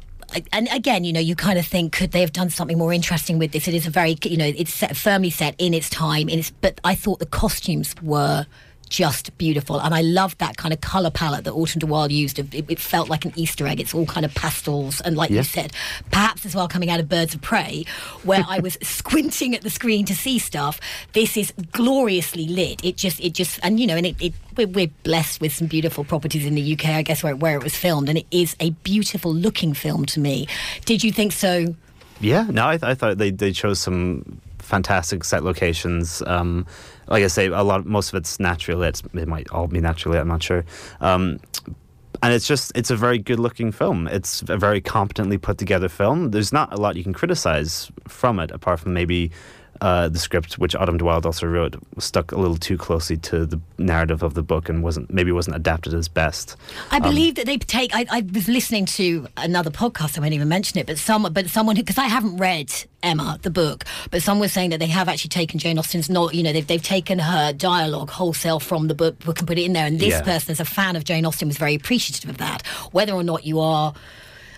And 0.51 0.67
again, 0.71 1.03
you 1.03 1.13
know, 1.13 1.19
you 1.19 1.35
kind 1.35 1.59
of 1.59 1.65
think, 1.65 1.93
could 1.93 2.11
they 2.11 2.21
have 2.21 2.33
done 2.33 2.49
something 2.49 2.77
more 2.77 2.93
interesting 2.93 3.39
with 3.39 3.51
this? 3.51 3.67
It 3.67 3.73
is 3.73 3.87
a 3.87 3.89
very, 3.89 4.17
you 4.23 4.37
know, 4.37 4.45
it's 4.55 4.73
set, 4.73 4.95
firmly 4.95 5.29
set 5.29 5.55
in 5.57 5.73
its 5.73 5.89
time. 5.89 6.29
In 6.29 6.39
its, 6.39 6.51
but 6.51 6.79
I 6.83 6.95
thought 6.95 7.19
the 7.19 7.25
costumes 7.25 7.95
were 8.01 8.45
just 8.93 9.35
beautiful, 9.39 9.79
and 9.79 9.91
I 9.95 10.01
loved 10.01 10.37
that 10.37 10.55
kind 10.57 10.71
of 10.71 10.79
color 10.79 11.09
palette 11.09 11.45
that 11.45 11.53
Autumn 11.53 11.79
de 11.79 11.87
Wilde 11.87 12.11
used. 12.11 12.37
It, 12.37 12.53
it 12.69 12.79
felt 12.79 13.09
like 13.09 13.25
an 13.25 13.33
Easter 13.35 13.65
egg. 13.65 13.79
It's 13.79 13.91
all 13.95 14.05
kind 14.05 14.23
of 14.23 14.35
pastels, 14.35 15.01
and 15.01 15.17
like 15.17 15.31
Yeah. 15.31 15.37
you 15.37 15.43
said, 15.43 15.73
perhaps 16.11 16.45
as 16.45 16.53
well 16.55 16.67
coming 16.67 16.91
out 16.91 16.99
of 16.99 17.09
Birds 17.09 17.33
of 17.33 17.41
Prey, 17.41 17.85
where 18.21 18.43
I 18.47 18.59
was 18.59 18.77
squinting 18.83 19.55
at 19.55 19.61
the 19.63 19.71
screen 19.71 20.05
to 20.05 20.13
see 20.15 20.37
stuff. 20.37 20.79
This 21.13 21.35
is 21.37 21.51
gloriously 21.71 22.47
lit. 22.47 22.85
It 22.85 22.95
just, 22.95 23.19
it 23.19 23.33
just, 23.33 23.59
and 23.63 23.79
you 23.79 23.87
know, 23.87 23.95
and 23.97 24.05
it, 24.05 24.15
it 24.21 24.33
we're, 24.55 24.67
we're 24.67 24.91
blessed 25.01 25.41
with 25.41 25.53
some 25.53 25.65
beautiful 25.65 26.03
properties 26.03 26.45
in 26.45 26.53
the 26.53 26.73
UK, 26.73 26.85
I 26.89 27.01
guess, 27.01 27.23
where, 27.23 27.35
where 27.35 27.57
it 27.57 27.63
was 27.63 27.75
filmed, 27.75 28.09
and 28.09 28.19
it 28.19 28.27
is 28.29 28.55
a 28.59 28.69
beautiful 28.83 29.33
looking 29.33 29.73
film 29.73 30.05
to 30.05 30.19
me. 30.19 30.47
Did 30.85 31.03
you 31.03 31.11
think 31.11 31.31
so? 31.31 31.73
Yeah, 32.21 32.43
no, 32.47 32.67
I, 32.67 32.77
th- 32.77 32.83
I 32.83 32.93
thought 32.93 33.17
they, 33.17 33.31
they 33.31 33.51
chose 33.53 33.79
some 33.79 34.39
fantastic 34.59 35.23
set 35.23 35.43
locations. 35.43 36.21
Um, 36.27 36.67
like 37.13 37.23
I 37.23 37.27
say, 37.27 37.45
a 37.45 37.61
lot, 37.61 37.85
most 37.85 38.09
of 38.11 38.15
it's 38.15 38.39
naturally 38.39 38.79
lit. 38.79 39.03
It 39.13 39.27
might 39.27 39.47
all 39.51 39.67
be 39.67 39.79
naturally. 39.79 40.17
I'm 40.17 40.27
not 40.27 40.41
sure. 40.41 40.65
Um, 40.99 41.39
and 42.23 42.33
it's 42.33 42.47
just 42.47 42.71
it's 42.73 42.89
a 42.89 42.95
very 42.95 43.19
good 43.19 43.39
looking 43.39 43.71
film. 43.71 44.07
It's 44.07 44.41
a 44.49 44.57
very 44.57 44.81
competently 44.81 45.37
put 45.37 45.59
together 45.59 45.89
film. 45.89 46.31
There's 46.31 46.51
not 46.51 46.73
a 46.73 46.77
lot 46.77 46.95
you 46.95 47.03
can 47.03 47.13
criticize 47.13 47.91
from 48.07 48.39
it, 48.39 48.49
apart 48.49 48.79
from 48.79 48.93
maybe. 48.93 49.31
Uh, 49.83 50.07
the 50.07 50.17
script, 50.17 50.57
which 50.57 50.75
Autumn 50.77 50.97
de 50.97 51.05
also 51.05 51.45
wrote, 51.45 51.75
stuck 51.99 52.31
a 52.31 52.37
little 52.37 52.55
too 52.55 52.77
closely 52.77 53.17
to 53.17 53.45
the 53.45 53.59
narrative 53.77 54.23
of 54.23 54.33
the 54.33 54.41
book 54.41 54.69
and 54.69 54.81
wasn't 54.81 55.13
maybe 55.13 55.29
wasn't 55.33 55.53
adapted 55.57 55.93
as 55.93 56.07
best. 56.07 56.55
I 56.89 56.97
Um, 56.97 57.03
believe 57.03 57.35
that 57.35 57.45
they 57.45 57.57
take. 57.57 57.93
I, 57.93 58.05
I 58.09 58.21
was 58.33 58.47
listening 58.47 58.85
to 58.85 59.27
another 59.35 59.71
podcast. 59.71 60.17
I 60.17 60.21
won't 60.21 60.31
even 60.33 60.47
mention 60.47 60.79
it, 60.79 60.87
but 60.87 60.97
some, 60.97 61.27
but 61.33 61.49
someone 61.49 61.75
because 61.75 61.97
I 61.97 62.05
haven't 62.05 62.37
read 62.37 62.71
Emma 63.01 63.37
the 63.41 63.49
book, 63.49 63.83
but 64.09 64.21
some 64.23 64.39
was 64.39 64.53
saying 64.53 64.69
that 64.69 64.79
they 64.79 64.87
have 64.87 65.09
actually 65.09 65.29
taken 65.41 65.59
Jane 65.59 65.77
Austen's 65.77 66.09
not. 66.09 66.33
You 66.33 66.43
know, 66.43 66.53
they've 66.53 66.65
they've 66.65 66.81
taken 66.81 67.19
her 67.19 67.51
dialogue 67.51 68.09
wholesale 68.09 68.61
from 68.61 68.87
the 68.87 68.95
book, 68.95 69.19
book 69.19 69.39
and 69.39 69.47
put 69.49 69.57
it 69.59 69.63
in 69.65 69.73
there. 69.73 69.85
And 69.85 69.99
this 69.99 70.11
Yeah. 70.11 70.21
person, 70.21 70.53
as 70.53 70.61
a 70.61 70.65
fan 70.65 70.95
of 70.95 71.03
Jane 71.03 71.25
Austen, 71.25 71.49
was 71.49 71.57
very 71.57 71.75
appreciative 71.75 72.29
of 72.29 72.37
that. 72.37 72.65
Whether 72.93 73.11
or 73.11 73.23
not 73.23 73.43
you 73.45 73.59
are. 73.59 73.93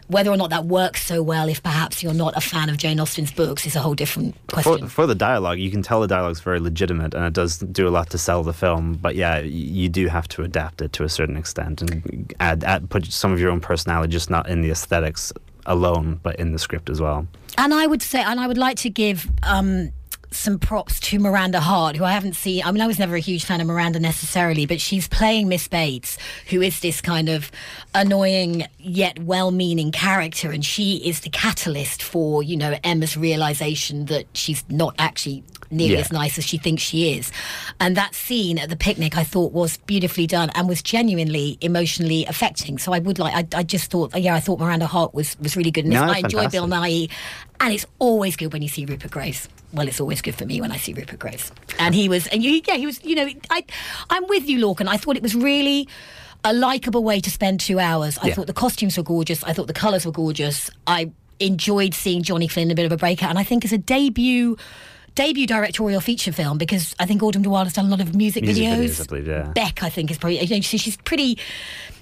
Whether 0.07 0.29
or 0.29 0.37
not 0.37 0.51
that 0.51 0.65
works 0.65 1.05
so 1.05 1.23
well, 1.23 1.49
if 1.49 1.63
perhaps 1.63 2.03
you're 2.03 2.13
not 2.13 2.37
a 2.37 2.41
fan 2.41 2.69
of 2.69 2.77
Jane 2.77 2.99
Austen's 2.99 3.31
books, 3.31 3.65
is 3.65 3.75
a 3.75 3.79
whole 3.79 3.95
different 3.95 4.35
question. 4.47 4.87
For, 4.87 4.89
for 4.89 5.07
the 5.07 5.15
dialogue, 5.15 5.59
you 5.59 5.71
can 5.71 5.81
tell 5.81 5.99
the 5.99 6.07
dialogue's 6.07 6.41
very 6.41 6.59
legitimate 6.59 7.13
and 7.13 7.25
it 7.25 7.33
does 7.33 7.57
do 7.57 7.87
a 7.87 7.89
lot 7.89 8.09
to 8.11 8.17
sell 8.17 8.43
the 8.43 8.53
film. 8.53 8.93
But 8.93 9.15
yeah, 9.15 9.39
you 9.39 9.89
do 9.89 10.07
have 10.07 10.27
to 10.29 10.43
adapt 10.43 10.81
it 10.81 10.93
to 10.93 11.03
a 11.03 11.09
certain 11.09 11.37
extent 11.37 11.81
and 11.81 12.33
add, 12.39 12.63
add 12.63 12.89
put 12.89 13.05
some 13.05 13.31
of 13.31 13.39
your 13.39 13.49
own 13.49 13.61
personality, 13.61 14.11
just 14.11 14.29
not 14.29 14.47
in 14.47 14.61
the 14.61 14.69
aesthetics 14.69 15.33
alone, 15.65 16.19
but 16.21 16.35
in 16.35 16.51
the 16.51 16.59
script 16.59 16.89
as 16.89 17.01
well. 17.01 17.27
And 17.57 17.73
I 17.73 17.87
would 17.87 18.01
say, 18.01 18.21
and 18.21 18.39
I 18.39 18.47
would 18.47 18.57
like 18.57 18.77
to 18.77 18.89
give 18.89 19.29
um, 19.43 19.91
some 20.31 20.59
props 20.59 20.99
to 20.99 21.19
Miranda 21.19 21.59
Hart, 21.59 21.95
who 21.95 22.03
I 22.03 22.11
haven't 22.11 22.35
seen. 22.35 22.63
I 22.63 22.71
mean, 22.71 22.81
I 22.81 22.87
was 22.87 22.99
never 22.99 23.15
a 23.15 23.19
huge 23.19 23.45
fan 23.45 23.61
of 23.61 23.67
Miranda 23.67 23.99
necessarily, 23.99 24.65
but 24.65 24.81
she's 24.81 25.07
playing 25.07 25.47
Miss 25.47 25.67
Bates, 25.67 26.17
who 26.49 26.61
is 26.61 26.79
this 26.81 27.01
kind 27.01 27.29
of 27.29 27.51
annoying 27.93 28.65
yet 28.77 29.19
well-meaning 29.19 29.91
character, 29.91 30.51
and 30.51 30.63
she 30.65 30.97
is 31.07 31.21
the 31.21 31.29
catalyst 31.29 32.03
for 32.03 32.43
you 32.43 32.57
know 32.57 32.77
Emma's 32.83 33.15
realization 33.17 34.05
that 34.05 34.25
she's 34.33 34.63
not 34.69 34.95
actually 34.99 35.43
nearly 35.71 35.95
Yeah. 35.95 36.01
as 36.01 36.11
nice 36.11 36.37
as 36.37 36.45
she 36.45 36.57
thinks 36.57 36.83
she 36.83 37.17
is. 37.17 37.31
And 37.79 37.97
that 37.97 38.13
scene 38.13 38.59
at 38.59 38.69
the 38.69 38.75
picnic, 38.75 39.17
I 39.17 39.23
thought 39.23 39.51
was 39.51 39.77
beautifully 39.77 40.27
done 40.27 40.51
and 40.53 40.67
was 40.69 40.81
genuinely 40.83 41.57
emotionally 41.59 42.23
affecting. 42.27 42.77
So 42.77 42.93
I 42.93 42.99
would 42.99 43.17
like, 43.17 43.33
I, 43.55 43.59
I 43.59 43.63
just 43.63 43.89
thought, 43.89 44.15
yeah, 44.15 44.35
I 44.35 44.39
thought 44.39 44.59
Miranda 44.59 44.85
Hart 44.85 45.13
was 45.15 45.37
was 45.39 45.57
really 45.57 45.71
good 45.71 45.85
in 45.85 45.91
this. 45.91 45.99
No, 45.99 46.05
I 46.05 46.19
enjoy 46.19 46.47
Bill 46.49 46.67
fantastic. 46.67 47.09
Nighy, 47.09 47.11
and 47.59 47.73
it's 47.73 47.85
always 47.99 48.35
good 48.35 48.53
when 48.53 48.61
you 48.61 48.67
see 48.69 48.85
Rupert 48.85 49.11
Graves. 49.11 49.49
Well, 49.75 49.87
it's 49.87 49.99
always 49.99 50.21
good 50.21 50.35
for 50.35 50.45
me 50.45 50.61
when 50.61 50.71
I 50.71 50.77
see 50.77 50.93
Rupert 50.93 51.19
Graves. 51.19 51.51
And 51.79 51.93
he 51.93 52.07
was, 52.09 52.27
and 52.27 52.41
you, 52.43 52.61
yeah, 52.67 52.75
he 52.75 52.85
was. 52.85 53.03
You 53.03 53.15
know, 53.15 53.29
I, 53.49 53.63
I'm 54.09 54.25
with 54.27 54.47
you, 54.49 54.57
Lorcan. 54.65 54.87
I 54.87 54.97
thought 54.97 55.15
it 55.17 55.23
was 55.23 55.35
really 55.35 55.87
a 56.43 56.53
likable 56.53 57.03
way 57.03 57.19
to 57.19 57.29
spend 57.29 57.59
two 57.59 57.79
hours. 57.79 58.17
I 58.19 58.27
Yeah. 58.27 58.33
thought 58.35 58.47
the 58.47 58.53
costumes 58.53 58.97
were 58.97 59.03
gorgeous. 59.03 59.43
I 59.43 59.53
thought 59.53 59.67
the 59.67 59.73
colours 59.73 60.05
were 60.05 60.11
gorgeous. 60.11 60.69
I 60.87 61.11
enjoyed 61.39 61.93
seeing 61.93 62.23
Johnny 62.23 62.47
Flynn 62.47 62.67
in 62.67 62.71
a 62.71 62.75
bit 62.75 62.85
of 62.85 62.91
a 62.91 62.97
breakout, 62.97 63.29
and 63.29 63.37
I 63.39 63.43
think 63.43 63.65
as 63.65 63.73
a 63.73 63.77
debut. 63.77 64.57
Debut 65.15 65.47
directorial 65.47 66.01
feature 66.01 66.33
film 66.33 66.57
because 66.57 66.93
I 66.99 67.05
think 67.05 67.23
Autumn 67.23 67.41
de 67.41 67.49
Wilde 67.49 67.67
has 67.67 67.73
done 67.73 67.85
a 67.85 67.87
lot 67.89 68.01
of 68.01 68.13
music, 68.17 68.43
Music 68.43 68.65
videos. 68.65 68.77
videos, 68.89 69.01
I 69.01 69.05
believe, 69.05 69.27
yeah. 69.29 69.43
Beck, 69.55 69.81
I 69.81 69.87
think, 69.89 70.11
is 70.11 70.17
probably. 70.17 70.41
You 70.43 70.55
know, 70.57 70.59
she's 70.61 70.97
pretty. 70.97 71.37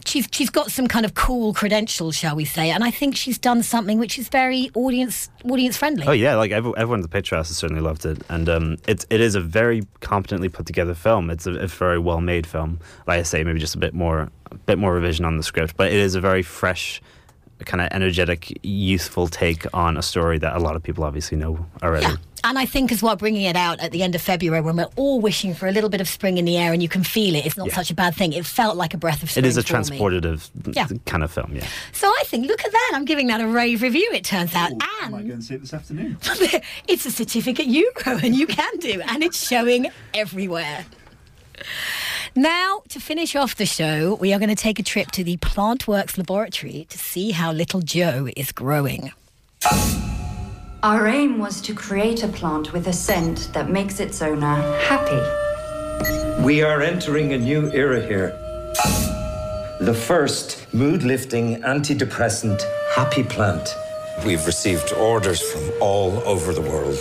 She's 0.05 0.27
she's 0.31 0.49
got 0.49 0.71
some 0.71 0.87
kind 0.87 1.05
of 1.05 1.13
cool 1.13 1.53
credentials, 1.53 2.15
shall 2.15 2.35
we 2.35 2.45
say? 2.45 2.69
And 2.69 2.83
I 2.83 2.91
think 2.91 3.15
she's 3.15 3.37
done 3.37 3.63
something 3.63 3.99
which 3.99 4.19
is 4.19 4.29
very 4.29 4.69
audience 4.73 5.29
audience 5.45 5.77
friendly. 5.77 6.05
Oh 6.07 6.11
yeah, 6.11 6.35
like 6.35 6.51
every, 6.51 6.71
everyone 6.77 6.99
at 6.99 7.03
the 7.03 7.09
Picture 7.09 7.35
House 7.35 7.47
has 7.49 7.57
certainly 7.57 7.81
loved 7.81 8.05
it, 8.05 8.21
and 8.29 8.49
um, 8.49 8.77
it's 8.87 9.05
it 9.09 9.21
is 9.21 9.35
a 9.35 9.41
very 9.41 9.83
competently 10.01 10.49
put 10.49 10.65
together 10.65 10.93
film. 10.93 11.29
It's 11.29 11.47
a, 11.47 11.53
a 11.53 11.67
very 11.67 11.99
well 11.99 12.21
made 12.21 12.45
film. 12.45 12.79
Like 13.07 13.19
I 13.19 13.23
say, 13.23 13.43
maybe 13.43 13.59
just 13.59 13.75
a 13.75 13.79
bit 13.79 13.93
more 13.93 14.29
a 14.51 14.55
bit 14.55 14.77
more 14.77 14.93
revision 14.93 15.25
on 15.25 15.37
the 15.37 15.43
script, 15.43 15.75
but 15.77 15.87
it 15.87 15.97
is 15.97 16.15
a 16.15 16.21
very 16.21 16.43
fresh, 16.43 17.01
kind 17.65 17.81
of 17.81 17.89
energetic, 17.91 18.57
youthful 18.63 19.27
take 19.27 19.65
on 19.73 19.97
a 19.97 20.01
story 20.01 20.37
that 20.39 20.55
a 20.55 20.59
lot 20.59 20.75
of 20.75 20.83
people 20.83 21.03
obviously 21.03 21.37
know 21.37 21.65
already. 21.81 22.07
And 22.45 22.59
I 22.59 22.65
think 22.65 22.91
as 22.91 23.01
well, 23.01 23.15
bringing 23.15 23.43
it 23.43 23.55
out 23.55 23.79
at 23.79 23.91
the 23.91 24.03
end 24.03 24.15
of 24.15 24.21
February 24.21 24.59
when 24.61 24.75
we're 24.75 24.89
all 24.97 25.21
wishing 25.21 25.53
for 25.53 25.67
a 25.67 25.71
little 25.71 25.89
bit 25.89 26.01
of 26.01 26.09
spring 26.09 26.37
in 26.37 26.43
the 26.43 26.57
air 26.57 26.73
and 26.73 26.83
you 26.83 26.89
can 26.89 27.03
feel 27.03 27.35
it, 27.35 27.45
it's 27.45 27.55
not 27.55 27.67
Yeah. 27.67 27.75
such 27.75 27.89
a 27.89 27.93
bad 27.93 28.15
thing. 28.15 28.33
It 28.33 28.45
felt 28.45 28.75
like 28.75 28.93
a 28.93 28.97
breath 28.97 29.23
of 29.23 29.31
spring. 29.31 29.45
It 29.45 29.47
is 29.47 29.55
a 29.57 29.63
for 29.63 29.73
transportative 29.75 30.49
Yeah. 30.75 30.87
kind 31.05 31.23
of 31.23 31.31
film, 31.31 31.55
yeah. 31.55 31.65
So 31.93 32.07
I 32.09 32.23
think, 32.25 32.47
look 32.47 32.63
at 32.65 32.71
that. 32.71 32.91
I'm 32.95 33.05
giving 33.05 33.27
that 33.27 33.39
a 33.39 33.47
rave 33.47 33.81
review, 33.81 34.09
it 34.13 34.25
turns 34.25 34.53
out. 34.55 34.71
I 34.81 35.07
might 35.09 35.25
go 35.27 35.33
and 35.33 35.43
see 35.43 35.55
it 35.55 35.61
this 35.61 35.73
afternoon. 35.73 36.17
it's 36.87 37.05
a 37.05 37.11
certificate 37.11 37.67
you 37.67 37.91
grow 37.95 38.17
and 38.17 38.35
you 38.35 38.45
can 38.47 38.77
do, 38.79 39.01
and 39.07 39.23
it's 39.23 39.47
showing 39.47 39.89
everywhere. 40.13 40.85
Now, 42.35 42.81
to 42.89 42.99
finish 42.99 43.35
off 43.35 43.55
the 43.55 43.65
show, 43.65 44.15
we 44.15 44.33
are 44.33 44.39
going 44.39 44.49
to 44.49 44.55
take 44.55 44.79
a 44.79 44.83
trip 44.83 45.11
to 45.11 45.23
the 45.23 45.37
Plant 45.37 45.87
Works 45.87 46.17
laboratory 46.17 46.87
to 46.89 46.97
see 46.97 47.31
how 47.31 47.51
little 47.53 47.81
Joe 47.81 48.27
is 48.35 48.51
growing. 48.51 49.11
Our 50.84 51.07
aim 51.07 51.39
was 51.39 51.61
to 51.61 51.73
create 51.73 52.23
a 52.23 52.27
plant 52.27 52.73
with 52.73 52.88
a 52.88 52.91
scent 52.91 53.49
that 53.53 53.69
makes 53.69 54.01
its 54.01 54.21
owner 54.21 54.55
happy. 54.81 55.21
We 56.43 56.61
are 56.61 56.81
entering 56.81 57.31
a 57.31 57.38
new 57.38 57.71
era 57.71 58.05
here. 58.05 58.38
The 59.79 59.93
first 59.93 60.67
mood 60.73 61.03
lifting 61.03 61.61
antidepressant 61.61 62.61
happy 62.95 63.23
plant. 63.23 63.73
We've 64.25 64.45
received 64.45 64.91
orders 64.91 65.41
from 65.41 65.71
all 65.79 66.21
over 66.25 66.51
the 66.51 66.59
world. 66.59 66.99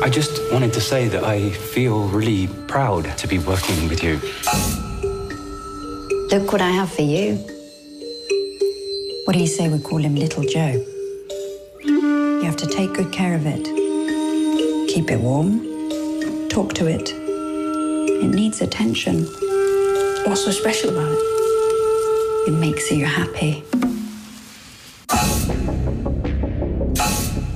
I 0.00 0.08
just 0.08 0.40
wanted 0.52 0.72
to 0.74 0.80
say 0.80 1.08
that 1.08 1.24
I 1.24 1.50
feel 1.50 2.06
really 2.06 2.46
proud 2.68 3.18
to 3.18 3.26
be 3.26 3.40
working 3.40 3.88
with 3.88 4.00
you. 4.00 4.20
Look 6.30 6.52
what 6.52 6.60
I 6.60 6.70
have 6.70 6.92
for 6.92 7.02
you. 7.02 7.34
What 9.24 9.32
do 9.32 9.40
you 9.40 9.48
say 9.48 9.68
we 9.68 9.80
call 9.80 9.98
him 9.98 10.14
Little 10.14 10.44
Joe? 10.44 10.84
You 12.44 12.50
have 12.50 12.58
to 12.58 12.66
take 12.66 12.92
good 12.92 13.10
care 13.10 13.34
of 13.34 13.46
it. 13.46 13.64
Keep 14.92 15.10
it 15.10 15.18
warm. 15.18 15.60
Talk 16.50 16.74
to 16.74 16.86
it. 16.86 17.08
It 17.10 18.28
needs 18.28 18.60
attention. 18.60 19.24
What's 20.26 20.44
so 20.44 20.50
special 20.50 20.90
about 20.90 21.10
it? 21.10 22.48
It 22.48 22.50
makes 22.50 22.90
you 22.90 23.06
happy. 23.06 23.64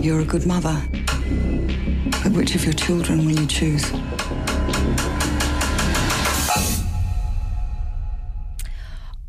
You're 0.00 0.20
a 0.20 0.24
good 0.24 0.46
mother. 0.46 0.82
But 2.22 2.32
which 2.32 2.54
of 2.54 2.64
your 2.64 2.72
children 2.72 3.26
will 3.26 3.38
you 3.38 3.46
choose? 3.46 3.84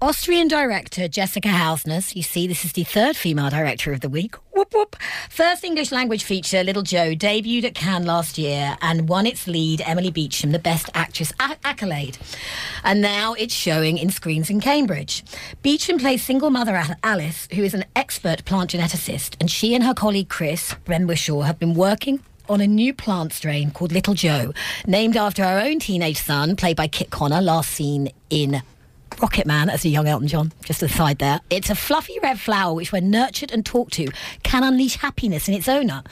Austrian 0.01 0.47
director 0.47 1.09
Jessica 1.09 1.49
Hausner, 1.49 2.15
you 2.15 2.23
see, 2.23 2.47
this 2.47 2.63
is 2.63 2.71
the 2.71 2.85
third 2.85 3.17
female 3.17 3.49
director 3.49 3.91
of 3.91 3.99
the 3.99 4.07
week. 4.07 4.35
Whoop 4.53 4.73
whoop. 4.73 4.95
First 5.29 5.65
English 5.65 5.91
language 5.91 6.23
feature, 6.23 6.63
Little 6.63 6.83
Joe, 6.83 7.15
debuted 7.15 7.65
at 7.65 7.75
Cannes 7.75 8.05
last 8.05 8.37
year 8.37 8.77
and 8.81 9.09
won 9.09 9.25
its 9.25 9.45
lead, 9.45 9.81
Emily 9.81 10.09
Beecham, 10.09 10.53
the 10.53 10.59
Best 10.59 10.89
Actress 10.93 11.33
a- 11.41 11.57
accolade. 11.65 12.17
And 12.85 13.01
now 13.01 13.33
it's 13.33 13.53
showing 13.53 13.97
in 13.97 14.09
screens 14.09 14.49
in 14.49 14.61
Cambridge. 14.61 15.21
Beecham 15.63 15.99
plays 15.99 16.23
single 16.23 16.49
mother 16.49 16.81
Alice, 17.03 17.49
who 17.53 17.63
is 17.63 17.73
an 17.73 17.83
expert 17.93 18.45
plant 18.45 18.69
geneticist, 18.69 19.35
and 19.41 19.51
she 19.51 19.75
and 19.75 19.83
her 19.83 19.93
colleague 19.93 20.29
Chris 20.29 20.75
Ben 20.85 21.07
Whishaw 21.07 21.45
have 21.45 21.59
been 21.59 21.73
working 21.73 22.21
on 22.47 22.61
a 22.61 22.67
new 22.67 22.93
plant 22.93 23.33
strain 23.33 23.69
called 23.69 23.91
Little 23.91 24.13
Joe, 24.13 24.53
named 24.87 25.17
after 25.17 25.43
her 25.43 25.59
own 25.59 25.79
teenage 25.79 26.21
son, 26.21 26.55
played 26.55 26.77
by 26.77 26.87
Kit 26.87 27.09
Connor, 27.09 27.41
last 27.41 27.71
seen 27.71 28.09
in 28.29 28.61
Rocketman 29.17 29.69
as 29.69 29.85
a 29.85 29.89
young 29.89 30.07
Elton 30.07 30.27
John, 30.27 30.51
just 30.63 30.81
aside 30.81 31.19
there. 31.19 31.41
It's 31.49 31.69
a 31.69 31.75
fluffy 31.75 32.17
red 32.21 32.39
flower 32.39 32.73
which, 32.73 32.91
when 32.91 33.09
nurtured 33.11 33.51
and 33.51 33.65
talked 33.65 33.93
to, 33.93 34.07
can 34.43 34.63
unleash 34.63 34.97
happiness 34.97 35.47
in 35.47 35.53
its 35.53 35.67
owner. 35.67 36.03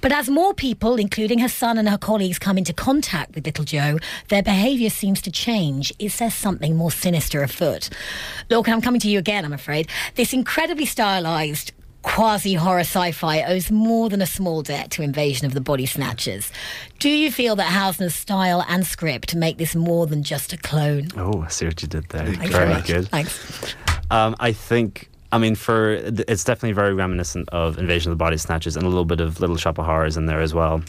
But 0.00 0.12
as 0.12 0.28
more 0.28 0.54
people, 0.54 0.96
including 0.96 1.40
her 1.40 1.48
son 1.48 1.78
and 1.78 1.88
her 1.88 1.98
colleagues, 1.98 2.38
come 2.38 2.58
into 2.58 2.72
contact 2.72 3.34
with 3.34 3.46
little 3.46 3.64
Joe, 3.64 3.98
their 4.28 4.42
behaviour 4.42 4.90
seems 4.90 5.20
to 5.22 5.30
change. 5.30 5.92
Is 5.98 6.18
there 6.18 6.30
something 6.30 6.76
more 6.76 6.90
sinister 6.90 7.42
afoot? 7.42 7.90
Look, 8.50 8.68
I'm 8.68 8.80
coming 8.80 9.00
to 9.00 9.08
you 9.08 9.18
again, 9.18 9.44
I'm 9.44 9.52
afraid. 9.52 9.88
This 10.14 10.32
incredibly 10.32 10.86
stylised 10.86 11.72
quasi 12.04 12.54
horror 12.54 12.80
sci 12.80 13.10
fi 13.10 13.42
owes 13.42 13.72
more 13.72 14.08
than 14.08 14.22
a 14.22 14.26
small 14.26 14.62
debt 14.62 14.90
to 14.92 15.02
Invasion 15.02 15.46
of 15.46 15.54
the 15.54 15.60
Body 15.60 15.86
Snatchers. 15.86 16.52
Do 17.00 17.08
you 17.08 17.32
feel 17.32 17.56
that 17.56 17.72
Hausner's 17.72 18.14
style 18.14 18.64
and 18.68 18.86
script 18.86 19.34
make 19.34 19.58
this 19.58 19.74
more 19.74 20.06
than 20.06 20.22
just 20.22 20.52
a 20.52 20.56
clone? 20.56 21.08
Oh, 21.16 21.42
I 21.42 21.48
see 21.48 21.66
what 21.66 21.82
you 21.82 21.88
did 21.88 22.08
there. 22.10 22.26
Thanks 22.26 22.54
very 22.54 22.82
good. 22.82 23.08
Thanks. 23.08 23.74
Um, 24.10 24.36
I 24.38 24.52
think. 24.52 25.10
I 25.32 25.38
mean, 25.38 25.56
for 25.56 25.90
it's 25.94 26.44
definitely 26.44 26.74
very 26.74 26.94
reminiscent 26.94 27.48
of 27.48 27.76
Invasion 27.76 28.12
of 28.12 28.18
the 28.18 28.22
Body 28.22 28.36
Snatchers 28.36 28.76
and 28.76 28.86
a 28.86 28.88
little 28.88 29.04
bit 29.04 29.20
of 29.20 29.40
Little 29.40 29.56
Shop 29.56 29.78
of 29.78 29.86
Horrors 29.86 30.16
in 30.16 30.26
there 30.26 30.40
as 30.40 30.54
well. 30.54 30.80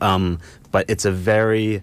Um, 0.00 0.38
but 0.72 0.88
it's 0.88 1.04
a 1.04 1.12
very 1.12 1.82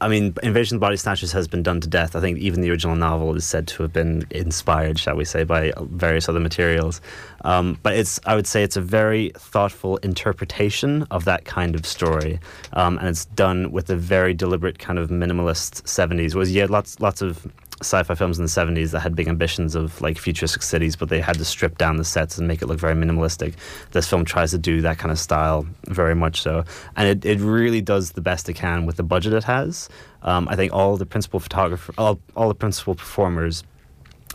I 0.00 0.08
mean, 0.08 0.34
Invasion 0.42 0.76
of 0.76 0.80
the 0.80 0.84
Body 0.84 0.96
Snatchers 0.96 1.32
has 1.32 1.48
been 1.48 1.62
done 1.62 1.80
to 1.80 1.88
death. 1.88 2.14
I 2.14 2.20
think 2.20 2.38
even 2.38 2.60
the 2.60 2.70
original 2.70 2.94
novel 2.94 3.34
is 3.34 3.44
said 3.44 3.66
to 3.68 3.82
have 3.82 3.92
been 3.92 4.26
inspired, 4.30 4.98
shall 4.98 5.16
we 5.16 5.24
say, 5.24 5.42
by 5.42 5.72
various 5.78 6.28
other 6.28 6.38
materials. 6.38 7.00
Um, 7.44 7.78
but 7.82 7.96
it's, 7.96 8.20
I 8.24 8.36
would 8.36 8.46
say, 8.46 8.62
it's 8.62 8.76
a 8.76 8.80
very 8.80 9.32
thoughtful 9.36 9.96
interpretation 9.98 11.02
of 11.10 11.24
that 11.24 11.44
kind 11.44 11.74
of 11.74 11.84
story, 11.84 12.38
um, 12.74 12.98
and 12.98 13.08
it's 13.08 13.24
done 13.24 13.72
with 13.72 13.90
a 13.90 13.96
very 13.96 14.34
deliberate 14.34 14.78
kind 14.78 14.98
of 14.98 15.10
minimalist 15.10 15.82
'70s. 15.82 16.34
Was 16.34 16.52
you 16.52 16.60
had 16.60 16.70
lots, 16.70 17.00
lots 17.00 17.20
of 17.20 17.46
sci-fi 17.80 18.14
films 18.14 18.38
in 18.38 18.44
the 18.44 18.50
70s 18.50 18.90
that 18.90 19.00
had 19.00 19.14
big 19.14 19.28
ambitions 19.28 19.74
of 19.74 20.00
like 20.00 20.18
futuristic 20.18 20.62
cities 20.62 20.96
but 20.96 21.08
they 21.08 21.20
had 21.20 21.36
to 21.38 21.44
strip 21.44 21.78
down 21.78 21.96
the 21.96 22.04
sets 22.04 22.36
and 22.38 22.48
make 22.48 22.60
it 22.62 22.66
look 22.66 22.78
very 22.78 22.94
minimalistic. 22.94 23.54
This 23.92 24.08
film 24.08 24.24
tries 24.24 24.50
to 24.50 24.58
do 24.58 24.80
that 24.82 24.98
kind 24.98 25.12
of 25.12 25.18
style 25.18 25.66
very 25.86 26.14
much 26.14 26.42
so. 26.42 26.64
And 26.96 27.08
it, 27.08 27.24
it 27.24 27.40
really 27.40 27.80
does 27.80 28.12
the 28.12 28.20
best 28.20 28.48
it 28.48 28.54
can 28.54 28.84
with 28.86 28.96
the 28.96 29.02
budget 29.04 29.32
it 29.32 29.44
has. 29.44 29.88
Um, 30.22 30.48
i 30.48 30.56
think 30.56 30.72
all 30.72 30.96
the 30.96 31.06
principal 31.06 31.38
photographer 31.38 31.94
all, 31.96 32.18
all 32.34 32.48
the 32.48 32.54
principal 32.54 32.94
performers 32.96 33.62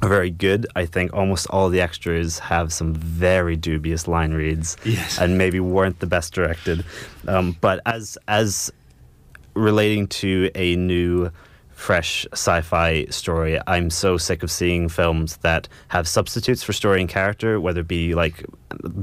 are 0.02 0.10
very 0.10 0.32
good. 0.32 0.66
I 0.76 0.86
think 0.86 1.14
almost 1.14 1.48
all 1.50 1.70
the 1.70 1.80
extras 1.82 2.40
have 2.40 2.74
some 2.74 2.94
very 2.94 3.56
dubious 3.56 4.08
line 4.08 4.34
reads 4.34 4.76
Yes. 4.84 5.20
and 5.20 5.38
maybe 5.38 5.60
weren't 5.60 6.00
the 6.00 6.08
best 6.08 6.34
directed. 6.34 6.84
Um, 7.28 7.56
but 7.62 7.82
as 7.86 8.18
as 8.28 8.72
relating 9.54 10.08
to 10.08 10.50
a 10.56 10.76
new 10.76 11.30
fresh 11.84 12.26
sci-fi 12.32 13.04
story. 13.10 13.60
I'm 13.68 13.90
so 13.90 14.18
sick 14.18 14.42
of 14.42 14.50
seeing 14.50 14.88
films 14.88 15.36
that 15.38 15.68
have 15.90 16.08
substitutes 16.08 16.64
for 16.64 16.72
story 16.72 17.02
and 17.02 17.10
character 17.10 17.60
whether 17.60 17.82
it 17.82 17.90
be 17.90 18.16
like 18.16 18.46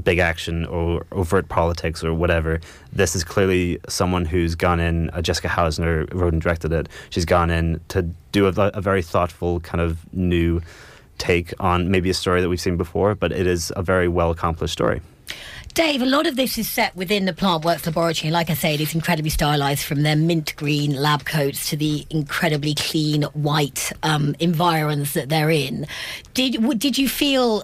big 0.03 0.17
action 0.17 0.65
or 0.65 1.05
overt 1.11 1.47
politics 1.47 2.03
or 2.03 2.11
whatever. 2.15 2.59
This 2.91 3.15
is 3.15 3.23
clearly 3.23 3.79
someone 3.87 4.25
who's 4.25 4.55
gone 4.55 4.79
in 4.79 5.11
uh, 5.11 5.21
jessica 5.21 5.47
hausner 5.47 6.11
wrote 6.11 6.33
and 6.33 6.41
directed 6.41 6.73
it. 6.73 6.89
She's 7.11 7.25
gone 7.25 7.51
in 7.51 7.79
to 7.89 8.01
do 8.31 8.47
a, 8.47 8.51
a 8.73 8.81
very 8.81 9.03
thoughtful 9.03 9.59
kind 9.59 9.81
of 9.81 9.99
new 10.11 10.59
take 11.19 11.53
on 11.59 11.91
maybe 11.91 12.09
a 12.09 12.15
story 12.15 12.41
that 12.41 12.49
we've 12.49 12.59
seen 12.59 12.77
before 12.77 13.13
but 13.13 13.31
it 13.31 13.45
is 13.45 13.71
a 13.75 13.83
very 13.83 14.07
well 14.07 14.31
accomplished 14.31 14.73
story 14.73 15.01
Dave, 15.73 16.01
a 16.01 16.05
lot 16.05 16.27
of 16.27 16.35
this 16.35 16.57
is 16.57 16.69
set 16.69 16.93
within 16.97 17.23
the 17.23 17.31
Plant 17.31 17.63
Works 17.63 17.85
laboratory, 17.85 18.27
and 18.27 18.33
like 18.33 18.49
I 18.49 18.55
say, 18.55 18.73
it 18.73 18.81
is 18.81 18.93
incredibly 18.93 19.31
stylised 19.31 19.83
from 19.85 20.01
their 20.01 20.17
mint 20.17 20.53
green 20.57 20.93
lab 20.95 21.23
coats 21.23 21.69
to 21.69 21.77
the 21.77 22.05
incredibly 22.09 22.75
clean 22.75 23.23
white 23.33 23.93
um, 24.03 24.35
environs 24.39 25.13
that 25.13 25.29
they're 25.29 25.49
in. 25.49 25.87
Did 26.33 26.55
w- 26.55 26.77
did 26.77 26.97
you 26.97 27.07
feel? 27.07 27.63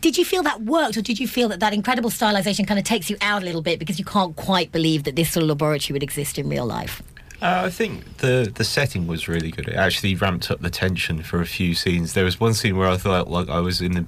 Did 0.00 0.16
you 0.16 0.24
feel 0.24 0.44
that 0.44 0.62
worked, 0.62 0.96
or 0.96 1.02
did 1.02 1.18
you 1.18 1.26
feel 1.26 1.48
that 1.48 1.58
that 1.58 1.74
incredible 1.74 2.10
stylisation 2.10 2.64
kind 2.64 2.78
of 2.78 2.84
takes 2.84 3.10
you 3.10 3.16
out 3.22 3.42
a 3.42 3.44
little 3.44 3.62
bit 3.62 3.80
because 3.80 3.98
you 3.98 4.04
can't 4.04 4.36
quite 4.36 4.70
believe 4.70 5.02
that 5.04 5.16
this 5.16 5.32
sort 5.32 5.42
of 5.42 5.48
laboratory 5.48 5.94
would 5.94 6.02
exist 6.04 6.38
in 6.38 6.48
real 6.48 6.66
life? 6.66 7.02
Uh, 7.40 7.62
I 7.66 7.70
think 7.70 8.16
the 8.16 8.50
the 8.52 8.64
setting 8.64 9.06
was 9.06 9.28
really 9.28 9.52
good. 9.52 9.68
It 9.68 9.76
actually 9.76 10.16
ramped 10.16 10.50
up 10.50 10.60
the 10.60 10.70
tension 10.70 11.22
for 11.22 11.40
a 11.40 11.46
few 11.46 11.72
scenes. 11.72 12.14
There 12.14 12.24
was 12.24 12.40
one 12.40 12.52
scene 12.52 12.76
where 12.76 12.88
I 12.88 12.96
felt 12.96 13.28
like 13.28 13.48
I 13.48 13.60
was 13.60 13.80
in 13.80 13.92
the, 13.92 14.06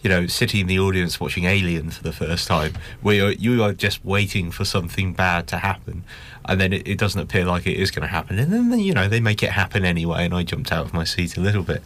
you 0.00 0.08
know, 0.08 0.26
sitting 0.26 0.62
in 0.62 0.66
the 0.66 0.78
audience 0.78 1.20
watching 1.20 1.44
Alien 1.44 1.90
for 1.90 2.02
the 2.02 2.12
first 2.12 2.48
time, 2.48 2.72
where 3.02 3.32
you 3.32 3.62
are 3.62 3.74
just 3.74 4.02
waiting 4.02 4.50
for 4.50 4.64
something 4.64 5.12
bad 5.12 5.46
to 5.48 5.58
happen, 5.58 6.04
and 6.46 6.58
then 6.58 6.72
it, 6.72 6.88
it 6.88 6.98
doesn't 6.98 7.20
appear 7.20 7.44
like 7.44 7.66
it 7.66 7.76
is 7.76 7.90
going 7.90 8.02
to 8.02 8.08
happen, 8.08 8.38
and 8.38 8.50
then 8.50 8.78
you 8.78 8.94
know 8.94 9.08
they 9.08 9.20
make 9.20 9.42
it 9.42 9.50
happen 9.50 9.84
anyway, 9.84 10.24
and 10.24 10.32
I 10.34 10.42
jumped 10.42 10.72
out 10.72 10.86
of 10.86 10.94
my 10.94 11.04
seat 11.04 11.36
a 11.36 11.40
little 11.40 11.62
bit. 11.62 11.82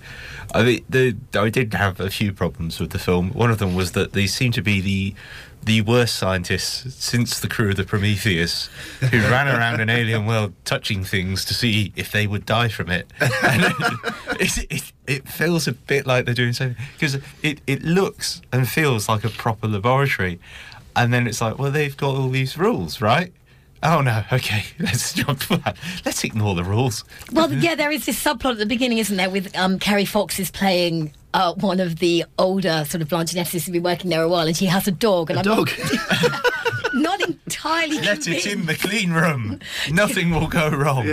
I 0.54 0.62
mean, 0.62 0.84
the 0.88 1.16
I 1.34 1.48
did 1.48 1.74
have 1.74 1.98
a 1.98 2.08
few 2.08 2.32
problems 2.32 2.78
with 2.78 2.90
the 2.90 3.00
film. 3.00 3.30
One 3.30 3.50
of 3.50 3.58
them 3.58 3.74
was 3.74 3.92
that 3.92 4.12
they 4.12 4.28
seem 4.28 4.52
to 4.52 4.62
be 4.62 4.80
the 4.80 5.14
the 5.64 5.80
worst 5.80 6.16
scientists 6.16 6.94
since 6.94 7.40
the 7.40 7.48
crew 7.48 7.70
of 7.70 7.76
the 7.76 7.84
Prometheus, 7.84 8.68
who 9.00 9.18
ran 9.30 9.48
around 9.48 9.80
an 9.80 9.88
alien 9.88 10.26
world 10.26 10.52
touching 10.64 11.04
things 11.04 11.44
to 11.46 11.54
see 11.54 11.92
if 11.96 12.12
they 12.12 12.26
would 12.26 12.44
die 12.46 12.68
from 12.68 12.90
it. 12.90 13.06
And 13.20 13.64
it, 14.40 14.66
it, 14.70 14.92
it 15.06 15.28
feels 15.28 15.66
a 15.66 15.72
bit 15.72 16.06
like 16.06 16.24
they're 16.26 16.34
doing 16.34 16.52
something 16.52 16.82
because 16.94 17.18
it, 17.42 17.60
it 17.66 17.82
looks 17.82 18.42
and 18.52 18.68
feels 18.68 19.08
like 19.08 19.24
a 19.24 19.30
proper 19.30 19.66
laboratory, 19.66 20.38
and 20.96 21.12
then 21.12 21.26
it's 21.26 21.40
like, 21.40 21.58
well, 21.58 21.70
they've 21.70 21.96
got 21.96 22.14
all 22.14 22.28
these 22.28 22.56
rules, 22.58 23.00
right? 23.00 23.32
Oh 23.82 24.00
no, 24.00 24.24
okay, 24.32 24.64
let's 24.78 25.12
jump 25.12 25.40
to 25.40 25.58
that. 25.58 25.76
Let's 26.04 26.24
ignore 26.24 26.54
the 26.54 26.64
rules. 26.64 27.04
Well, 27.32 27.52
yeah, 27.52 27.74
there 27.74 27.90
is 27.90 28.06
this 28.06 28.22
subplot 28.22 28.52
at 28.52 28.58
the 28.58 28.66
beginning, 28.66 28.98
isn't 28.98 29.16
there, 29.16 29.30
with 29.30 29.56
um, 29.56 29.78
Kerry 29.78 30.04
Fox 30.04 30.38
is 30.38 30.50
playing 30.50 31.12
uh, 31.34 31.52
one 31.54 31.80
of 31.80 31.98
the 31.98 32.24
older 32.38 32.84
sort 32.86 33.02
of 33.02 33.08
blonde 33.08 33.28
geneticists 33.28 33.52
who's 33.52 33.68
been 33.68 33.82
working 33.82 34.08
there 34.08 34.22
a 34.22 34.28
while, 34.28 34.46
and 34.46 34.56
she 34.56 34.66
has 34.66 34.88
a 34.88 34.92
dog. 34.92 35.30
And 35.30 35.36
A 35.36 35.40
I'm 35.40 35.44
dog? 35.44 35.70
Not 36.22 36.46
entirely 37.28 38.00
Let 38.00 38.26
it 38.26 38.46
in 38.46 38.66
the 38.66 38.74
clean 38.74 39.12
room. 39.12 39.60
Nothing 39.90 40.30
will 40.30 40.48
go 40.48 40.68
wrong. 40.68 41.06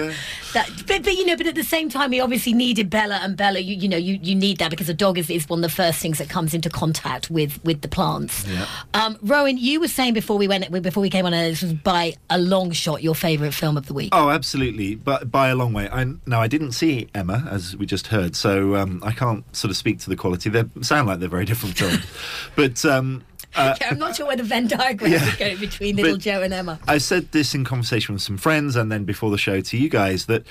That, 0.53 0.70
but, 0.86 1.03
but 1.03 1.14
you 1.14 1.26
know, 1.26 1.38
but 1.38 1.47
at 1.47 1.55
the 1.55 1.64
same 1.64 1.89
time, 1.89 2.12
he 2.12 2.20
obviously 2.20 2.53
needed 2.53 2.89
Bella, 2.89 3.20
and 3.22 3.38
Bella, 3.38 3.59
you, 3.59 3.76
you 3.76 3.88
know, 3.88 3.97
you, 3.97 4.20
you 4.22 4.36
need 4.36 4.57
that 4.57 4.70
because 4.70 4.89
a 4.89 4.93
dog 4.93 5.18
is, 5.18 5.30
is 5.30 5.47
one 5.47 5.59
of 5.59 5.70
the 5.70 5.76
first 5.76 5.99
things 5.99 6.18
that 6.18 6.30
comes 6.30 6.53
into 6.53 6.70
contact 6.70 7.30
with 7.30 7.64
with 7.64 7.82
the 7.82 7.88
plants. 7.88 8.45
Yeah. 8.47 8.66
Um, 8.93 9.18
Rowan, 9.22 9.57
you 9.57 9.80
were 9.80 9.88
saying 9.88 10.14
before 10.14 10.38
we 10.38 10.47
went 10.47 10.70
before 10.82 11.01
we 11.01 11.09
came 11.09 11.26
on, 11.26 11.32
this 11.32 11.62
was 11.62 11.74
by 11.74 12.16
a 12.30 12.38
long 12.38 12.72
shot 12.72 13.01
your 13.01 13.16
favourite 13.16 13.53
film 13.53 13.78
of 13.78 13.88
the 13.88 13.93
week. 13.93 14.09
Oh, 14.12 14.30
absolutely, 14.30 14.95
but 14.95 15.32
by 15.32 15.49
a 15.49 15.55
long 15.55 15.74
way. 15.74 15.88
I 15.89 16.05
now 16.26 16.41
I 16.41 16.47
didn't 16.47 16.74
see 16.74 17.07
Emma 17.16 17.47
as 17.49 17.78
we 17.78 17.86
just 17.86 18.07
heard, 18.07 18.36
so 18.36 18.76
um, 18.76 19.01
I 19.05 19.12
can't 19.12 19.43
sort 19.55 19.72
of 19.72 19.78
speak 19.78 19.99
to 19.99 20.09
the 20.09 20.16
quality. 20.16 20.49
They 20.49 20.66
sound 20.82 21.07
like 21.07 21.20
they're 21.20 21.30
very 21.30 21.45
different 21.45 21.78
films, 21.78 22.05
but. 22.55 22.84
Um, 22.86 23.24
uh, 23.56 23.76
I'm 23.89 23.99
not 23.99 24.16
sure 24.16 24.28
where 24.28 24.36
the 24.38 24.43
Venn 24.43 24.68
diagram 24.68 25.12
Yeah. 25.12 25.28
is 25.28 25.36
going 25.36 25.58
between 25.58 25.95
Little 25.95 26.14
But- 26.14 26.22
Joe 26.22 26.41
and 26.41 26.54
Emma. 26.54 26.80
I 26.88 26.97
said 26.97 27.32
this 27.32 27.54
in 27.54 27.64
conversation 27.66 28.14
with 28.14 28.22
some 28.22 28.38
friends 28.38 28.76
and 28.76 28.91
then 28.91 29.04
before 29.04 29.32
the 29.32 29.38
show 29.38 29.62
to 29.62 29.78
you 29.78 29.89
guys 29.89 30.26
that 30.28 30.45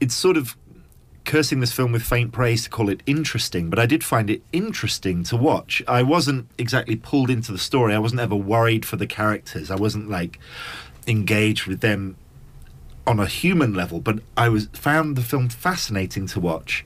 it's 0.00 0.14
sort 0.14 0.36
of 0.36 0.56
cursing 1.24 1.60
this 1.60 1.72
film 1.72 1.92
with 1.92 2.02
faint 2.02 2.32
praise 2.32 2.64
to 2.64 2.70
call 2.70 2.88
it 2.88 3.00
interesting, 3.06 3.70
but 3.70 3.78
I 3.78 3.86
did 3.86 4.02
find 4.02 4.28
it 4.28 4.42
interesting 4.52 5.22
to 5.24 5.36
watch. 5.36 5.80
I 5.86 6.02
wasn't 6.02 6.48
exactly 6.58 6.96
pulled 6.96 7.30
into 7.30 7.52
the 7.52 7.58
story. 7.58 7.94
I 7.94 7.98
wasn't 8.00 8.20
ever 8.20 8.34
worried 8.34 8.84
for 8.84 8.96
the 8.96 9.06
characters. 9.06 9.70
I 9.70 9.76
wasn't 9.76 10.10
like 10.10 10.40
engaged 11.06 11.66
with 11.66 11.80
them 11.80 12.16
on 13.06 13.18
a 13.18 13.26
human 13.26 13.74
level, 13.74 14.00
but 14.00 14.20
I 14.36 14.48
was 14.48 14.68
found 14.72 15.16
the 15.16 15.22
film 15.22 15.48
fascinating 15.48 16.26
to 16.28 16.40
watch 16.40 16.84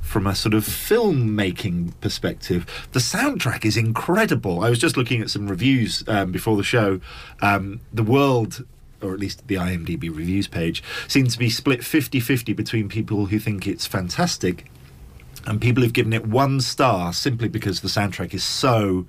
from 0.00 0.26
a 0.26 0.34
sort 0.34 0.54
of 0.54 0.64
filmmaking 0.64 1.92
perspective. 2.00 2.66
The 2.92 2.98
soundtrack 2.98 3.64
is 3.64 3.76
incredible. 3.76 4.62
I 4.62 4.70
was 4.70 4.78
just 4.78 4.96
looking 4.96 5.20
at 5.22 5.30
some 5.30 5.48
reviews 5.48 6.02
um, 6.08 6.32
before 6.32 6.56
the 6.56 6.64
show. 6.64 7.00
Um, 7.40 7.80
the 7.92 8.02
world, 8.02 8.64
or 9.00 9.14
at 9.14 9.20
least 9.20 9.46
the 9.46 9.54
IMDb 9.54 10.02
reviews 10.02 10.48
page, 10.48 10.82
seems 11.06 11.34
to 11.34 11.38
be 11.38 11.48
split 11.48 11.84
50 11.84 12.18
50 12.18 12.52
between 12.52 12.88
people 12.88 13.26
who 13.26 13.38
think 13.38 13.66
it's 13.66 13.86
fantastic 13.86 14.66
and 15.46 15.60
people 15.60 15.82
who 15.82 15.86
have 15.86 15.94
given 15.94 16.12
it 16.12 16.26
one 16.26 16.60
star 16.60 17.12
simply 17.12 17.48
because 17.48 17.80
the 17.80 17.88
soundtrack 17.88 18.34
is 18.34 18.44
so 18.44 19.06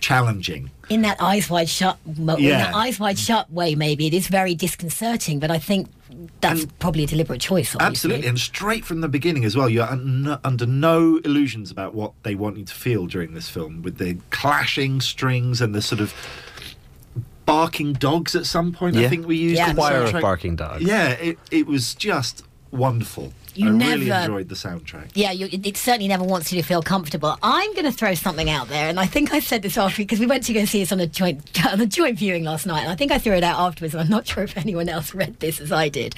challenging. 0.00 0.70
In 0.88 1.02
that 1.02 1.20
eyes 1.20 1.50
wide 1.50 1.68
shut 1.68 1.98
mo- 2.18 2.36
in 2.36 2.44
Yeah. 2.44 2.58
that 2.66 2.74
eyes 2.74 2.98
wide 2.98 3.18
shut 3.18 3.50
way 3.52 3.74
maybe 3.74 4.06
it 4.06 4.14
is 4.14 4.28
very 4.28 4.54
disconcerting 4.54 5.38
but 5.38 5.50
i 5.50 5.58
think 5.58 5.88
that's 6.40 6.64
probably 6.78 7.04
a 7.04 7.06
deliberate 7.06 7.40
choice 7.40 7.74
obviously. 7.76 7.86
Absolutely, 8.14 8.26
and 8.28 8.38
straight 8.38 8.84
from 8.84 9.02
the 9.02 9.08
beginning 9.08 9.44
as 9.44 9.54
well. 9.56 9.68
You're 9.68 9.84
un- 9.88 10.38
under 10.42 10.66
no 10.66 11.18
illusions 11.18 11.70
about 11.70 11.94
what 11.94 12.12
they 12.22 12.34
want 12.34 12.56
you 12.56 12.64
to 12.64 12.74
feel 12.74 13.06
during 13.06 13.34
this 13.34 13.48
film, 13.48 13.82
with 13.82 13.98
the 13.98 14.16
clashing 14.30 15.00
strings 15.00 15.60
and 15.60 15.74
the 15.74 15.82
sort 15.82 16.00
of 16.00 16.12
barking 17.46 17.92
dogs. 17.92 18.34
At 18.34 18.46
some 18.46 18.72
point, 18.72 18.96
I 18.96 19.08
think 19.08 19.26
we 19.26 19.36
used 19.36 19.56
Yeah. 19.56 19.68
the 19.72 19.74
Choir 19.74 20.02
of 20.04 20.12
barking 20.20 20.56
dogs. 20.56 20.82
Yeah, 20.82 21.10
it 21.10 21.38
it 21.50 21.66
was 21.66 21.94
just 21.94 22.42
wonderful. 22.70 23.32
You 23.58 23.68
I 23.68 23.70
really 23.70 24.06
never- 24.06 24.20
enjoyed 24.20 24.48
the 24.48 24.54
soundtrack. 24.54 25.10
Yeah, 25.14 25.32
you, 25.32 25.46
it, 25.46 25.66
it 25.66 25.76
certainly 25.76 26.06
never 26.06 26.22
wants 26.22 26.52
you 26.52 26.62
to 26.62 26.66
feel 26.66 26.80
comfortable. 26.80 27.36
I'm 27.42 27.72
going 27.72 27.86
to 27.86 27.92
throw 27.92 28.14
something 28.14 28.48
out 28.48 28.68
there, 28.68 28.88
and 28.88 29.00
I 29.00 29.06
think 29.06 29.32
I 29.32 29.40
said 29.40 29.62
this 29.62 29.76
after 29.76 30.00
because 30.02 30.20
we 30.20 30.26
went 30.26 30.44
to 30.44 30.52
go 30.52 30.64
see 30.64 30.78
this 30.78 30.92
on 30.92 31.00
a 31.00 31.06
joint 31.08 31.42
on 31.72 31.80
a 31.80 31.86
joint 31.86 32.18
viewing 32.18 32.44
last 32.44 32.66
night, 32.66 32.82
and 32.82 32.90
I 32.90 32.94
think 32.94 33.10
I 33.10 33.18
threw 33.18 33.32
it 33.34 33.42
out 33.42 33.58
afterwards. 33.58 33.94
And 33.94 34.02
I'm 34.02 34.08
not 34.10 34.26
sure 34.28 34.44
if 34.44 34.56
anyone 34.56 34.88
else 34.88 35.12
read 35.14 35.40
this 35.40 35.60
as 35.60 35.72
I 35.72 35.88
did, 35.88 36.14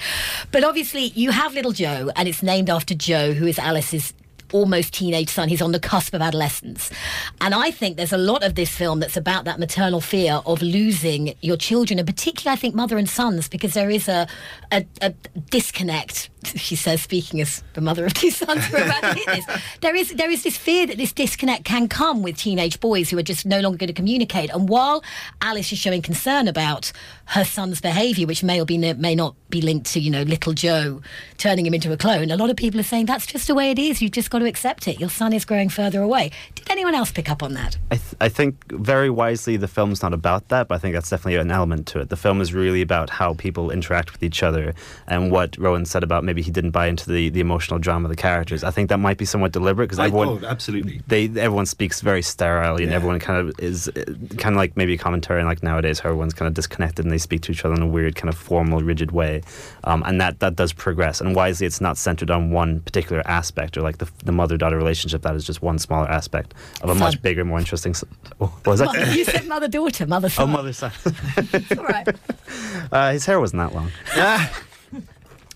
but 0.51 0.63
obviously 0.63 1.05
you 1.15 1.31
have 1.31 1.53
little 1.53 1.71
Joe, 1.71 2.11
and 2.15 2.27
it's 2.27 2.43
named 2.43 2.69
after 2.69 2.93
Joe, 2.93 3.33
who 3.33 3.47
is 3.47 3.57
Alice's 3.57 4.13
almost 4.53 4.93
teenage 4.93 5.29
son. 5.29 5.47
He's 5.47 5.61
on 5.61 5.71
the 5.71 5.79
cusp 5.79 6.13
of 6.13 6.21
adolescence, 6.21 6.91
and 7.39 7.55
I 7.55 7.71
think 7.71 7.97
there's 7.97 8.13
a 8.13 8.17
lot 8.17 8.43
of 8.43 8.55
this 8.55 8.69
film 8.75 8.99
that's 8.99 9.15
about 9.17 9.45
that 9.45 9.59
maternal 9.59 10.01
fear 10.01 10.41
of 10.45 10.61
losing 10.61 11.33
your 11.41 11.57
children, 11.57 11.97
and 11.99 12.07
particularly 12.07 12.53
I 12.55 12.59
think 12.59 12.75
mother 12.75 12.97
and 12.97 13.09
sons, 13.09 13.47
because 13.47 13.73
there 13.73 13.89
is 13.89 14.07
a 14.07 14.27
a, 14.71 14.85
a 15.01 15.11
disconnect. 15.49 16.29
She 16.61 16.75
says, 16.75 17.01
speaking 17.01 17.41
as 17.41 17.63
the 17.73 17.81
mother 17.81 18.05
of 18.05 18.13
two 18.13 18.29
sons, 18.29 18.69
we're 18.71 18.83
about 18.83 19.01
to 19.01 19.13
hit 19.13 19.25
this. 19.25 19.61
There 19.81 19.95
is 19.95 20.09
there 20.09 20.29
is 20.29 20.43
this 20.43 20.57
fear 20.57 20.85
that 20.87 20.97
this 20.97 21.11
disconnect 21.11 21.65
can 21.65 21.87
come 21.87 22.21
with 22.21 22.37
teenage 22.37 22.79
boys 22.79 23.09
who 23.09 23.17
are 23.17 23.23
just 23.23 23.45
no 23.45 23.59
longer 23.59 23.77
going 23.77 23.87
to 23.87 23.93
communicate. 23.93 24.49
And 24.51 24.69
while 24.69 25.03
Alice 25.41 25.71
is 25.71 25.77
showing 25.79 26.01
concern 26.01 26.47
about 26.47 26.91
her 27.25 27.43
son's 27.43 27.81
behaviour, 27.81 28.27
which 28.27 28.43
may 28.43 28.61
or 28.61 28.65
be 28.65 28.77
may 28.77 29.15
not 29.15 29.35
be 29.49 29.61
linked 29.61 29.87
to 29.93 29.99
you 29.99 30.09
know 30.09 30.23
little 30.23 30.53
Joe 30.53 31.01
turning 31.37 31.65
him 31.65 31.73
into 31.73 31.91
a 31.91 31.97
clone, 31.97 32.31
a 32.31 32.37
lot 32.37 32.49
of 32.49 32.55
people 32.55 32.79
are 32.79 32.83
saying 32.83 33.05
that's 33.05 33.25
just 33.25 33.47
the 33.47 33.55
way 33.55 33.71
it 33.71 33.79
is. 33.79 34.01
You've 34.01 34.11
just 34.11 34.29
got 34.29 34.39
to 34.39 34.45
accept 34.45 34.87
it. 34.87 34.99
Your 34.99 35.09
son 35.09 35.33
is 35.33 35.45
growing 35.45 35.69
further 35.69 36.01
away. 36.01 36.31
Did 36.55 36.69
anyone 36.69 36.95
else 36.95 37.11
pick 37.11 37.29
up 37.29 37.41
on 37.43 37.53
that? 37.53 37.77
I, 37.91 37.95
th- 37.95 38.15
I 38.19 38.29
think 38.29 38.71
very 38.71 39.09
wisely 39.09 39.57
the 39.57 39.67
film's 39.67 40.01
not 40.01 40.13
about 40.13 40.49
that, 40.49 40.67
but 40.67 40.75
I 40.75 40.77
think 40.77 40.93
that's 40.93 41.09
definitely 41.09 41.37
an 41.37 41.51
element 41.51 41.87
to 41.87 41.99
it. 41.99 42.09
The 42.09 42.17
film 42.17 42.41
is 42.41 42.53
really 42.53 42.81
about 42.81 43.09
how 43.09 43.33
people 43.33 43.71
interact 43.71 44.11
with 44.11 44.23
each 44.23 44.43
other 44.43 44.73
and 45.07 45.31
what 45.31 45.57
Rowan 45.57 45.85
said 45.85 46.03
about 46.03 46.23
maybe 46.31 46.41
he 46.41 46.49
didn't 46.51 46.71
buy 46.71 46.87
into 46.87 47.11
the, 47.11 47.27
the 47.29 47.41
emotional 47.41 47.77
drama 47.77 48.05
of 48.05 48.09
the 48.09 48.15
characters. 48.15 48.63
I 48.63 48.71
think 48.71 48.87
that 48.87 48.99
might 48.99 49.17
be 49.17 49.25
somewhat 49.25 49.51
deliberate 49.51 49.87
because 49.87 49.99
I- 49.99 50.05
everyone 50.05 50.29
oh, 50.29 50.47
absolutely. 50.47 51.01
they 51.07 51.25
everyone 51.25 51.65
speaks 51.65 51.99
very 51.99 52.21
sterilely 52.21 52.85
and 52.85 52.93
everyone 52.93 53.19
kind 53.19 53.49
of 53.49 53.59
is 53.59 53.89
uh, 53.89 53.91
kind 54.37 54.55
of 54.55 54.59
like 54.63 54.77
maybe 54.77 54.93
a 54.93 54.97
commentary 54.97 55.43
like 55.43 55.61
nowadays 55.61 55.99
how 55.99 56.07
everyone's 56.09 56.33
kind 56.33 56.47
of 56.47 56.53
disconnected 56.53 57.03
and 57.03 57.11
they 57.11 57.17
speak 57.17 57.41
to 57.41 57.51
each 57.51 57.65
other 57.65 57.75
in 57.75 57.81
a 57.81 57.87
weird 57.87 58.15
kind 58.15 58.29
of 58.29 58.37
formal 58.37 58.79
rigid 58.81 59.11
way 59.11 59.41
um, 59.83 60.03
and 60.05 60.21
that 60.21 60.39
that 60.39 60.55
does 60.55 60.71
progress 60.71 61.19
and 61.19 61.35
wisely 61.35 61.67
it's 61.67 61.81
not 61.81 61.97
centered 61.97 62.31
on 62.31 62.51
one 62.51 62.79
particular 62.81 63.21
aspect 63.27 63.75
or 63.75 63.81
like 63.81 63.97
the, 63.97 64.09
the 64.23 64.31
mother-daughter 64.31 64.77
relationship 64.77 65.21
that 65.23 65.35
is 65.35 65.43
just 65.43 65.61
one 65.61 65.77
smaller 65.77 66.09
aspect 66.09 66.53
of 66.81 66.89
a 66.89 66.93
Son. 66.93 66.99
much 66.99 67.21
bigger 67.21 67.43
more 67.43 67.59
interesting 67.59 67.93
oh, 68.39 68.45
what 68.45 68.67
was 68.67 68.79
that 68.79 68.85
Mother- 68.85 69.11
you 69.11 69.25
said 69.25 69.47
mother 69.47 69.67
daughter, 69.67 70.05
mother 70.07 70.27
oh 70.27 70.29
son. 70.29 70.49
mother 70.51 70.71
son 70.73 70.91
All 71.77 71.83
right. 71.83 72.07
uh, 72.91 73.11
his 73.11 73.25
hair 73.25 73.39
wasn't 73.39 73.59
that 73.59 73.75
long 73.75 73.91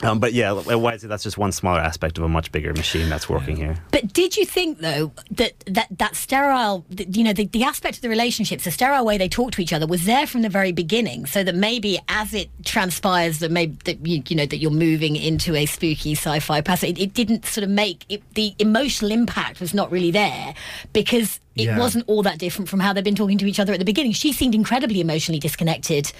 um, 0.03 0.19
but 0.19 0.33
yeah 0.33 0.51
wisely 0.51 1.07
that's 1.07 1.23
just 1.23 1.37
one 1.37 1.51
smaller 1.51 1.79
aspect 1.79 2.17
of 2.17 2.23
a 2.23 2.27
much 2.29 2.51
bigger 2.51 2.73
machine 2.73 3.07
that's 3.09 3.29
working 3.29 3.55
here 3.55 3.75
But 3.91 4.11
did 4.13 4.35
you 4.37 4.45
think, 4.45 4.79
though, 4.79 5.11
that 5.31 5.53
that, 5.67 5.87
that 5.97 6.15
sterile, 6.15 6.85
you 6.89 7.23
know, 7.23 7.33
the, 7.33 7.45
the 7.47 7.63
aspect 7.63 7.95
of 7.97 8.01
the 8.01 8.09
relationships, 8.09 8.65
the 8.65 8.71
sterile 8.71 9.05
way 9.05 9.17
they 9.17 9.29
talk 9.29 9.51
to 9.53 9.61
each 9.61 9.71
other, 9.73 9.87
was 9.87 10.05
there 10.05 10.27
from 10.27 10.41
the 10.41 10.49
very 10.49 10.71
beginning, 10.71 11.25
so 11.25 11.43
that 11.43 11.55
maybe 11.55 11.99
as 12.09 12.33
it 12.33 12.49
transpires 12.65 13.39
that 13.39 13.51
maybe 13.51 13.77
that 13.85 14.05
you, 14.05 14.21
you 14.27 14.35
know 14.35 14.45
that 14.45 14.57
you're 14.57 14.71
moving 14.71 15.15
into 15.15 15.55
a 15.55 15.65
spooky 15.65 16.13
sci-fi 16.13 16.61
passage, 16.61 16.97
it, 16.99 17.01
it 17.01 17.13
didn't 17.13 17.45
sort 17.45 17.63
of 17.63 17.69
make 17.69 18.05
it, 18.09 18.21
the 18.35 18.53
emotional 18.59 19.11
impact 19.11 19.59
was 19.59 19.73
not 19.73 19.91
really 19.91 20.11
there 20.11 20.53
because 20.93 21.39
it 21.55 21.63
Yeah. 21.65 21.79
wasn't 21.79 22.03
all 22.07 22.21
that 22.23 22.37
different 22.37 22.67
from 22.69 22.81
how 22.81 22.91
they've 22.91 23.03
been 23.03 23.15
talking 23.15 23.37
to 23.37 23.45
each 23.45 23.59
other 23.61 23.71
at 23.73 23.79
the 23.79 23.85
beginning. 23.85 24.11
She 24.11 24.33
seemed 24.33 24.53
incredibly 24.55 24.99
emotionally 24.99 25.39
disconnected. 25.39 26.11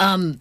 Um, 0.00 0.40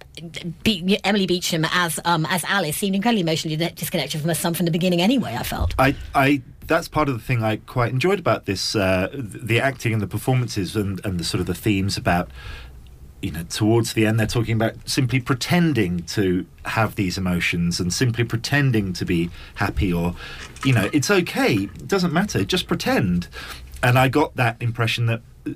Be- 0.64 0.97
Emily 1.03 1.28
Beecham 1.28 1.66
as 1.66 1.99
um, 2.05 2.26
as 2.28 2.43
Alice 2.45 2.78
seemed 2.78 2.95
incredibly 2.95 3.22
emotionally 3.22 3.57
disconnected 3.57 4.22
from 4.22 4.30
her 4.30 4.36
son 4.36 4.53
from 4.53 4.66
the 4.66 4.72
beginning. 4.72 5.01
Anyway, 5.01 5.36
I 5.38 5.43
felt. 5.43 5.76
I, 5.78 5.95
I, 6.16 6.41
that's 6.66 6.88
part 6.88 7.10
of 7.10 7.16
the 7.16 7.22
thing 7.22 7.43
I 7.43 7.57
quite 7.57 7.91
enjoyed 7.91 8.20
about 8.20 8.45
this, 8.45 8.74
uh, 8.74 9.10
the 9.14 9.60
acting 9.60 9.91
and 9.91 10.01
the 10.01 10.07
performances 10.07 10.78
and, 10.78 11.03
and 11.05 11.20
the 11.20 11.26
sort 11.26 11.41
of 11.41 11.47
the 11.47 11.53
themes 11.53 11.97
about, 11.97 12.30
you 13.22 13.32
know, 13.32 13.43
towards 13.43 13.93
the 13.93 14.05
end 14.05 14.18
they're 14.18 14.28
talking 14.28 14.55
about 14.55 14.76
simply 14.88 15.20
pretending 15.20 16.03
to 16.03 16.45
have 16.64 16.95
these 16.95 17.18
emotions 17.18 17.82
and 17.82 17.93
simply 17.93 18.24
pretending 18.24 18.93
to 18.93 19.03
be 19.03 19.30
happy 19.55 19.91
or, 19.91 20.16
you 20.64 20.72
know, 20.72 20.89
it's 20.93 21.12
okay, 21.12 21.53
it 21.53 21.88
doesn't 21.88 22.14
matter, 22.14 22.45
just 22.45 22.66
pretend. 22.66 23.28
And 23.84 23.99
I 23.99 24.07
got 24.07 24.38
that 24.38 24.55
impression 24.62 25.07
that 25.07 25.22
uh, 25.45 25.51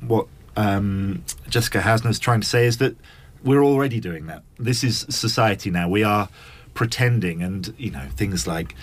what 0.00 0.26
um, 0.56 1.24
Jessica 1.48 1.80
Hausner's 1.80 2.18
trying 2.18 2.40
to 2.42 2.46
say 2.46 2.66
is 2.66 2.78
that 2.78 2.96
we're 3.46 3.64
already 3.64 4.00
doing 4.00 4.26
that. 4.26 4.42
This 4.58 4.84
is 4.84 5.06
society 5.08 5.70
now. 5.70 5.88
We 5.88 6.02
are 6.02 6.28
pretending, 6.74 7.42
and 7.42 7.72
you 7.78 7.90
know 7.90 8.06
things 8.16 8.46
like 8.46 8.74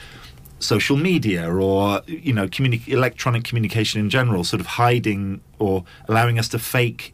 social 0.59 0.95
media 0.95 1.53
or 1.53 2.01
you 2.07 2.33
know 2.33 2.47
communi- 2.47 2.87
electronic 2.87 3.43
communication 3.43 3.99
in 3.99 4.09
general, 4.09 4.43
sort 4.43 4.61
of 4.61 4.65
hiding 4.65 5.41
or 5.59 5.83
allowing 6.07 6.39
us 6.39 6.47
to 6.49 6.59
fake 6.59 7.13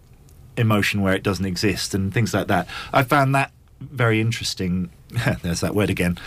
emotion 0.55 1.01
where 1.01 1.13
it 1.13 1.23
doesn't 1.23 1.45
exist 1.45 1.93
and 1.93 2.13
things 2.13 2.33
like 2.33 2.47
that. 2.47 2.67
I 2.93 3.03
found 3.03 3.33
that 3.35 3.51
very 3.81 4.21
interesting. 4.21 4.91
There's 5.41 5.61
that 5.61 5.73
word 5.73 5.89
again. 5.89 6.17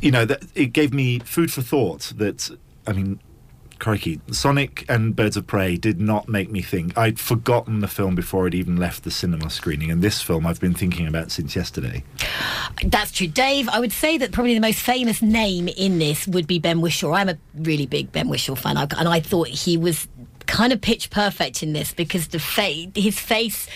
You 0.00 0.12
know, 0.12 0.24
that 0.24 0.44
it 0.54 0.72
gave 0.72 0.94
me 0.94 1.18
food 1.18 1.52
for 1.52 1.62
thought. 1.62 2.12
That 2.16 2.56
I 2.86 2.92
mean, 2.92 3.18
crikey, 3.84 4.18
Sonic 4.30 4.86
and 4.88 5.14
Birds 5.14 5.36
of 5.36 5.46
Prey 5.46 5.76
did 5.76 6.00
not 6.00 6.26
make 6.26 6.50
me 6.50 6.62
think. 6.62 6.96
I'd 6.96 7.18
forgotten 7.20 7.80
the 7.80 7.86
film 7.86 8.14
before 8.14 8.46
it 8.46 8.54
even 8.54 8.78
left 8.78 9.04
the 9.04 9.10
cinema 9.10 9.50
screening, 9.50 9.90
and 9.90 10.00
this 10.00 10.22
film 10.22 10.46
I've 10.46 10.58
been 10.58 10.72
thinking 10.72 11.06
about 11.06 11.30
since 11.30 11.54
yesterday. 11.54 12.02
That's 12.82 13.12
true. 13.12 13.26
Dave, 13.26 13.68
I 13.68 13.80
would 13.80 13.92
say 13.92 14.16
that 14.16 14.32
probably 14.32 14.54
the 14.54 14.60
most 14.60 14.80
famous 14.80 15.20
name 15.20 15.68
in 15.68 15.98
this 15.98 16.26
would 16.26 16.46
be 16.46 16.58
Ben 16.58 16.80
Whishaw. 16.80 17.14
I'm 17.14 17.28
a 17.28 17.36
really 17.56 17.84
big 17.84 18.10
Ben 18.10 18.28
Whishaw 18.28 18.56
fan, 18.56 18.78
and 18.78 19.06
I 19.06 19.20
thought 19.20 19.48
he 19.48 19.76
was 19.76 20.08
kind 20.46 20.72
of 20.72 20.80
pitch 20.80 21.10
perfect 21.10 21.62
in 21.62 21.74
this 21.74 21.92
because 21.92 22.28
the 22.28 22.38
fa- 22.38 22.90
his 22.94 23.18
face. 23.18 23.66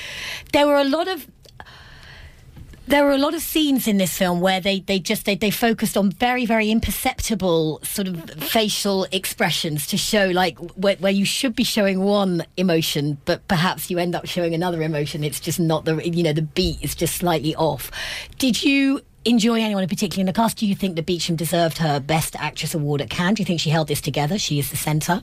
There 0.54 0.66
were 0.66 0.76
a 0.76 0.84
lot 0.84 1.08
of 1.08 1.26
there 2.88 3.04
were 3.04 3.12
a 3.12 3.18
lot 3.18 3.34
of 3.34 3.42
scenes 3.42 3.86
in 3.86 3.98
this 3.98 4.16
film 4.16 4.40
where 4.40 4.60
they, 4.60 4.80
they 4.80 4.98
just 4.98 5.26
they, 5.26 5.34
they 5.34 5.50
focused 5.50 5.96
on 5.96 6.10
very 6.10 6.46
very 6.46 6.70
imperceptible 6.70 7.80
sort 7.82 8.08
of 8.08 8.30
facial 8.42 9.04
expressions 9.12 9.86
to 9.86 9.96
show 9.96 10.28
like 10.28 10.58
where, 10.76 10.96
where 10.96 11.12
you 11.12 11.24
should 11.26 11.54
be 11.54 11.64
showing 11.64 12.00
one 12.00 12.44
emotion 12.56 13.18
but 13.26 13.46
perhaps 13.46 13.90
you 13.90 13.98
end 13.98 14.14
up 14.14 14.26
showing 14.26 14.54
another 14.54 14.82
emotion. 14.82 15.22
It's 15.22 15.40
just 15.40 15.60
not 15.60 15.84
the 15.84 15.96
you 16.08 16.22
know 16.22 16.32
the 16.32 16.42
beat 16.42 16.82
is 16.82 16.94
just 16.94 17.16
slightly 17.16 17.54
off. 17.56 17.90
Did 18.38 18.62
you 18.62 19.02
enjoy 19.26 19.60
anyone 19.60 19.82
in 19.82 19.88
particular 19.88 20.20
in 20.20 20.26
the 20.26 20.32
cast? 20.32 20.56
Do 20.56 20.66
you 20.66 20.74
think 20.74 20.96
that 20.96 21.04
Beecham 21.04 21.36
deserved 21.36 21.78
her 21.78 22.00
best 22.00 22.36
actress 22.36 22.74
award 22.74 23.02
at 23.02 23.10
Cannes? 23.10 23.34
Do 23.34 23.42
you 23.42 23.46
think 23.46 23.60
she 23.60 23.70
held 23.70 23.88
this 23.88 24.00
together? 24.00 24.38
She 24.38 24.58
is 24.58 24.70
the 24.70 24.76
centre. 24.76 25.22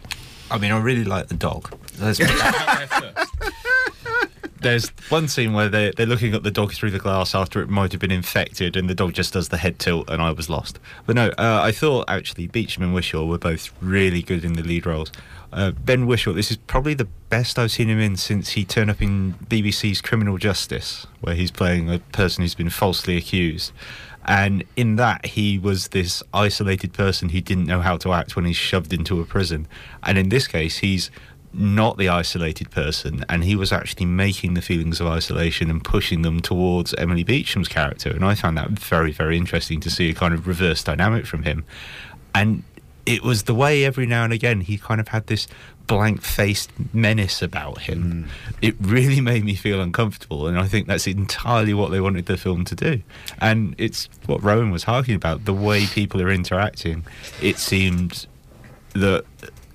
I 0.52 0.60
mean, 0.60 0.72
I 0.72 0.78
really 0.78 1.04
like 1.04 1.28
the 1.30 1.36
dog. 1.36 1.76
Let's 2.00 2.20
put 2.20 2.28
that 2.28 2.90
out 2.92 3.02
there 3.02 3.14
first. 3.16 4.55
There's 4.66 4.90
one 5.10 5.28
scene 5.28 5.54
where 5.54 5.70
they're, 5.70 5.92
they're 5.92 6.08
looking 6.08 6.34
at 6.34 6.42
the 6.42 6.50
dog 6.50 6.74
through 6.74 6.90
the 6.90 6.98
glass 6.98 7.36
after 7.36 7.62
it 7.62 7.70
might 7.70 7.92
have 7.92 8.02
been 8.02 8.10
infected, 8.10 8.76
and 8.76 8.90
the 8.90 8.96
dog 8.96 9.14
just 9.14 9.34
does 9.34 9.50
the 9.50 9.58
head 9.58 9.78
tilt, 9.78 10.10
and 10.10 10.24
I 10.24 10.32
was 10.32 10.50
lost. 10.50 10.80
But 11.06 11.16
no, 11.16 11.28
uh, 11.38 11.62
I 11.64 11.72
thought 11.72 12.06
actually 12.08 12.48
Beecham 12.48 12.82
and 12.82 12.92
Whishaw 12.92 13.26
were 13.26 13.38
both 13.38 13.72
really 13.80 14.24
good 14.24 14.44
in 14.44 14.54
the 14.54 14.64
lead 14.64 14.88
roles. 14.88 15.12
Uh, 15.54 15.70
ben 15.70 16.08
Whishaw, 16.08 16.34
this 16.34 16.50
is 16.50 16.58
probably 16.58 16.96
the 16.96 17.08
best 17.30 17.60
I've 17.60 17.70
seen 17.70 17.90
him 17.90 18.00
in 18.00 18.16
since 18.16 18.50
he 18.50 18.66
turned 18.66 18.90
up 18.90 19.04
in 19.04 19.36
BBC's 19.48 20.02
Criminal 20.02 20.40
Justice, 20.40 21.06
where 21.22 21.36
he's 21.36 21.52
playing 21.52 21.92
a 21.92 22.00
person 22.00 22.42
who's 22.42 22.56
been 22.56 22.72
falsely 22.72 23.18
accused. 23.18 23.72
And 24.26 24.64
in 24.76 24.96
that, 24.96 25.28
he 25.28 25.60
was 25.60 25.90
this 25.90 26.24
isolated 26.34 26.92
person 26.92 27.30
who 27.30 27.40
didn't 27.40 27.68
know 27.68 27.82
how 27.82 27.98
to 27.98 28.14
act 28.14 28.36
when 28.36 28.46
he's 28.46 28.58
shoved 28.58 28.92
into 28.92 29.22
a 29.22 29.26
prison. 29.26 29.68
And 30.02 30.18
in 30.18 30.30
this 30.30 30.48
case, 30.48 30.80
he's 30.80 31.12
not 31.58 31.98
the 31.98 32.10
isolated 32.10 32.70
person, 32.70 33.26
and 33.30 33.44
he 33.44 33.56
was 33.56 33.72
actually 33.72 34.06
making 34.06 34.54
the 34.54 34.62
feelings 34.62 35.00
of 35.00 35.08
isolation 35.08 35.70
and 35.70 35.84
pushing 35.84 36.22
them 36.22 36.42
towards 36.42 36.94
Emily 36.96 37.24
Beecham's 37.24 37.68
character. 37.68 38.10
And 38.10 38.26
I 38.26 38.36
found 38.36 38.58
that 38.58 38.70
very, 38.70 39.12
very 39.12 39.38
interesting 39.38 39.80
to 39.82 39.90
see 39.90 40.10
a 40.10 40.14
kind 40.14 40.34
of 40.34 40.48
reverse 40.48 40.84
dynamic 40.84 41.26
from 41.26 41.44
him. 41.44 41.64
And 42.34 42.64
it 43.06 43.24
was 43.24 43.44
the 43.44 43.54
way 43.54 43.86
every 43.86 44.06
now 44.06 44.24
and 44.24 44.34
again 44.34 44.62
he 44.62 44.78
kind 44.78 45.00
of 45.00 45.10
had 45.10 45.28
this 45.28 45.48
blank 45.88 46.22
faced 46.22 46.72
menace 46.94 47.42
about 47.42 47.82
him. 47.82 48.24
Hmm. 48.24 48.56
It 48.62 48.76
really 48.82 49.22
made 49.22 49.46
me 49.46 49.56
feel 49.56 49.80
uncomfortable, 49.80 50.48
and 50.48 50.60
I 50.60 50.68
think 50.68 50.88
that's 50.88 51.08
entirely 51.08 51.74
what 51.74 51.92
they 51.92 52.02
wanted 52.02 52.26
the 52.26 52.38
film 52.38 52.66
to 52.66 52.76
do. 52.76 53.02
And 53.40 53.76
it's 53.78 54.10
what 54.26 54.44
Rowan 54.44 54.72
was 54.72 54.84
harking 54.84 55.16
about 55.16 55.46
the 55.46 55.54
way 55.54 55.86
people 55.86 56.22
are 56.22 56.32
interacting. 56.32 57.06
It 57.42 57.58
seemed 57.58 58.26
that 58.94 59.26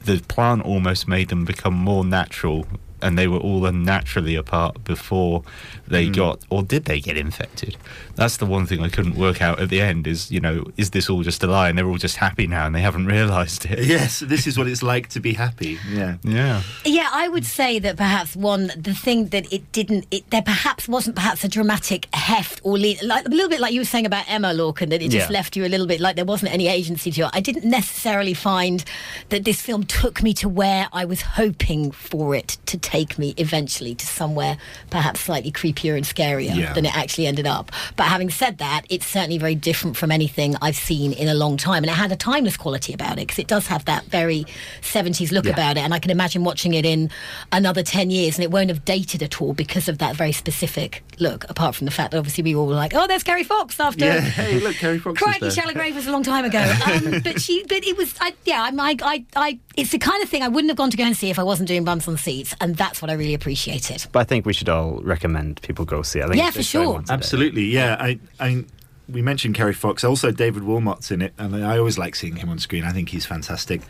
the 0.04 0.20
plant 0.28 0.62
almost 0.62 1.06
made 1.06 1.28
them 1.28 1.44
become 1.44 1.74
more 1.74 2.04
natural. 2.04 2.66
And 3.02 3.18
they 3.18 3.26
were 3.28 3.38
all 3.38 3.66
unnaturally 3.66 4.34
apart 4.36 4.84
before 4.84 5.42
they 5.88 6.06
Mm. 6.08 6.16
got, 6.16 6.40
or 6.50 6.62
did 6.62 6.84
they 6.84 7.00
get 7.00 7.16
infected? 7.16 7.76
That's 8.14 8.36
the 8.36 8.46
one 8.46 8.66
thing 8.66 8.80
I 8.82 8.88
couldn't 8.88 9.16
work 9.16 9.40
out 9.42 9.58
at 9.60 9.68
the 9.70 9.80
end. 9.80 10.06
Is 10.06 10.30
you 10.30 10.40
know, 10.40 10.64
is 10.76 10.90
this 10.90 11.08
all 11.10 11.22
just 11.22 11.42
a 11.42 11.46
lie? 11.46 11.68
And 11.68 11.76
they're 11.78 11.86
all 11.88 11.96
just 11.98 12.16
happy 12.16 12.46
now, 12.46 12.66
and 12.66 12.74
they 12.74 12.80
haven't 12.82 13.06
realised 13.06 13.64
it. 13.66 13.84
Yes, 13.84 14.20
this 14.20 14.46
is 14.46 14.56
what 14.58 14.66
it's 14.68 14.82
like 14.82 15.08
to 15.10 15.20
be 15.20 15.32
happy. 15.34 15.78
Yeah. 15.90 16.16
Yeah. 16.22 16.62
Yeah, 16.84 17.08
I 17.12 17.28
would 17.28 17.44
say 17.44 17.78
that 17.80 17.96
perhaps 17.96 18.36
one 18.36 18.70
the 18.76 18.94
thing 18.94 19.28
that 19.28 19.52
it 19.52 19.70
didn't 19.72 20.06
it 20.10 20.22
there 20.30 20.42
perhaps 20.42 20.86
wasn't 20.88 21.16
perhaps 21.16 21.42
a 21.44 21.48
dramatic 21.48 22.06
heft 22.14 22.60
or 22.62 22.78
lead, 22.78 23.02
like 23.02 23.26
a 23.26 23.28
little 23.28 23.48
bit 23.48 23.60
like 23.60 23.72
you 23.72 23.80
were 23.80 23.84
saying 23.94 24.06
about 24.06 24.24
Emma 24.28 24.52
Lorcan 24.52 24.90
that 24.90 25.02
it 25.02 25.10
just 25.10 25.28
Yeah. 25.30 25.32
left 25.38 25.56
you 25.56 25.64
a 25.64 25.68
little 25.74 25.86
bit 25.86 26.00
like 26.00 26.16
there 26.16 26.24
wasn't 26.24 26.52
any 26.52 26.68
agency 26.68 27.10
to 27.12 27.22
it. 27.22 27.30
I 27.32 27.40
didn't 27.40 27.64
necessarily 27.64 28.34
find 28.34 28.84
that 29.30 29.44
this 29.44 29.60
film 29.60 29.84
took 29.84 30.22
me 30.22 30.32
to 30.34 30.48
where 30.48 30.88
I 30.92 31.04
was 31.04 31.20
hoping 31.22 31.90
for 31.90 32.34
it 32.34 32.58
to 32.66 32.76
take 32.78 32.89
me 33.18 33.34
eventually 33.36 33.94
to 33.94 34.06
somewhere 34.06 34.56
perhaps 34.90 35.20
slightly 35.20 35.52
creepier 35.52 35.96
and 35.96 36.04
scarier 36.04 36.54
Yeah. 36.56 36.72
than 36.72 36.84
it 36.86 36.96
actually 36.96 37.26
ended 37.26 37.46
up. 37.46 37.70
But 37.96 38.04
having 38.06 38.30
said 38.30 38.58
that, 38.58 38.82
it's 38.88 39.06
certainly 39.06 39.38
very 39.38 39.54
different 39.54 39.96
from 39.96 40.10
anything 40.10 40.56
I've 40.60 40.76
seen 40.76 41.12
in 41.12 41.28
a 41.28 41.34
long 41.34 41.56
time, 41.56 41.82
and 41.84 41.90
it 41.90 41.94
had 41.94 42.12
a 42.12 42.16
timeless 42.16 42.56
quality 42.56 42.92
about 42.92 43.12
it 43.12 43.26
because 43.26 43.38
it 43.38 43.46
does 43.46 43.66
have 43.68 43.84
that 43.86 44.04
very 44.06 44.44
70s 44.82 45.30
look 45.32 45.44
Yeah. 45.44 45.52
about 45.52 45.76
it. 45.76 45.80
And 45.80 45.94
I 45.94 45.98
can 45.98 46.10
imagine 46.10 46.44
watching 46.44 46.74
it 46.74 46.84
in 46.84 47.10
another 47.52 47.82
10 47.82 48.10
years 48.10 48.36
and 48.36 48.44
it 48.44 48.50
won't 48.50 48.68
have 48.68 48.84
dated 48.84 49.22
at 49.22 49.40
all 49.40 49.52
because 49.52 49.88
of 49.88 49.98
that 49.98 50.16
very 50.16 50.32
specific 50.32 51.02
look, 51.18 51.44
apart 51.50 51.74
from 51.74 51.84
the 51.84 51.90
fact 51.90 52.10
that 52.12 52.18
obviously 52.18 52.42
we 52.42 52.54
all 52.54 52.66
were 52.66 52.74
like, 52.74 52.92
oh, 52.94 53.06
there's 53.06 53.22
Kerry 53.22 53.44
Fox 53.44 53.78
after. 53.78 54.04
Yeah, 54.06 54.20
hey, 54.20 54.58
look, 54.60 54.76
Kerry 54.76 54.98
Fox 54.98 55.20
Crikey. 55.20 55.50
Shallow 55.50 55.72
Grave 55.74 55.94
was 55.94 56.06
a 56.06 56.12
long 56.12 56.22
time 56.22 56.44
ago. 56.44 56.60
Um, 56.90 57.20
but 57.22 57.40
she, 57.40 57.62
but 57.68 57.84
it 57.84 57.96
was, 57.96 58.14
I, 58.20 58.32
yeah, 58.44 58.62
I'm, 58.64 58.80
I, 58.80 58.96
I, 59.02 59.24
I, 59.36 59.58
it's 59.80 59.90
the 59.90 59.98
kind 59.98 60.22
of 60.22 60.28
thing 60.28 60.42
I 60.42 60.48
wouldn't 60.48 60.70
have 60.70 60.76
gone 60.76 60.90
to 60.90 60.96
go 60.96 61.04
and 61.04 61.16
see 61.16 61.30
if 61.30 61.38
I 61.38 61.42
wasn't 61.42 61.68
doing 61.68 61.84
bums 61.84 62.06
on 62.06 62.16
seats, 62.16 62.54
and 62.60 62.76
that's 62.76 63.00
what 63.00 63.10
I 63.10 63.14
really 63.14 63.34
appreciated. 63.34 64.06
But 64.12 64.20
I 64.20 64.24
think 64.24 64.46
we 64.46 64.52
should 64.52 64.68
all 64.68 65.00
recommend 65.02 65.62
people 65.62 65.84
go 65.84 66.02
see. 66.02 66.18
it. 66.20 66.24
I 66.24 66.28
think 66.28 66.36
Yeah, 66.38 66.50
for 66.50 66.62
sure. 66.62 66.92
one 66.92 67.04
today. 67.04 67.14
Absolutely, 67.14 67.64
yeah. 67.64 67.96
I, 67.98 68.18
I, 68.38 68.64
we 69.08 69.22
mentioned 69.22 69.54
Kerry 69.54 69.74
Fox. 69.74 70.04
Also, 70.04 70.30
David 70.30 70.62
Wilmot's 70.64 71.10
in 71.10 71.22
it, 71.22 71.32
and 71.38 71.56
I 71.64 71.78
always 71.78 71.98
like 71.98 72.14
seeing 72.14 72.36
him 72.36 72.48
on 72.48 72.58
screen. 72.58 72.84
I 72.84 72.92
think 72.92 73.08
he's 73.08 73.26
fantastic. 73.26 73.80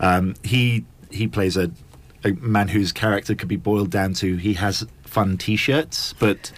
Um, 0.00 0.34
he 0.42 0.84
he 1.10 1.28
plays 1.28 1.56
a, 1.56 1.70
a 2.24 2.32
man 2.32 2.68
whose 2.68 2.90
character 2.90 3.34
could 3.34 3.48
be 3.48 3.56
boiled 3.56 3.90
down 3.90 4.14
to 4.14 4.36
he 4.36 4.54
has 4.54 4.86
fun 5.14 5.38
T-shirts, 5.38 6.12
but 6.18 6.50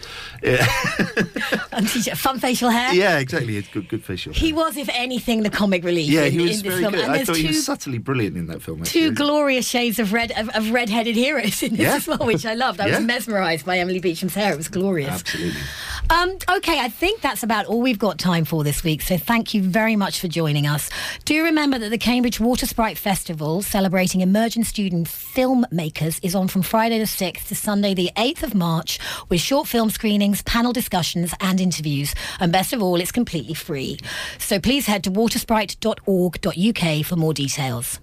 fun 2.15 2.39
facial 2.39 2.71
hair. 2.71 2.95
yeah, 2.95 3.19
exactly. 3.19 3.57
It's 3.59 3.69
good, 3.69 3.89
good 3.89 4.05
facial. 4.05 4.33
He 4.33 4.53
was, 4.53 4.77
if 4.77 4.89
anything, 4.93 5.43
the 5.43 5.51
comic 5.51 5.85
relief 5.85 6.09
yeah, 6.11 6.23
in, 6.23 6.33
he 6.33 6.39
was 6.41 6.45
in 6.45 6.53
this 6.57 6.63
very 6.63 6.81
film. 6.81 6.95
good. 6.95 7.05
And 7.05 7.13
I 7.13 7.25
thought 7.25 7.37
he 7.37 7.47
was 7.49 7.65
subtly 7.65 7.99
brilliant 7.99 8.37
in 8.37 8.47
that 8.47 8.63
film. 8.63 8.83
two 8.85 9.13
glorious 9.13 9.69
shades 9.69 9.99
of 9.99 10.13
red 10.13 10.33
of, 10.33 10.49
of 10.51 10.71
red-headed 10.71 11.15
heroes 11.15 11.63
in 11.63 11.73
this 11.73 11.81
Yeah. 11.81 11.95
as 11.97 12.09
well, 12.09 12.19
which 12.27 12.47
I 12.47 12.55
loved. 12.55 12.81
I 12.81 12.87
Yeah. 12.97 12.97
was 12.99 13.07
mesmerised 13.07 13.67
by 13.67 13.79
Emily 13.79 14.01
Beecham's 14.01 14.35
hair. 14.35 14.53
It 14.53 14.57
was 14.57 14.69
glorious. 14.69 15.11
Absolutely. 15.21 15.61
Um, 16.09 16.31
okay, 16.57 16.79
I 16.81 16.89
think 16.89 17.21
that's 17.21 17.43
about 17.43 17.67
all 17.67 17.81
we've 17.83 17.99
got 17.99 18.19
time 18.19 18.45
for 18.45 18.63
this 18.65 18.83
week. 18.85 19.03
So 19.03 19.17
thank 19.19 19.53
you 19.55 19.63
very 19.63 19.97
much 19.97 20.21
for 20.21 20.29
joining 20.29 20.67
us. 20.67 20.89
Do 21.25 21.43
remember 21.45 21.79
that 21.79 21.91
the 21.91 21.99
Cambridge 21.99 22.39
Watersprite 22.39 22.97
Festival, 22.97 23.61
celebrating 23.61 24.21
emerging 24.21 24.65
student 24.65 25.09
filmmakers, 25.09 26.21
is 26.23 26.35
on 26.35 26.47
from 26.49 26.63
Friday 26.63 26.99
the 27.01 27.05
6th 27.07 27.49
to 27.49 27.55
Sunday 27.57 27.93
the 27.93 28.11
8th 28.17 28.45
of 28.47 28.55
March 28.55 28.99
with 29.29 29.41
short 29.41 29.69
film 29.69 29.91
screenings, 29.91 30.41
panel 30.43 30.73
discussions, 30.73 31.35
and 31.41 31.61
interviews. 31.61 32.15
And 32.41 32.51
best 32.51 32.73
of 32.73 32.83
all, 32.83 33.01
it's 33.01 33.13
completely 33.13 33.55
free. 33.55 33.99
So 34.39 34.59
please 34.59 34.87
head 34.87 35.05
to 35.05 35.11
watersprite.org.uk 35.11 37.07
for 37.07 37.17
more 37.17 37.35
details. 37.35 38.01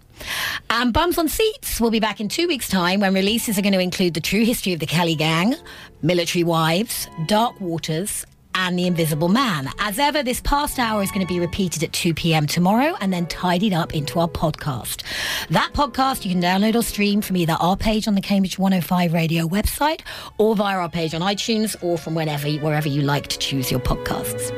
And 0.69 0.93
Bums 0.93 1.17
on 1.17 1.27
Seats 1.27 1.81
will 1.81 1.89
be 1.89 1.99
back 1.99 2.21
in 2.21 2.29
two 2.29 2.47
weeks' 2.47 2.69
time 2.69 2.99
when 2.99 3.13
releases 3.13 3.57
are 3.57 3.63
going 3.63 3.73
to 3.73 3.79
include 3.79 4.13
The 4.13 4.21
True 4.21 4.45
History 4.45 4.73
of 4.73 4.79
the 4.79 4.85
Kelly 4.85 5.15
Gang, 5.15 5.55
Military 6.01 6.43
Wives, 6.43 7.07
Dark 7.25 7.59
Waters, 7.59 8.25
and 8.55 8.77
The 8.77 8.87
Invisible 8.87 9.29
Man. 9.29 9.69
As 9.79 9.99
ever, 9.99 10.23
this 10.23 10.41
past 10.41 10.79
hour 10.79 11.01
is 11.01 11.11
going 11.11 11.25
to 11.25 11.33
be 11.33 11.39
repeated 11.39 11.83
at 11.83 11.93
2 11.93 12.13
p.m. 12.13 12.47
tomorrow 12.47 12.95
and 13.01 13.11
then 13.11 13.25
tidied 13.27 13.73
up 13.73 13.93
into 13.93 14.19
our 14.19 14.27
podcast. 14.27 15.03
That 15.49 15.71
podcast 15.73 16.25
you 16.25 16.31
can 16.31 16.41
download 16.41 16.75
or 16.75 16.83
stream 16.83 17.21
from 17.21 17.37
either 17.37 17.53
our 17.59 17.75
page 17.77 18.07
on 18.07 18.15
the 18.15 18.21
Cambridge 18.21 18.57
105 18.57 19.13
radio 19.13 19.47
website 19.47 20.01
or 20.37 20.55
via 20.55 20.77
our 20.77 20.89
page 20.89 21.13
on 21.13 21.21
iTunes 21.21 21.75
or 21.81 21.97
from 21.97 22.15
whenever, 22.15 22.49
wherever 22.49 22.87
you 22.87 23.01
like 23.01 23.27
to 23.27 23.37
choose 23.37 23.71
your 23.71 23.79
podcasts. 23.79 24.51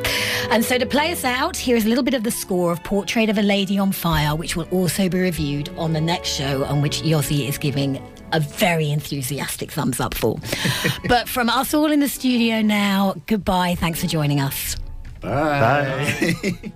And 0.50 0.64
so 0.64 0.78
to 0.78 0.86
play 0.86 1.12
us 1.12 1.24
out, 1.24 1.58
here 1.58 1.76
is 1.76 1.86
a 1.86 1.90
little 1.90 2.04
bit 2.04 2.14
of 2.14 2.24
the 2.24 2.32
score 2.32 2.72
of 2.72 2.84
Portrait 2.84 3.30
of 3.30 3.38
a 3.38 3.44
Lady 3.44 3.78
on 3.78 3.92
Fire, 3.92 4.36
which 4.36 4.56
will 4.56 4.68
also 4.70 5.10
be 5.10 5.20
reviewed 5.20 5.70
on 5.78 5.94
the 5.94 6.02
next 6.02 6.30
show, 6.30 6.64
on 6.66 6.82
which 6.82 7.02
Yossi 7.02 7.48
is 7.48 7.58
giving 7.58 8.02
a 8.36 8.40
very 8.40 8.92
enthusiastic 8.92 9.72
thumbs 9.72 10.00
up 10.00 10.14
for. 10.14 10.38
but 11.08 11.30
from 11.30 11.50
us 11.50 11.74
all 11.74 11.92
in 11.92 12.02
the 12.02 12.10
studio 12.10 12.62
now, 12.62 13.16
goodbye. 13.28 13.76
Thanks 13.76 14.02
for 14.02 14.08
joining 14.08 14.42
us. 14.42 14.76
Bye. 15.22 16.34
Bye. 16.42 16.72